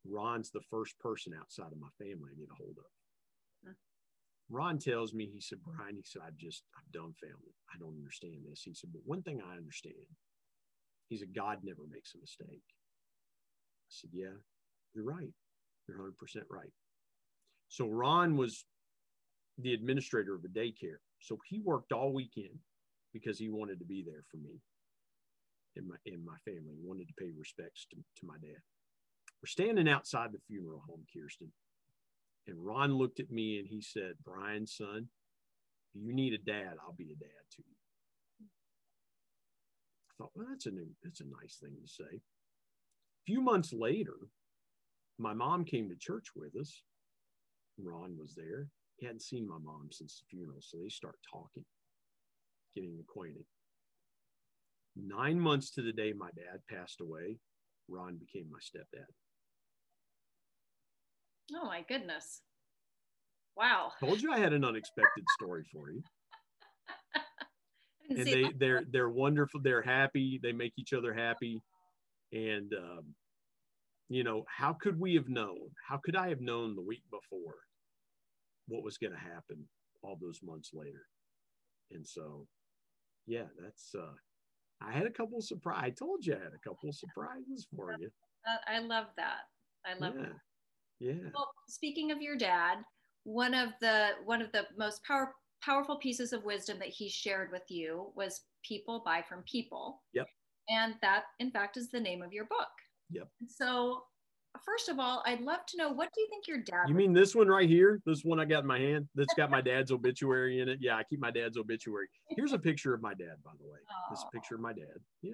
Ron's 0.06 0.52
the 0.52 0.62
first 0.70 1.00
person 1.00 1.34
outside 1.40 1.72
of 1.72 1.80
my 1.80 1.90
family 1.98 2.30
I 2.32 2.40
get 2.40 2.50
a 2.52 2.56
hold 2.58 2.78
of. 2.78 2.92
Huh. 3.66 3.74
Ron 4.50 4.78
tells 4.78 5.14
me, 5.14 5.30
he 5.34 5.42
said, 5.42 5.60
Brian, 5.66 5.96
he 5.96 6.04
said, 6.06 6.22
I've 6.26 6.38
just, 6.38 6.64
I'm 6.78 6.86
dumbfounded. 6.94 7.54
I 7.74 7.78
don't 7.80 7.98
understand 7.98 8.46
this. 8.48 8.62
He 8.64 8.74
said, 8.74 8.92
but 8.94 9.02
one 9.06 9.24
thing 9.24 9.42
I 9.42 9.58
understand, 9.58 10.10
he 11.10 11.18
said, 11.18 11.34
God 11.36 11.60
never 11.64 11.84
makes 11.92 12.14
a 12.14 12.20
mistake. 12.20 12.64
I 12.70 13.90
said, 13.90 14.12
yeah, 14.14 14.38
you're 14.94 15.06
right. 15.06 15.34
You're 15.92 16.12
100% 16.12 16.44
right. 16.50 16.72
So 17.68 17.88
Ron 17.88 18.38
was 18.38 18.66
the 19.58 19.74
administrator 19.74 20.36
of 20.36 20.44
a 20.44 20.48
daycare. 20.48 21.00
So 21.20 21.38
he 21.48 21.60
worked 21.60 21.92
all 21.92 22.14
weekend 22.14 22.58
because 23.14 23.38
he 23.38 23.50
wanted 23.50 23.80
to 23.80 23.86
be 23.86 24.04
there 24.04 24.24
for 24.30 24.38
me 24.38 24.62
and 25.76 25.88
my 25.88 25.96
and 26.06 26.26
my 26.26 26.38
family. 26.46 26.76
He 26.80 26.88
wanted 26.88 27.08
to 27.08 27.14
pay 27.18 27.32
respects 27.38 27.86
to, 27.92 27.98
to 27.98 28.26
my 28.26 28.36
dad. 28.42 28.62
We're 29.42 29.48
standing 29.48 29.90
outside 29.90 30.32
the 30.32 30.40
funeral 30.48 30.84
home, 30.88 31.04
Kristin. 31.16 31.50
And 32.48 32.66
Ron 32.66 32.94
looked 32.96 33.20
at 33.20 33.32
me 33.32 33.60
and 33.60 33.68
he 33.68 33.82
said, 33.82 34.14
Brian, 34.24 34.66
son, 34.66 35.08
you 35.94 36.14
need 36.14 36.34
a 36.34 36.38
dad, 36.38 36.74
I'll 36.82 36.96
be 36.98 37.12
a 37.12 37.16
dad 37.16 37.44
to 37.52 37.64
you. 37.68 38.48
I 40.10 40.14
thought, 40.18 40.32
well, 40.36 40.48
that's 40.50 40.66
a 40.66 40.72
new, 40.72 40.88
that's 41.04 41.22
a 41.22 41.26
nice 41.42 41.58
thing 41.62 41.76
to 41.82 41.88
say. 41.88 42.16
A 42.18 43.24
few 43.26 43.42
months 43.42 43.74
later, 43.74 44.16
my 45.18 45.34
mom 45.34 45.66
came 45.66 45.90
to 45.90 45.96
church 45.96 46.28
with 46.36 46.56
us. 46.56 46.84
Ron 47.78 48.18
was 48.18 48.34
there. 48.36 48.68
He 48.98 49.06
hadn't 49.06 49.22
seen 49.22 49.48
my 49.48 49.58
mom 49.58 49.90
since 49.92 50.20
the 50.20 50.26
funeral, 50.30 50.60
so 50.62 50.78
they 50.78 50.90
start 50.90 51.16
talking, 51.32 51.66
getting 52.76 52.98
acquainted. 53.00 53.46
Nine 54.96 55.40
months 55.40 55.72
to 55.72 55.82
the 55.82 55.94
day 55.94 56.14
my 56.14 56.30
dad 56.36 56.60
passed 56.70 57.02
away, 57.02 57.38
Ron 57.88 58.18
became 58.18 58.48
my 58.52 58.60
stepdad. 58.60 59.06
Oh 61.56 61.66
my 61.66 61.84
goodness. 61.88 62.42
Wow. 63.58 63.92
Told 64.00 64.22
you 64.22 64.32
I 64.32 64.40
had 64.40 64.54
an 64.54 64.64
unexpected 64.64 65.26
story 65.38 65.64
for 65.72 65.92
you. 65.92 66.02
and 68.10 68.26
they 68.26 68.52
they're 68.58 68.84
they're 68.90 69.10
wonderful. 69.10 69.60
They're 69.62 69.82
happy. 69.82 70.40
They 70.42 70.52
make 70.52 70.74
each 70.78 70.94
other 70.94 71.14
happy. 71.14 71.62
And 72.32 72.74
um, 72.74 73.16
you 74.12 74.26
know, 74.26 74.44
how 74.48 74.74
could 74.74 75.00
we 75.00 75.16
have 75.16 75.30
known? 75.30 75.70
How 75.88 75.98
could 75.98 76.18
I 76.18 76.28
have 76.30 76.42
known 76.42 76.76
the 76.76 76.82
week 76.82 77.04
before 77.10 77.56
what 78.68 78.84
was 78.84 78.98
going 78.98 79.14
to 79.14 79.18
happen 79.18 79.66
all 80.04 80.18
those 80.20 80.42
months 80.44 80.72
later? 80.74 81.06
And 81.92 82.06
so, 82.06 82.46
yeah, 83.26 83.46
that's 83.62 83.96
uh 83.96 84.14
I 84.86 84.92
had 84.92 85.06
a 85.06 85.12
couple 85.12 85.38
of 85.38 85.46
surprise. 85.46 85.80
I 85.82 85.90
told 85.92 86.26
you 86.26 86.34
I 86.34 86.44
had 86.44 86.54
a 86.54 86.70
couple 86.70 86.90
of 86.90 86.96
surprises 86.96 87.68
for 87.74 87.96
you. 88.00 88.10
Uh, 88.48 88.74
I 88.76 88.80
love 88.80 89.06
that. 89.16 89.44
I 89.86 89.98
love 89.98 90.16
yeah. 90.18 90.24
that. 90.24 90.36
Yeah. 91.00 91.30
Well, 91.34 91.50
speaking 91.70 92.12
of 92.12 92.22
your 92.22 92.36
dad, 92.36 92.80
one 93.24 93.54
of 93.54 93.70
the 93.80 94.10
one 94.26 94.42
of 94.42 94.52
the 94.52 94.66
most 94.78 95.04
power, 95.06 95.34
powerful 95.64 95.98
pieces 95.98 96.34
of 96.34 96.44
wisdom 96.44 96.80
that 96.80 96.90
he 96.90 97.08
shared 97.08 97.50
with 97.52 97.64
you 97.70 98.12
was 98.16 98.42
people 98.68 99.04
buy 99.06 99.24
from 99.28 99.44
people. 99.50 100.02
Yep. 100.14 100.28
And 100.70 100.96
that 101.02 101.24
in 101.40 101.52
fact 101.52 101.78
is 101.78 101.90
the 101.90 102.00
name 102.00 102.22
of 102.22 102.34
your 102.34 102.46
book. 102.46 102.68
Yep. 103.12 103.28
So 103.48 104.04
first 104.66 104.90
of 104.90 105.00
all, 105.00 105.24
I'd 105.26 105.42
love 105.42 105.66
to 105.70 105.78
know 105.78 105.92
what 105.92 106.10
do 106.14 106.22
you 106.22 106.28
think 106.30 106.48
your 106.48 106.60
dad 106.60 106.88
You 106.88 106.96
mean 106.96 107.14
this 107.14 107.36
one 107.36 107.48
right 107.48 107.70
here? 107.70 108.02
This 108.06 108.24
one 108.24 108.40
I 108.40 108.46
got 108.46 108.62
in 108.62 108.68
my 108.68 108.80
hand 108.80 109.08
that's 109.16 109.34
got 109.34 109.50
my 109.50 109.62
dad's 109.62 109.92
obituary 109.92 110.60
in 110.60 110.70
it. 110.70 110.80
Yeah, 110.82 110.96
I 110.96 111.04
keep 111.04 111.20
my 111.20 111.32
dad's 111.32 111.58
obituary. 111.58 112.08
Here's 112.30 112.54
a 112.54 112.60
picture 112.60 112.94
of 112.94 113.02
my 113.02 113.14
dad, 113.14 113.36
by 113.44 113.52
the 113.60 113.68
way. 113.68 113.80
Oh. 113.90 114.14
This 114.14 114.24
picture 114.34 114.56
of 114.56 114.62
my 114.62 114.74
dad. 114.74 115.00
Yeah. 115.22 115.34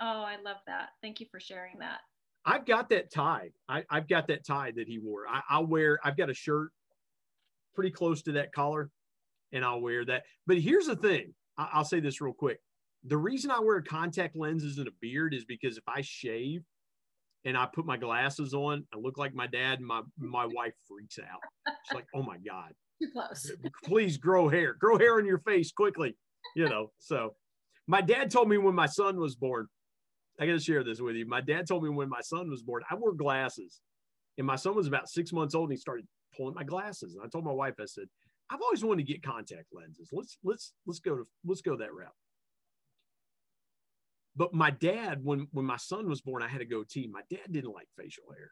Oh, 0.00 0.22
I 0.22 0.36
love 0.44 0.58
that. 0.66 0.90
Thank 1.00 1.20
you 1.20 1.26
for 1.30 1.40
sharing 1.40 1.78
that. 1.78 2.00
I've 2.44 2.66
got 2.66 2.90
that 2.90 3.12
tie. 3.12 3.50
I, 3.68 3.84
have 3.90 4.08
got 4.08 4.26
that 4.28 4.44
tie 4.44 4.72
that 4.72 4.88
he 4.88 4.98
wore. 4.98 5.28
I, 5.28 5.42
I'll 5.48 5.66
wear, 5.66 5.98
I've 6.04 6.16
got 6.16 6.28
a 6.28 6.34
shirt 6.34 6.70
pretty 7.74 7.90
close 7.90 8.22
to 8.22 8.32
that 8.32 8.52
collar 8.52 8.90
and 9.52 9.64
I'll 9.64 9.80
wear 9.80 10.04
that. 10.06 10.24
But 10.46 10.58
here's 10.58 10.86
the 10.86 10.96
thing 10.96 11.34
I, 11.56 11.68
I'll 11.72 11.84
say 11.84 12.00
this 12.00 12.20
real 12.20 12.32
quick. 12.32 12.58
The 13.04 13.16
reason 13.16 13.50
I 13.50 13.60
wear 13.60 13.80
contact 13.80 14.36
lenses 14.36 14.78
and 14.78 14.88
a 14.88 14.92
beard 15.00 15.34
is 15.34 15.44
because 15.44 15.76
if 15.76 15.84
I 15.88 16.00
shave 16.02 16.62
and 17.44 17.56
I 17.56 17.66
put 17.72 17.86
my 17.86 17.96
glasses 17.96 18.54
on, 18.54 18.86
I 18.94 18.98
look 18.98 19.18
like 19.18 19.34
my 19.34 19.46
dad 19.46 19.78
and 19.78 19.86
my, 19.86 20.02
my 20.18 20.46
wife 20.50 20.74
freaks 20.88 21.18
out. 21.18 21.40
She's 21.86 21.94
like, 21.94 22.06
oh 22.14 22.22
my 22.22 22.38
God. 22.38 22.72
Too 23.00 23.08
close. 23.12 23.50
Please 23.84 24.16
grow 24.16 24.48
hair, 24.48 24.74
grow 24.74 24.98
hair 24.98 25.16
on 25.16 25.26
your 25.26 25.40
face 25.40 25.72
quickly. 25.72 26.16
You 26.54 26.68
know, 26.68 26.90
so 26.98 27.34
my 27.86 28.00
dad 28.00 28.30
told 28.30 28.48
me 28.48 28.58
when 28.58 28.74
my 28.74 28.86
son 28.86 29.18
was 29.18 29.34
born, 29.34 29.66
I 30.40 30.46
got 30.46 30.52
to 30.52 30.60
share 30.60 30.84
this 30.84 31.00
with 31.00 31.16
you. 31.16 31.26
My 31.26 31.40
dad 31.40 31.66
told 31.66 31.82
me 31.82 31.90
when 31.90 32.08
my 32.08 32.20
son 32.20 32.48
was 32.50 32.62
born, 32.62 32.82
I 32.90 32.94
wore 32.94 33.12
glasses, 33.12 33.80
and 34.38 34.46
my 34.46 34.56
son 34.56 34.74
was 34.74 34.86
about 34.86 35.08
six 35.08 35.32
months 35.32 35.54
old, 35.54 35.68
and 35.68 35.76
he 35.76 35.80
started 35.80 36.06
pulling 36.36 36.54
my 36.54 36.64
glasses. 36.64 37.14
And 37.14 37.24
I 37.24 37.28
told 37.28 37.44
my 37.44 37.52
wife, 37.52 37.74
I 37.80 37.84
said, 37.84 38.06
I've 38.50 38.60
always 38.60 38.84
wanted 38.84 39.06
to 39.06 39.12
get 39.12 39.22
contact 39.22 39.66
lenses. 39.72 40.08
Let's 40.12 40.38
let's 40.42 40.74
let's 40.86 41.00
go 41.00 41.16
to 41.16 41.24
let's 41.44 41.62
go 41.62 41.76
that 41.76 41.92
route. 41.94 42.12
But 44.34 44.54
my 44.54 44.70
dad, 44.70 45.20
when 45.22 45.48
when 45.52 45.66
my 45.66 45.76
son 45.76 46.08
was 46.08 46.20
born, 46.20 46.42
I 46.42 46.48
had 46.48 46.62
a 46.62 46.66
goatee. 46.66 47.08
My 47.10 47.22
dad 47.30 47.50
didn't 47.50 47.72
like 47.72 47.88
facial 47.98 48.24
hair, 48.34 48.50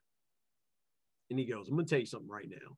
and 1.30 1.38
he 1.38 1.46
goes, 1.46 1.68
"I'm 1.68 1.74
going 1.74 1.86
to 1.86 1.90
tell 1.90 2.00
you 2.00 2.06
something 2.06 2.28
right 2.28 2.48
now." 2.48 2.76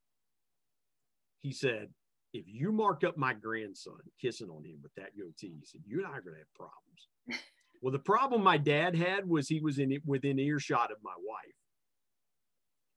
He 1.40 1.52
said, 1.52 1.88
"If 2.32 2.44
you 2.46 2.70
mark 2.70 3.02
up 3.02 3.16
my 3.16 3.34
grandson 3.34 3.98
kissing 4.20 4.50
on 4.50 4.64
him 4.64 4.78
with 4.82 4.94
that 4.96 5.16
goatee, 5.18 5.56
he 5.58 5.64
said 5.64 5.80
you 5.84 5.98
and 5.98 6.06
I 6.06 6.10
are 6.10 6.22
going 6.22 6.34
to 6.34 6.40
have 6.40 6.54
problems." 6.54 7.42
Well, 7.82 7.90
the 7.90 7.98
problem 7.98 8.44
my 8.44 8.58
dad 8.58 8.94
had 8.94 9.28
was 9.28 9.48
he 9.48 9.58
was 9.58 9.80
in 9.80 9.98
within 10.06 10.38
earshot 10.38 10.92
of 10.92 10.98
my 11.02 11.14
wife. 11.18 11.56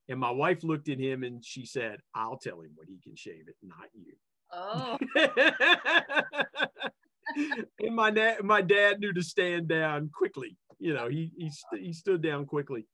And 0.08 0.20
my 0.20 0.30
wife 0.30 0.62
looked 0.62 0.88
at 0.88 1.00
him 1.00 1.24
and 1.24 1.44
she 1.44 1.66
said, 1.66 1.98
I'll 2.14 2.38
tell 2.38 2.60
him 2.60 2.70
when 2.76 2.86
he 2.86 3.00
can 3.02 3.16
shave 3.16 3.48
it, 3.48 3.56
not 3.62 3.88
you. 3.92 4.14
Oh. 4.52 4.96
and 7.36 7.94
my 7.94 8.10
dad, 8.10 8.42
my 8.42 8.62
dad 8.62 9.00
knew 9.00 9.12
to 9.12 9.22
stand 9.22 9.68
down 9.68 10.10
quickly. 10.14 10.56
You 10.78 10.94
know, 10.94 11.08
he 11.08 11.32
he, 11.36 11.50
st- 11.50 11.82
he 11.82 11.92
stood 11.92 12.22
down 12.22 12.46
quickly. 12.46 12.86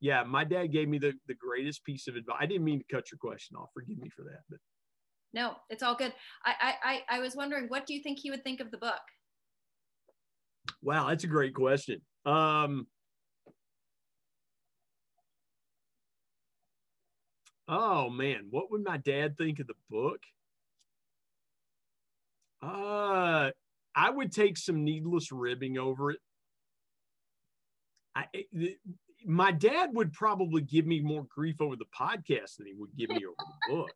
Yeah, 0.00 0.22
my 0.22 0.44
dad 0.44 0.68
gave 0.72 0.88
me 0.88 0.98
the, 0.98 1.14
the 1.26 1.34
greatest 1.34 1.84
piece 1.84 2.06
of 2.06 2.14
advice. 2.16 2.36
I 2.40 2.46
didn't 2.46 2.64
mean 2.64 2.78
to 2.78 2.94
cut 2.94 3.10
your 3.10 3.18
question 3.18 3.56
off. 3.56 3.70
Forgive 3.74 3.98
me 3.98 4.10
for 4.14 4.22
that. 4.22 4.40
But 4.48 4.58
no, 5.32 5.56
it's 5.70 5.82
all 5.82 5.94
good. 5.94 6.12
I 6.44 6.74
I 6.82 7.16
I 7.16 7.20
was 7.20 7.34
wondering, 7.34 7.66
what 7.68 7.86
do 7.86 7.94
you 7.94 8.02
think 8.02 8.18
he 8.20 8.30
would 8.30 8.44
think 8.44 8.60
of 8.60 8.70
the 8.70 8.78
book? 8.78 9.00
Wow, 10.82 11.08
that's 11.08 11.24
a 11.24 11.28
great 11.28 11.54
question. 11.54 12.00
Um, 12.24 12.86
oh 17.66 18.10
man, 18.10 18.46
what 18.50 18.70
would 18.70 18.84
my 18.84 18.98
dad 18.98 19.36
think 19.36 19.58
of 19.60 19.66
the 19.66 19.74
book? 19.90 20.20
Uh, 22.62 23.50
I 23.98 24.10
would 24.10 24.30
take 24.30 24.56
some 24.56 24.84
needless 24.84 25.32
ribbing 25.32 25.76
over 25.76 26.12
it. 26.12 26.20
I, 28.14 28.26
it, 28.32 28.78
my 29.26 29.50
dad 29.50 29.90
would 29.92 30.12
probably 30.12 30.62
give 30.62 30.86
me 30.86 31.00
more 31.00 31.26
grief 31.28 31.60
over 31.60 31.74
the 31.74 31.84
podcast 31.86 32.58
than 32.58 32.68
he 32.68 32.74
would 32.74 32.96
give 32.96 33.10
me 33.10 33.16
over 33.26 33.34
the 33.38 33.74
book. 33.74 33.90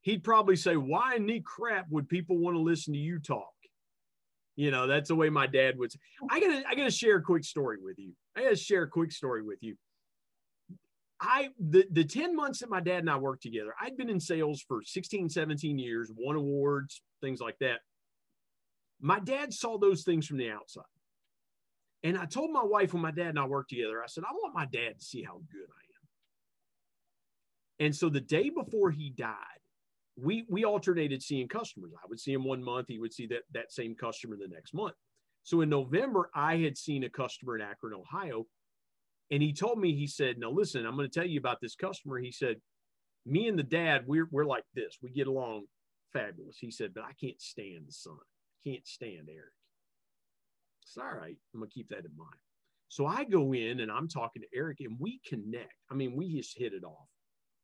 He'd 0.00 0.24
probably 0.24 0.56
say, 0.56 0.76
"Why 0.76 1.16
in 1.16 1.26
the 1.26 1.40
crap 1.40 1.86
would 1.90 2.08
people 2.08 2.38
want 2.38 2.56
to 2.56 2.60
listen 2.60 2.94
to 2.94 2.98
you 2.98 3.18
talk?" 3.18 3.52
You 4.56 4.70
know, 4.70 4.86
that's 4.86 5.08
the 5.08 5.16
way 5.16 5.28
my 5.28 5.46
dad 5.46 5.78
would. 5.78 5.92
Say. 5.92 5.98
I 6.30 6.40
gotta, 6.40 6.62
I 6.66 6.74
gotta 6.74 6.90
share 6.90 7.16
a 7.16 7.22
quick 7.22 7.44
story 7.44 7.76
with 7.82 7.98
you. 7.98 8.12
I 8.36 8.44
gotta 8.44 8.56
share 8.56 8.84
a 8.84 8.88
quick 8.88 9.12
story 9.12 9.42
with 9.42 9.58
you. 9.62 9.76
I 11.20 11.50
the 11.58 11.86
the 11.90 12.04
10 12.04 12.34
months 12.34 12.60
that 12.60 12.70
my 12.70 12.80
dad 12.80 13.00
and 13.00 13.10
I 13.10 13.16
worked 13.16 13.42
together, 13.42 13.74
I'd 13.78 13.98
been 13.98 14.10
in 14.10 14.20
sales 14.20 14.64
for 14.66 14.82
16, 14.82 15.28
17 15.28 15.78
years, 15.78 16.10
won 16.16 16.36
awards, 16.36 17.02
things 17.20 17.40
like 17.40 17.58
that. 17.60 17.80
My 19.00 19.20
dad 19.20 19.52
saw 19.52 19.78
those 19.78 20.02
things 20.02 20.26
from 20.26 20.38
the 20.38 20.50
outside. 20.50 20.84
And 22.02 22.18
I 22.18 22.26
told 22.26 22.50
my 22.50 22.62
wife 22.62 22.92
when 22.92 23.02
my 23.02 23.10
dad 23.10 23.28
and 23.28 23.38
I 23.38 23.46
worked 23.46 23.70
together, 23.70 24.02
I 24.02 24.06
said, 24.06 24.24
I 24.24 24.32
want 24.34 24.54
my 24.54 24.66
dad 24.66 24.98
to 24.98 25.04
see 25.04 25.22
how 25.22 25.40
good 25.50 25.68
I 25.68 25.84
am. 27.82 27.86
And 27.86 27.96
so 27.96 28.08
the 28.08 28.20
day 28.20 28.50
before 28.50 28.90
he 28.90 29.10
died, 29.10 29.36
we 30.16 30.44
we 30.48 30.64
alternated 30.64 31.22
seeing 31.22 31.48
customers. 31.48 31.92
I 31.96 32.06
would 32.08 32.20
see 32.20 32.32
him 32.32 32.44
one 32.44 32.62
month, 32.62 32.86
he 32.88 32.98
would 32.98 33.12
see 33.12 33.26
that 33.28 33.42
that 33.52 33.72
same 33.72 33.94
customer 33.94 34.36
the 34.36 34.48
next 34.48 34.74
month. 34.74 34.94
So 35.42 35.60
in 35.60 35.68
November, 35.68 36.30
I 36.34 36.58
had 36.58 36.78
seen 36.78 37.04
a 37.04 37.10
customer 37.10 37.56
in 37.56 37.62
Akron, 37.62 37.94
Ohio, 37.94 38.46
and 39.30 39.42
he 39.42 39.52
told 39.52 39.78
me, 39.78 39.94
he 39.94 40.06
said, 40.06 40.38
"Now 40.38 40.50
listen, 40.50 40.86
I'm 40.86 40.96
going 40.96 41.10
to 41.10 41.14
tell 41.20 41.28
you 41.28 41.38
about 41.38 41.60
this 41.60 41.74
customer." 41.74 42.18
He 42.18 42.30
said, 42.30 42.60
"Me 43.26 43.48
and 43.48 43.58
the 43.58 43.64
dad, 43.64 44.06
we're 44.06 44.28
we're 44.30 44.44
like 44.44 44.64
this. 44.74 44.98
We 45.02 45.10
get 45.10 45.26
along 45.26 45.64
fabulous." 46.12 46.58
He 46.58 46.70
said, 46.70 46.94
"But 46.94 47.04
I 47.04 47.12
can't 47.20 47.40
stand 47.40 47.88
the 47.88 47.92
son. 47.92 48.18
Can't 48.64 48.86
stand 48.86 49.28
Eric." 49.28 49.52
It's 50.82 50.96
all 50.98 51.16
right. 51.16 51.36
I'm 51.52 51.60
going 51.60 51.70
to 51.70 51.74
keep 51.74 51.88
that 51.88 52.04
in 52.04 52.16
mind. 52.16 52.38
So 52.88 53.06
I 53.06 53.24
go 53.24 53.54
in 53.54 53.80
and 53.80 53.90
I'm 53.90 54.08
talking 54.08 54.42
to 54.42 54.48
Eric, 54.56 54.78
and 54.80 54.96
we 55.00 55.20
connect. 55.26 55.74
I 55.90 55.94
mean, 55.94 56.14
we 56.14 56.36
just 56.36 56.56
hit 56.56 56.72
it 56.72 56.84
off 56.84 57.08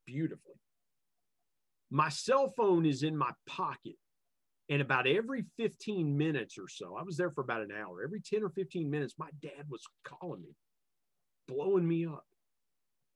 beautifully. 0.07 0.57
My 1.91 2.09
cell 2.09 2.53
phone 2.57 2.87
is 2.87 3.03
in 3.03 3.17
my 3.17 3.31
pocket. 3.47 3.97
And 4.69 4.81
about 4.81 5.09
every 5.09 5.45
15 5.57 6.17
minutes 6.17 6.57
or 6.57 6.69
so, 6.69 6.97
I 6.97 7.03
was 7.03 7.17
there 7.17 7.31
for 7.31 7.41
about 7.41 7.63
an 7.63 7.73
hour. 7.73 8.05
Every 8.05 8.21
10 8.21 8.45
or 8.45 8.51
15 8.51 8.89
minutes, 8.89 9.15
my 9.19 9.29
dad 9.43 9.65
was 9.69 9.83
calling 10.05 10.43
me, 10.43 10.55
blowing 11.49 11.87
me 11.87 12.07
up. 12.07 12.25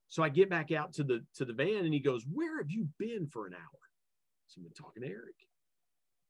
So 0.09 0.21
I 0.21 0.29
get 0.29 0.49
back 0.49 0.71
out 0.71 0.93
to 0.93 1.03
the 1.03 1.25
to 1.35 1.45
the 1.45 1.53
van 1.53 1.85
and 1.85 1.93
he 1.93 1.99
goes, 1.99 2.25
Where 2.31 2.57
have 2.57 2.69
you 2.69 2.87
been 2.99 3.27
for 3.27 3.47
an 3.47 3.53
hour? 3.53 3.79
So 4.47 4.59
I've 4.59 4.65
been 4.65 4.73
talking 4.73 5.03
to 5.03 5.09
Eric. 5.09 5.35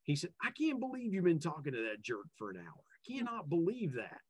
He 0.05 0.15
said, 0.15 0.29
I 0.43 0.51
can't 0.51 0.79
believe 0.79 1.13
you've 1.13 1.25
been 1.25 1.39
talking 1.39 1.73
to 1.73 1.89
that 1.89 2.01
jerk 2.01 2.27
for 2.37 2.51
an 2.51 2.57
hour. 2.57 2.63
I 2.65 3.11
cannot 3.11 3.49
believe 3.49 3.93
that. 3.95 4.21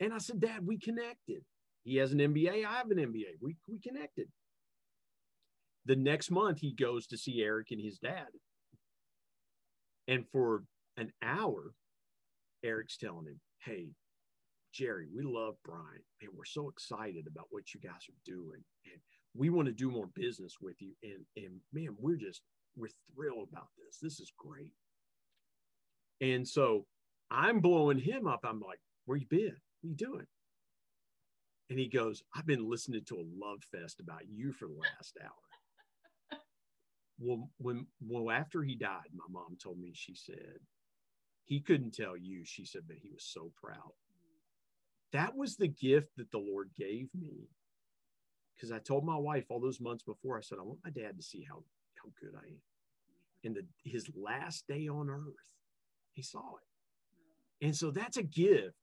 And 0.00 0.14
I 0.14 0.18
said, 0.18 0.40
Dad, 0.40 0.64
we 0.64 0.78
connected. 0.78 1.42
He 1.82 1.96
has 1.96 2.12
an 2.12 2.18
MBA. 2.18 2.64
I 2.64 2.78
have 2.78 2.90
an 2.90 2.98
MBA. 2.98 3.38
We, 3.40 3.56
we 3.68 3.80
connected. 3.80 4.28
The 5.84 5.96
next 5.96 6.30
month, 6.30 6.60
he 6.60 6.72
goes 6.72 7.06
to 7.08 7.16
see 7.16 7.42
Eric 7.42 7.68
and 7.72 7.80
his 7.80 7.98
dad. 7.98 8.28
And 10.06 10.24
for 10.30 10.62
an 10.96 11.12
hour, 11.22 11.72
Eric's 12.64 12.96
telling 12.96 13.26
him, 13.26 13.40
Hey, 13.64 13.88
Jerry, 14.72 15.06
we 15.14 15.24
love 15.24 15.54
Brian. 15.64 16.04
and 16.20 16.30
we're 16.36 16.44
so 16.44 16.68
excited 16.68 17.26
about 17.26 17.46
what 17.50 17.74
you 17.74 17.80
guys 17.80 18.06
are 18.08 18.22
doing. 18.24 18.62
And 18.84 19.00
we 19.34 19.50
want 19.50 19.66
to 19.66 19.72
do 19.72 19.90
more 19.90 20.08
business 20.14 20.54
with 20.60 20.76
you. 20.80 20.92
And, 21.02 21.24
and 21.36 21.60
man, 21.72 21.96
we're 21.98 22.16
just, 22.16 22.42
we're 22.78 22.88
thrilled 23.14 23.48
about 23.50 23.68
this. 23.76 23.98
This 24.00 24.20
is 24.20 24.32
great. 24.36 24.72
And 26.20 26.46
so 26.46 26.86
I'm 27.30 27.60
blowing 27.60 27.98
him 27.98 28.26
up. 28.26 28.40
I'm 28.44 28.60
like, 28.60 28.80
where 29.04 29.18
you 29.18 29.26
been? 29.26 29.56
What 29.80 29.90
you 29.90 29.94
doing? 29.94 30.26
And 31.70 31.78
he 31.78 31.88
goes, 31.88 32.22
I've 32.34 32.46
been 32.46 32.68
listening 32.68 33.04
to 33.06 33.16
a 33.16 33.28
love 33.38 33.62
fest 33.70 34.00
about 34.00 34.22
you 34.28 34.52
for 34.52 34.66
the 34.66 34.74
last 34.74 35.18
hour. 35.22 36.38
well, 37.18 37.50
when 37.58 37.86
well, 38.00 38.30
after 38.30 38.62
he 38.62 38.74
died, 38.74 39.10
my 39.14 39.26
mom 39.30 39.56
told 39.62 39.78
me, 39.78 39.92
she 39.94 40.14
said, 40.14 40.60
he 41.44 41.60
couldn't 41.60 41.94
tell 41.94 42.16
you, 42.16 42.44
she 42.44 42.64
said, 42.64 42.82
but 42.86 42.96
he 42.96 43.10
was 43.10 43.24
so 43.24 43.52
proud. 43.62 43.92
That 45.12 45.36
was 45.36 45.56
the 45.56 45.68
gift 45.68 46.10
that 46.16 46.30
the 46.30 46.38
Lord 46.38 46.70
gave 46.76 47.08
me. 47.14 47.48
Because 48.54 48.72
I 48.72 48.78
told 48.78 49.04
my 49.04 49.16
wife 49.16 49.44
all 49.48 49.60
those 49.60 49.80
months 49.80 50.02
before, 50.02 50.36
I 50.36 50.40
said, 50.40 50.58
I 50.58 50.64
want 50.64 50.80
my 50.84 50.90
dad 50.90 51.16
to 51.16 51.22
see 51.22 51.46
how, 51.48 51.62
how 52.02 52.10
good 52.20 52.34
I 52.36 52.46
am. 52.46 52.60
And 53.44 53.56
the, 53.56 53.90
his 53.90 54.08
last 54.16 54.66
day 54.68 54.88
on 54.88 55.08
earth, 55.08 55.34
he 56.14 56.22
saw 56.22 56.38
it. 56.56 57.66
And 57.66 57.76
so 57.76 57.90
that's 57.90 58.16
a 58.16 58.22
gift 58.22 58.74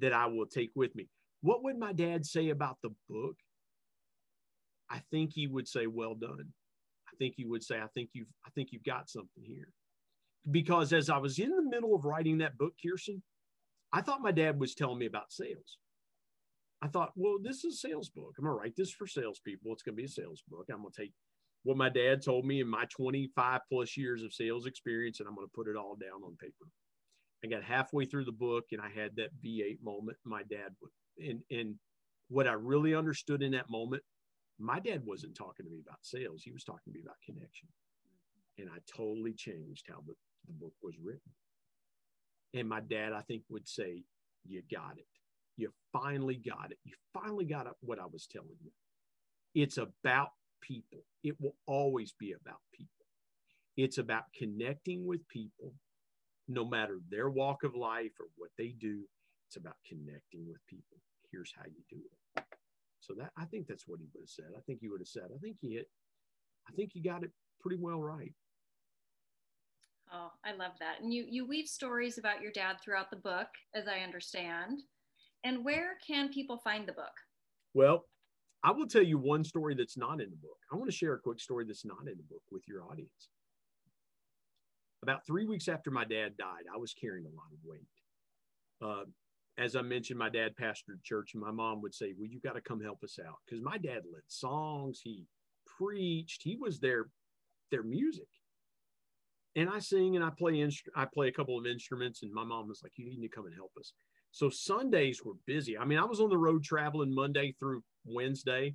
that 0.00 0.12
I 0.12 0.26
will 0.26 0.46
take 0.46 0.70
with 0.74 0.94
me. 0.94 1.08
What 1.40 1.62
would 1.64 1.78
my 1.78 1.92
dad 1.92 2.24
say 2.24 2.50
about 2.50 2.78
the 2.82 2.90
book? 3.08 3.36
I 4.90 5.00
think 5.10 5.32
he 5.34 5.46
would 5.46 5.68
say, 5.68 5.86
"Well 5.86 6.14
done." 6.14 6.52
I 7.06 7.16
think 7.18 7.34
he 7.36 7.44
would 7.44 7.62
say, 7.62 7.78
"I 7.78 7.88
think 7.88 8.10
you've, 8.12 8.28
I 8.46 8.50
think 8.50 8.72
you've 8.72 8.84
got 8.84 9.08
something 9.08 9.44
here." 9.44 9.68
Because 10.50 10.92
as 10.92 11.10
I 11.10 11.18
was 11.18 11.38
in 11.38 11.50
the 11.50 11.62
middle 11.62 11.94
of 11.94 12.04
writing 12.04 12.38
that 12.38 12.56
book, 12.56 12.74
Kristin, 12.84 13.22
I 13.92 14.00
thought 14.00 14.22
my 14.22 14.32
dad 14.32 14.58
was 14.58 14.74
telling 14.74 14.98
me 14.98 15.06
about 15.06 15.32
sales. 15.32 15.78
I 16.80 16.88
thought, 16.88 17.12
well, 17.16 17.38
this 17.42 17.64
is 17.64 17.74
a 17.74 17.88
sales 17.88 18.08
book. 18.08 18.34
I'm 18.38 18.44
gonna 18.44 18.56
write 18.56 18.76
this 18.76 18.92
for 18.92 19.06
salespeople. 19.06 19.72
It's 19.72 19.82
gonna 19.82 19.96
be 19.96 20.04
a 20.04 20.08
sales 20.08 20.42
book. 20.48 20.66
I'm 20.70 20.78
gonna 20.78 20.90
take 20.96 21.12
what 21.64 21.76
my 21.76 21.88
dad 21.88 22.22
told 22.22 22.46
me 22.46 22.60
in 22.60 22.68
my 22.68 22.84
25 22.86 23.60
plus 23.68 23.96
years 23.96 24.22
of 24.22 24.32
sales 24.32 24.66
experience, 24.66 25.20
and 25.20 25.28
I'm 25.28 25.34
gonna 25.34 25.48
put 25.54 25.68
it 25.68 25.76
all 25.76 25.96
down 25.96 26.22
on 26.24 26.36
paper. 26.36 26.66
I 27.44 27.48
got 27.48 27.62
halfway 27.62 28.04
through 28.04 28.24
the 28.24 28.32
book 28.32 28.66
and 28.72 28.80
I 28.80 28.88
had 28.88 29.14
that 29.16 29.30
V8 29.44 29.82
moment. 29.82 30.16
My 30.24 30.42
dad 30.42 30.74
would, 30.80 30.90
and 31.28 31.40
and 31.50 31.76
what 32.28 32.46
I 32.46 32.52
really 32.52 32.94
understood 32.94 33.42
in 33.42 33.52
that 33.52 33.70
moment, 33.70 34.02
my 34.58 34.80
dad 34.80 35.02
wasn't 35.04 35.36
talking 35.36 35.64
to 35.64 35.70
me 35.70 35.80
about 35.80 35.98
sales. 36.02 36.42
He 36.42 36.52
was 36.52 36.64
talking 36.64 36.92
to 36.92 36.92
me 36.92 37.00
about 37.02 37.16
connection. 37.24 37.68
And 38.58 38.68
I 38.68 38.78
totally 38.94 39.32
changed 39.32 39.86
how 39.88 40.02
the, 40.06 40.14
the 40.46 40.52
book 40.52 40.74
was 40.82 40.96
written. 41.02 41.20
And 42.54 42.68
my 42.68 42.80
dad, 42.80 43.12
I 43.12 43.20
think, 43.22 43.42
would 43.48 43.68
say, 43.68 44.02
You 44.46 44.62
got 44.70 44.98
it. 44.98 45.06
You 45.56 45.72
finally 45.92 46.36
got 46.36 46.70
it. 46.70 46.78
You 46.84 46.94
finally 47.12 47.44
got 47.44 47.66
what 47.80 47.98
I 47.98 48.06
was 48.06 48.26
telling 48.26 48.56
you. 48.62 48.70
It's 49.54 49.78
about 49.78 50.30
people. 50.60 50.98
It 51.22 51.40
will 51.40 51.56
always 51.66 52.12
be 52.12 52.32
about 52.32 52.60
people. 52.72 53.06
It's 53.76 53.98
about 53.98 54.24
connecting 54.36 55.06
with 55.06 55.26
people, 55.28 55.72
no 56.48 56.64
matter 56.64 56.98
their 57.10 57.30
walk 57.30 57.62
of 57.62 57.74
life 57.74 58.12
or 58.20 58.26
what 58.36 58.50
they 58.58 58.74
do. 58.80 59.02
It's 59.46 59.56
about 59.56 59.76
connecting 59.86 60.46
with 60.48 60.58
people. 60.66 60.98
Here's 61.30 61.52
how 61.56 61.64
you 61.66 61.82
do 61.88 62.02
it. 62.36 62.44
So 63.00 63.14
that 63.14 63.30
I 63.38 63.44
think 63.46 63.66
that's 63.66 63.86
what 63.86 64.00
he 64.00 64.06
would 64.12 64.22
have 64.22 64.28
said. 64.28 64.52
I 64.56 64.60
think 64.66 64.80
he 64.80 64.88
would 64.88 65.00
have 65.00 65.08
said, 65.08 65.28
I 65.34 65.38
think 65.38 65.56
he 65.60 65.74
hit, 65.74 65.88
I 66.68 66.72
think 66.72 66.90
you 66.94 67.02
got 67.02 67.22
it 67.22 67.30
pretty 67.60 67.78
well 67.80 68.02
right. 68.02 68.32
Oh, 70.12 70.30
I 70.44 70.52
love 70.52 70.72
that. 70.80 71.00
And 71.02 71.12
you 71.12 71.26
you 71.28 71.46
weave 71.46 71.66
stories 71.66 72.18
about 72.18 72.40
your 72.40 72.52
dad 72.52 72.76
throughout 72.82 73.10
the 73.10 73.16
book, 73.16 73.48
as 73.74 73.86
I 73.88 74.00
understand. 74.00 74.80
And 75.44 75.64
where 75.64 75.96
can 76.06 76.30
people 76.30 76.58
find 76.58 76.86
the 76.86 76.92
book? 76.92 77.12
Well, 77.74 78.06
I 78.64 78.72
will 78.72 78.86
tell 78.86 79.02
you 79.02 79.18
one 79.18 79.44
story 79.44 79.74
that's 79.74 79.96
not 79.96 80.20
in 80.20 80.30
the 80.30 80.36
book. 80.36 80.58
I 80.72 80.76
want 80.76 80.90
to 80.90 80.96
share 80.96 81.14
a 81.14 81.20
quick 81.20 81.40
story 81.40 81.64
that's 81.64 81.84
not 81.84 82.00
in 82.00 82.16
the 82.16 82.24
book 82.28 82.42
with 82.50 82.62
your 82.66 82.82
audience. 82.82 83.28
About 85.02 85.24
three 85.24 85.46
weeks 85.46 85.68
after 85.68 85.90
my 85.90 86.04
dad 86.04 86.36
died, 86.36 86.64
I 86.72 86.76
was 86.76 86.92
carrying 86.92 87.26
a 87.26 87.28
lot 87.28 87.52
of 87.52 87.58
weight. 87.64 87.86
Uh, 88.82 89.04
as 89.56 89.76
I 89.76 89.82
mentioned, 89.82 90.18
my 90.18 90.28
dad 90.28 90.54
pastored 90.60 91.02
church, 91.04 91.34
and 91.34 91.42
my 91.42 91.50
mom 91.50 91.82
would 91.82 91.94
say, 91.94 92.14
Well, 92.16 92.28
you 92.28 92.40
got 92.40 92.54
to 92.54 92.60
come 92.60 92.80
help 92.80 93.02
us 93.04 93.18
out. 93.24 93.36
Because 93.44 93.62
my 93.62 93.78
dad 93.78 94.02
led 94.12 94.22
songs, 94.26 95.00
he 95.02 95.24
preached, 95.78 96.42
he 96.42 96.56
was 96.56 96.80
their 96.80 97.06
their 97.70 97.82
music. 97.82 98.28
And 99.56 99.68
I 99.68 99.80
sing 99.80 100.14
and 100.14 100.24
I 100.24 100.30
play 100.30 100.54
instru- 100.54 100.94
I 100.94 101.06
play 101.06 101.28
a 101.28 101.32
couple 101.32 101.58
of 101.58 101.66
instruments, 101.66 102.22
and 102.22 102.32
my 102.32 102.44
mom 102.44 102.68
was 102.68 102.80
like, 102.82 102.92
You 102.96 103.06
need 103.06 103.20
to 103.22 103.28
come 103.28 103.46
and 103.46 103.54
help 103.54 103.72
us. 103.78 103.92
So 104.30 104.50
Sundays 104.50 105.22
were 105.24 105.34
busy. 105.46 105.78
I 105.78 105.84
mean, 105.84 105.98
I 105.98 106.04
was 106.04 106.20
on 106.20 106.28
the 106.28 106.38
road 106.38 106.62
traveling 106.62 107.14
Monday 107.14 107.54
through 107.58 107.82
Wednesday. 108.10 108.74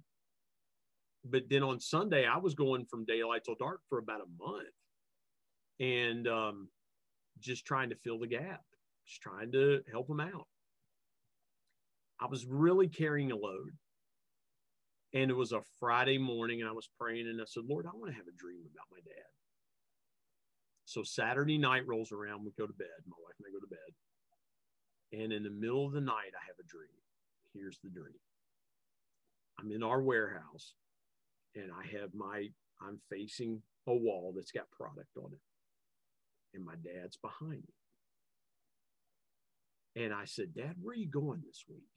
But 1.26 1.44
then 1.50 1.64
on 1.64 1.80
Sunday, 1.80 2.26
I 2.26 2.38
was 2.38 2.54
going 2.54 2.86
from 2.86 3.06
daylight 3.06 3.44
till 3.46 3.56
dark 3.56 3.80
for 3.88 3.98
about 3.98 4.22
a 4.22 4.44
month 4.44 4.68
and 5.80 6.28
um, 6.28 6.68
just 7.40 7.66
trying 7.66 7.90
to 7.90 7.96
fill 7.96 8.20
the 8.20 8.28
gap, 8.28 8.62
just 9.08 9.22
trying 9.22 9.52
to 9.54 9.82
help 9.92 10.08
them 10.08 10.20
out. 10.20 10.48
I 12.20 12.28
was 12.28 12.46
really 12.46 12.88
carrying 12.88 13.32
a 13.32 13.36
load. 13.36 13.72
And 15.16 15.30
it 15.30 15.36
was 15.36 15.52
a 15.52 15.62
Friday 15.80 16.18
morning, 16.18 16.62
and 16.62 16.70
I 16.70 16.74
was 16.74 16.90
praying, 17.00 17.28
and 17.28 17.40
I 17.40 17.44
said, 17.46 17.66
Lord, 17.70 17.86
I 17.86 17.96
want 17.96 18.10
to 18.10 18.18
have 18.18 18.28
a 18.28 18.36
dream 18.36 18.62
about 18.74 18.88
my 18.92 18.98
dad. 19.06 19.30
So 20.86 21.04
Saturday 21.04 21.60
night 21.60 21.86
rolls 21.86 22.12
around, 22.12 22.44
we 22.44 22.52
go 22.58 22.66
to 22.66 22.74
bed. 22.74 22.88
My 23.06 23.16
wife 23.24 23.36
and 23.38 23.46
I 23.48 23.54
go 23.54 23.60
to 23.60 23.68
bed. 23.68 25.22
And 25.24 25.32
in 25.32 25.44
the 25.44 25.52
middle 25.52 25.86
of 25.86 25.94
the 25.94 26.02
night, 26.02 26.34
I 26.34 26.44
have 26.48 26.58
a 26.60 26.68
dream. 26.68 26.90
Here's 27.54 27.78
the 27.84 27.90
dream 27.90 28.18
I'm 29.60 29.72
in 29.72 29.84
our 29.84 30.01
warehouse, 30.01 30.74
and 31.56 31.72
I 31.72 31.99
have 31.99 32.14
my, 32.14 32.47
I'm 32.82 32.99
facing 33.10 33.62
a 33.88 33.93
wall 33.93 34.34
that's 34.36 34.51
got 34.51 34.72
product 34.72 35.18
on 35.18 35.32
it. 35.34 35.39
And 36.54 36.66
my 36.66 36.76
dad's 36.76 37.18
behind 37.18 37.64
me. 37.64 37.74
And 40.04 40.14
I 40.14 40.26
said, 40.26 40.54
Dad, 40.56 40.76
where 40.82 40.93
are 40.93 40.97
you 40.97 41.10
going 41.10 41.41
this 41.45 41.66
week? 41.70 41.89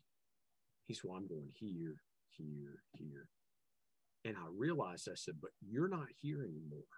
He 0.86 0.94
said, 0.94 1.02
Well, 1.04 1.16
I'm 1.16 1.26
going 1.26 1.50
here, 1.54 1.96
here, 2.30 2.82
here. 2.92 3.28
And 4.24 4.36
I 4.36 4.46
realized, 4.54 5.08
I 5.10 5.14
said, 5.14 5.34
But 5.40 5.50
you're 5.66 5.88
not 5.88 6.08
here 6.20 6.42
anymore. 6.42 6.92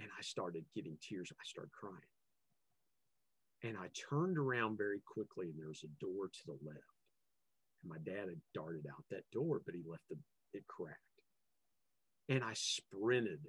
And 0.00 0.08
I 0.16 0.22
started 0.22 0.64
getting 0.74 0.96
tears. 1.00 1.32
I 1.32 1.44
started 1.44 1.72
crying. 1.72 1.96
And 3.64 3.76
I 3.76 3.88
turned 3.94 4.38
around 4.38 4.78
very 4.78 5.00
quickly, 5.06 5.48
and 5.50 5.58
there 5.58 5.68
was 5.68 5.84
a 5.84 6.04
door 6.04 6.28
to 6.28 6.40
the 6.46 6.58
left. 6.64 6.91
And 7.82 7.90
my 7.90 7.98
dad 8.04 8.28
had 8.28 8.40
darted 8.54 8.86
out 8.86 9.04
that 9.10 9.30
door, 9.32 9.60
but 9.64 9.74
he 9.74 9.82
left 9.86 10.04
the, 10.08 10.16
it 10.54 10.66
cracked. 10.66 10.98
And 12.28 12.42
I 12.42 12.52
sprinted 12.54 13.40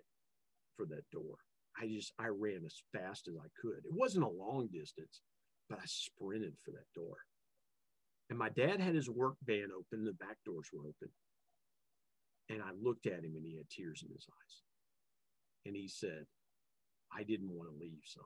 for 0.75 0.85
that 0.87 1.09
door. 1.11 1.37
I 1.79 1.87
just, 1.87 2.13
I 2.19 2.27
ran 2.27 2.61
as 2.65 2.81
fast 2.91 3.27
as 3.27 3.35
I 3.37 3.47
could. 3.61 3.85
It 3.85 3.93
wasn't 3.93 4.25
a 4.25 4.29
long 4.29 4.69
distance, 4.71 5.21
but 5.69 5.79
I 5.79 5.85
sprinted 5.85 6.53
for 6.63 6.71
that 6.71 6.89
door. 6.95 7.17
And 8.29 8.37
my 8.39 8.49
dad 8.49 8.79
had 8.79 8.95
his 8.95 9.09
work 9.09 9.35
van 9.45 9.69
open, 9.77 10.05
the 10.05 10.13
back 10.13 10.37
doors 10.45 10.69
were 10.73 10.87
open. 10.87 11.09
And 12.49 12.61
I 12.61 12.71
looked 12.81 13.05
at 13.05 13.23
him 13.23 13.35
and 13.35 13.45
he 13.45 13.57
had 13.57 13.69
tears 13.69 14.03
in 14.03 14.13
his 14.13 14.25
eyes. 14.29 14.61
And 15.65 15.75
he 15.75 15.87
said, 15.87 16.25
I 17.15 17.23
didn't 17.23 17.51
want 17.51 17.69
to 17.69 17.79
leave, 17.79 18.01
son. 18.05 18.25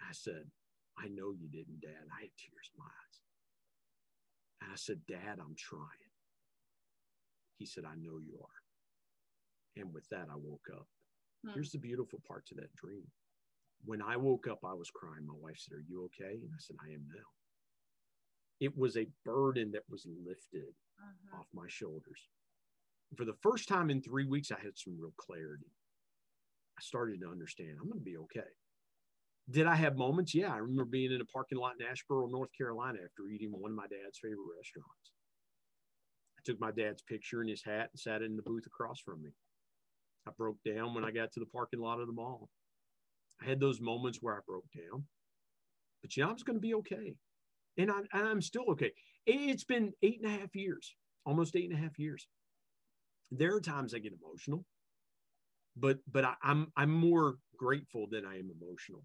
I 0.00 0.12
said, 0.12 0.44
I 0.96 1.08
know 1.08 1.32
you 1.32 1.48
didn't, 1.50 1.80
Dad. 1.80 2.06
I 2.10 2.22
had 2.22 2.36
tears 2.38 2.70
in 2.74 2.78
my 2.78 2.86
eyes. 2.86 3.18
And 4.62 4.70
I 4.72 4.76
said, 4.76 5.00
Dad, 5.06 5.38
I'm 5.38 5.54
trying. 5.56 6.12
He 7.58 7.66
said, 7.66 7.84
I 7.84 7.94
know 7.94 8.18
you 8.18 8.38
are. 8.40 9.82
And 9.82 9.92
with 9.92 10.08
that, 10.10 10.26
I 10.30 10.36
woke 10.36 10.66
up. 10.72 10.86
Hmm. 11.44 11.52
Here's 11.54 11.70
the 11.70 11.78
beautiful 11.78 12.20
part 12.26 12.46
to 12.46 12.54
that 12.56 12.74
dream. 12.74 13.04
When 13.84 14.02
I 14.02 14.16
woke 14.16 14.48
up, 14.48 14.60
I 14.64 14.74
was 14.74 14.90
crying. 14.90 15.26
My 15.26 15.38
wife 15.38 15.58
said, 15.58 15.76
Are 15.76 15.84
you 15.88 16.04
okay? 16.06 16.34
And 16.34 16.50
I 16.52 16.58
said, 16.58 16.76
I 16.84 16.92
am 16.92 17.06
now 17.14 17.24
it 18.60 18.76
was 18.76 18.96
a 18.96 19.06
burden 19.24 19.70
that 19.72 19.84
was 19.88 20.06
lifted 20.26 20.74
uh-huh. 20.98 21.40
off 21.40 21.46
my 21.54 21.66
shoulders. 21.68 22.28
For 23.16 23.24
the 23.24 23.36
first 23.40 23.68
time 23.68 23.90
in 23.90 24.02
three 24.02 24.26
weeks, 24.26 24.50
I 24.50 24.60
had 24.62 24.76
some 24.76 24.96
real 24.98 25.14
clarity. 25.16 25.72
I 26.78 26.82
started 26.82 27.20
to 27.20 27.30
understand 27.30 27.76
I'm 27.80 27.88
going 27.88 27.98
to 27.98 28.04
be 28.04 28.16
okay. 28.18 28.50
Did 29.50 29.66
I 29.66 29.74
have 29.76 29.96
moments? 29.96 30.34
Yeah. 30.34 30.52
I 30.52 30.58
remember 30.58 30.84
being 30.84 31.12
in 31.12 31.20
a 31.20 31.26
parking 31.26 31.58
lot 31.58 31.74
in 31.80 31.86
Asheboro, 31.86 32.30
North 32.30 32.50
Carolina 32.56 32.98
after 33.04 33.28
eating 33.28 33.50
one 33.52 33.70
of 33.70 33.76
my 33.76 33.86
dad's 33.86 34.18
favorite 34.22 34.38
restaurants. 34.58 35.12
I 36.38 36.42
took 36.44 36.60
my 36.60 36.70
dad's 36.70 37.02
picture 37.02 37.42
in 37.42 37.48
his 37.48 37.64
hat 37.64 37.90
and 37.92 38.00
sat 38.00 38.22
in 38.22 38.36
the 38.36 38.42
booth 38.42 38.66
across 38.66 39.00
from 39.00 39.22
me. 39.22 39.30
I 40.26 40.32
broke 40.36 40.58
down 40.66 40.94
when 40.94 41.04
I 41.04 41.10
got 41.10 41.32
to 41.32 41.40
the 41.40 41.46
parking 41.46 41.80
lot 41.80 42.00
of 42.00 42.06
the 42.06 42.12
mall. 42.12 42.50
I 43.42 43.46
had 43.46 43.60
those 43.60 43.80
moments 43.80 44.18
where 44.20 44.34
I 44.36 44.40
broke 44.46 44.66
down, 44.76 45.04
but 46.02 46.16
yeah, 46.16 46.28
I 46.28 46.32
was 46.32 46.42
going 46.42 46.56
to 46.56 46.60
be 46.60 46.74
okay 46.74 47.14
and, 47.78 47.90
I, 47.90 48.02
I'm 48.12 48.42
still 48.42 48.64
okay. 48.70 48.92
It's 49.26 49.64
been 49.64 49.92
eight 50.02 50.20
and 50.22 50.32
a 50.32 50.38
half 50.38 50.54
years, 50.54 50.94
almost 51.24 51.56
eight 51.56 51.70
and 51.70 51.78
a 51.78 51.82
half 51.82 51.98
years. 51.98 52.26
there 53.30 53.54
are 53.54 53.60
times 53.60 53.94
I 53.94 53.98
get 54.00 54.12
emotional, 54.12 54.64
but 55.76 55.98
but 56.10 56.24
I, 56.24 56.34
I'm 56.42 56.72
I'm 56.76 56.90
more 56.90 57.36
grateful 57.56 58.06
than 58.10 58.24
I 58.26 58.38
am 58.38 58.50
emotional, 58.60 59.04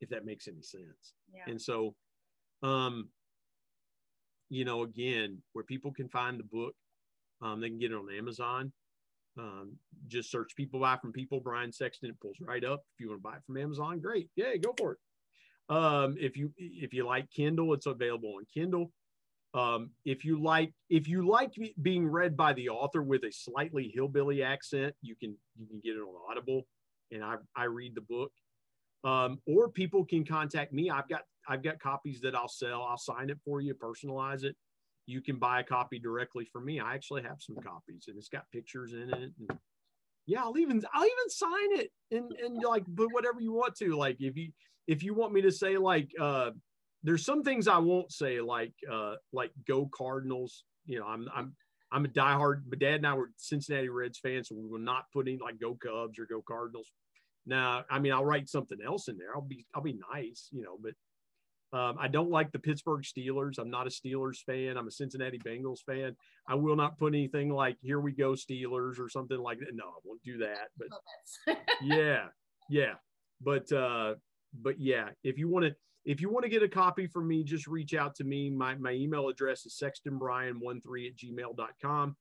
if 0.00 0.08
that 0.10 0.24
makes 0.24 0.48
any 0.48 0.62
sense. 0.62 1.14
Yeah. 1.32 1.44
And 1.46 1.60
so, 1.60 1.94
um, 2.62 3.08
you 4.50 4.64
know, 4.64 4.82
again, 4.82 5.42
where 5.52 5.64
people 5.64 5.92
can 5.92 6.08
find 6.08 6.38
the 6.38 6.44
book, 6.44 6.74
um, 7.42 7.60
they 7.60 7.68
can 7.68 7.78
get 7.78 7.92
it 7.92 7.96
on 7.96 8.08
Amazon. 8.16 8.72
Um, 9.36 9.76
just 10.06 10.30
search 10.30 10.54
people 10.56 10.80
buy 10.80 10.96
from 10.96 11.12
people 11.12 11.40
Brian 11.40 11.72
Sexton. 11.72 12.10
It 12.10 12.20
pulls 12.20 12.36
right 12.40 12.64
up. 12.64 12.82
If 12.94 13.00
you 13.00 13.08
want 13.08 13.20
to 13.20 13.22
buy 13.22 13.36
it 13.36 13.42
from 13.46 13.56
Amazon, 13.56 13.98
great. 14.00 14.28
Yeah, 14.36 14.56
go 14.56 14.74
for 14.78 14.92
it. 14.92 14.98
Um, 15.68 16.16
if 16.20 16.36
you 16.36 16.52
if 16.56 16.92
you 16.92 17.04
like 17.04 17.30
Kindle, 17.30 17.72
it's 17.74 17.86
available 17.86 18.34
on 18.36 18.44
Kindle. 18.52 18.92
Um, 19.54 19.90
if 20.04 20.24
you 20.24 20.42
like 20.42 20.72
if 20.90 21.08
you 21.08 21.26
like 21.26 21.52
being 21.80 22.06
read 22.06 22.36
by 22.36 22.52
the 22.52 22.68
author 22.68 23.02
with 23.02 23.24
a 23.24 23.32
slightly 23.32 23.90
hillbilly 23.94 24.42
accent, 24.42 24.94
you 25.00 25.16
can 25.16 25.36
you 25.56 25.66
can 25.66 25.80
get 25.82 25.96
it 25.96 26.00
on 26.00 26.14
Audible, 26.30 26.62
and 27.10 27.24
I 27.24 27.36
I 27.56 27.64
read 27.64 27.94
the 27.94 28.02
book. 28.02 28.32
Um, 29.04 29.38
or 29.46 29.68
people 29.68 30.04
can 30.04 30.24
contact 30.24 30.72
me. 30.72 30.90
I've 30.90 31.08
got 31.08 31.22
I've 31.46 31.62
got 31.62 31.78
copies 31.78 32.20
that 32.22 32.34
I'll 32.34 32.48
sell. 32.48 32.82
I'll 32.82 32.96
sign 32.98 33.30
it 33.30 33.38
for 33.44 33.60
you, 33.60 33.74
personalize 33.74 34.44
it. 34.44 34.56
You 35.06 35.20
can 35.20 35.36
buy 35.36 35.60
a 35.60 35.64
copy 35.64 35.98
directly 35.98 36.46
from 36.46 36.64
me. 36.64 36.80
I 36.80 36.94
actually 36.94 37.22
have 37.22 37.36
some 37.40 37.56
copies, 37.56 38.06
and 38.08 38.16
it's 38.16 38.30
got 38.30 38.50
pictures 38.50 38.94
in 38.94 39.10
it. 39.10 39.32
And 39.38 39.58
yeah, 40.26 40.42
I'll 40.42 40.56
even 40.56 40.82
I'll 40.92 41.04
even 41.04 41.28
sign 41.28 41.78
it 41.80 41.90
and 42.10 42.32
and 42.42 42.62
like 42.62 42.84
put 42.96 43.12
whatever 43.12 43.40
you 43.40 43.52
want 43.52 43.76
to. 43.76 43.96
Like 43.96 44.16
if 44.20 44.36
you 44.36 44.50
if 44.86 45.02
you 45.02 45.14
want 45.14 45.32
me 45.32 45.42
to 45.42 45.52
say 45.52 45.76
like 45.76 46.10
uh, 46.18 46.50
there's 47.02 47.24
some 47.24 47.42
things 47.42 47.68
I 47.68 47.78
won't 47.78 48.10
say 48.10 48.40
like 48.40 48.72
uh, 48.90 49.16
like 49.32 49.52
go 49.66 49.90
Cardinals. 49.94 50.64
You 50.86 51.00
know, 51.00 51.06
I'm 51.06 51.28
I'm 51.34 51.54
I'm 51.92 52.06
a 52.06 52.08
diehard. 52.08 52.62
My 52.66 52.78
dad 52.78 52.96
and 52.96 53.06
I 53.06 53.14
were 53.14 53.30
Cincinnati 53.36 53.90
Reds 53.90 54.18
fans, 54.18 54.48
so 54.48 54.54
we 54.54 54.66
will 54.66 54.78
not 54.78 55.04
put 55.12 55.28
any 55.28 55.38
like 55.38 55.60
go 55.60 55.74
Cubs 55.74 56.18
or 56.18 56.26
go 56.26 56.42
Cardinals. 56.46 56.90
Now, 57.46 57.84
I 57.90 57.98
mean, 57.98 58.12
I'll 58.12 58.24
write 58.24 58.48
something 58.48 58.78
else 58.84 59.08
in 59.08 59.18
there. 59.18 59.34
I'll 59.34 59.42
be 59.42 59.66
I'll 59.74 59.82
be 59.82 59.98
nice, 60.12 60.48
you 60.50 60.62
know, 60.62 60.78
but 60.80 60.94
um, 61.78 61.96
I 61.98 62.06
don't 62.08 62.30
like 62.30 62.52
the 62.52 62.58
Pittsburgh 62.58 63.02
Steelers. 63.02 63.58
I'm 63.58 63.70
not 63.70 63.86
a 63.86 63.90
Steelers 63.90 64.38
fan. 64.46 64.76
I'm 64.76 64.86
a 64.86 64.92
Cincinnati 64.92 65.38
Bengals 65.38 65.80
fan. 65.84 66.14
I 66.48 66.54
will 66.54 66.76
not 66.76 66.98
put 66.98 67.14
anything 67.14 67.50
like 67.50 67.76
"Here 67.80 68.00
we 68.00 68.12
go 68.12 68.32
Steelers" 68.32 68.98
or 69.00 69.08
something 69.08 69.38
like 69.38 69.58
that. 69.58 69.74
No, 69.74 69.84
I 69.84 69.98
won't 70.04 70.22
do 70.22 70.38
that. 70.38 70.68
But 70.78 70.88
oh, 70.92 71.54
yeah, 71.82 72.26
yeah, 72.70 72.94
but 73.40 73.70
uh, 73.72 74.14
but 74.62 74.80
yeah, 74.80 75.08
if 75.24 75.36
you 75.36 75.48
want 75.48 75.66
to 75.66 75.74
if 76.04 76.20
you 76.20 76.30
want 76.30 76.44
to 76.44 76.50
get 76.50 76.62
a 76.62 76.68
copy 76.68 77.06
from 77.06 77.26
me, 77.26 77.42
just 77.42 77.66
reach 77.66 77.92
out 77.92 78.14
to 78.16 78.24
me. 78.24 78.50
My 78.50 78.76
my 78.76 78.92
email 78.92 79.28
address 79.28 79.66
is 79.66 79.82
sextonbrian13 79.82 81.08
at 81.08 81.16
gmail.com 81.16 82.16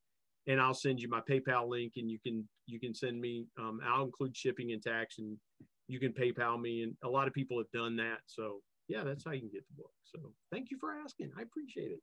and 0.47 0.59
I'll 0.59 0.73
send 0.73 0.99
you 0.99 1.09
my 1.09 1.21
PayPal 1.21 1.67
link 1.69 1.93
and 1.97 2.09
you 2.09 2.19
can 2.19 2.47
you 2.65 2.79
can 2.79 2.93
send 2.93 3.19
me 3.19 3.45
um, 3.59 3.79
I'll 3.85 4.03
include 4.03 4.35
shipping 4.35 4.71
and 4.71 4.81
tax 4.81 5.17
and 5.19 5.37
you 5.87 5.99
can 5.99 6.13
PayPal 6.13 6.59
me 6.59 6.83
and 6.83 6.95
a 7.03 7.09
lot 7.09 7.27
of 7.27 7.33
people 7.33 7.57
have 7.57 7.71
done 7.71 7.95
that. 7.97 8.19
So 8.25 8.61
yeah, 8.87 9.03
that's 9.03 9.23
how 9.25 9.31
you 9.31 9.41
can 9.41 9.49
get 9.49 9.65
the 9.67 9.75
book. 9.81 9.91
So 10.03 10.19
thank 10.51 10.71
you 10.71 10.77
for 10.79 10.93
asking. 10.93 11.31
I 11.37 11.41
appreciate 11.41 11.91
it. 11.91 11.99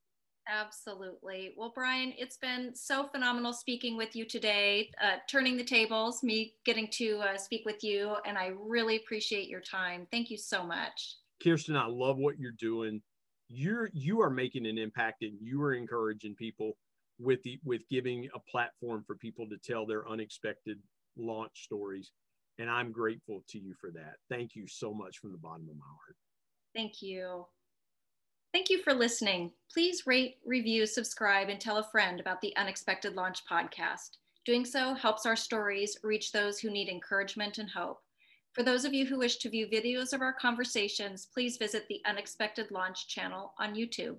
Absolutely. 0.49 1.55
Well, 1.57 1.71
Brian, 1.75 2.13
it's 2.19 2.37
been 2.37 2.75
so 2.75 3.07
phenomenal 3.07 3.53
speaking 3.53 3.97
with 3.97 4.17
you 4.17 4.25
today, 4.25 4.91
uh, 5.03 5.17
turning 5.29 5.57
the 5.57 5.65
tables, 5.65 6.23
me 6.23 6.55
getting 6.65 6.89
to 6.93 7.19
uh, 7.19 7.37
speak 7.37 7.63
with 7.65 7.85
you, 7.85 8.17
and 8.27 8.37
I 8.37 8.53
really 8.59 8.97
appreciate 8.97 9.49
your 9.49 9.61
time. 9.61 10.09
Thank 10.11 10.31
you 10.31 10.39
so 10.39 10.65
much. 10.65 11.17
Kristin, 11.45 11.77
I 11.77 11.87
love 11.87 12.17
what 12.17 12.39
you're 12.39 12.53
doing. 12.59 13.01
You're 13.49 13.91
you 13.93 14.21
are 14.23 14.31
making 14.31 14.67
an 14.67 14.79
impact, 14.79 15.23
and 15.23 15.35
you 15.41 15.63
are 15.63 15.75
encouraging 15.75 16.35
people 16.35 16.77
with 17.21 17.43
the 17.43 17.61
with 17.65 17.83
giving 17.89 18.29
a 18.35 18.39
platform 18.51 19.05
for 19.07 19.15
people 19.15 19.47
to 19.49 19.59
tell 19.59 19.87
their 19.87 20.09
unexpected 20.09 20.79
launch 21.17 21.65
stories. 21.65 22.13
And 22.59 22.69
I'm 22.69 22.93
grateful 22.93 23.43
to 23.49 23.59
you 23.59 23.75
for 23.81 23.91
that. 23.93 24.17
Thank 24.29 24.55
you 24.55 24.67
so 24.67 24.93
much 24.93 25.19
from 25.19 25.33
the 25.33 25.39
bottom 25.39 25.69
of 25.71 25.77
my 25.77 25.85
heart. 25.85 26.17
Thank 26.75 27.03
you. 27.03 27.47
Thank 28.53 28.69
you 28.69 28.83
for 28.83 28.93
listening. 28.93 29.53
Please 29.73 30.07
rate, 30.07 30.37
review, 30.45 30.85
subscribe, 30.85 31.49
and 31.49 31.61
tell 31.61 31.79
a 31.79 31.89
friend 31.91 32.19
about 32.19 32.41
the 32.41 32.55
Unexpected 32.57 33.15
Launch 33.15 33.43
podcast. 33.51 34.17
Doing 34.45 34.65
so 34.65 34.95
helps 34.95 35.25
our 35.25 35.37
stories 35.37 35.97
reach 36.03 36.33
those 36.33 36.59
who 36.59 36.71
need 36.71 36.89
encouragement 36.89 37.59
and 37.59 37.71
hope. 37.71 38.01
For 38.53 38.65
those 38.65 38.85
of 38.85 38.93
you 38.93 39.07
who 39.07 39.19
wish 39.19 39.37
to 39.37 39.51
view 39.51 39.69
videos 39.69 40.13
of 40.13 40.21
our 40.21 40.33
conversations, 40.33 41.29
please 41.33 41.59
visit 41.59 41.87
the 41.89 42.01
Unexpected 42.05 42.73
Launch 42.73 43.07
channel 43.07 43.55
on 43.61 43.77
YouTube. 43.77 44.17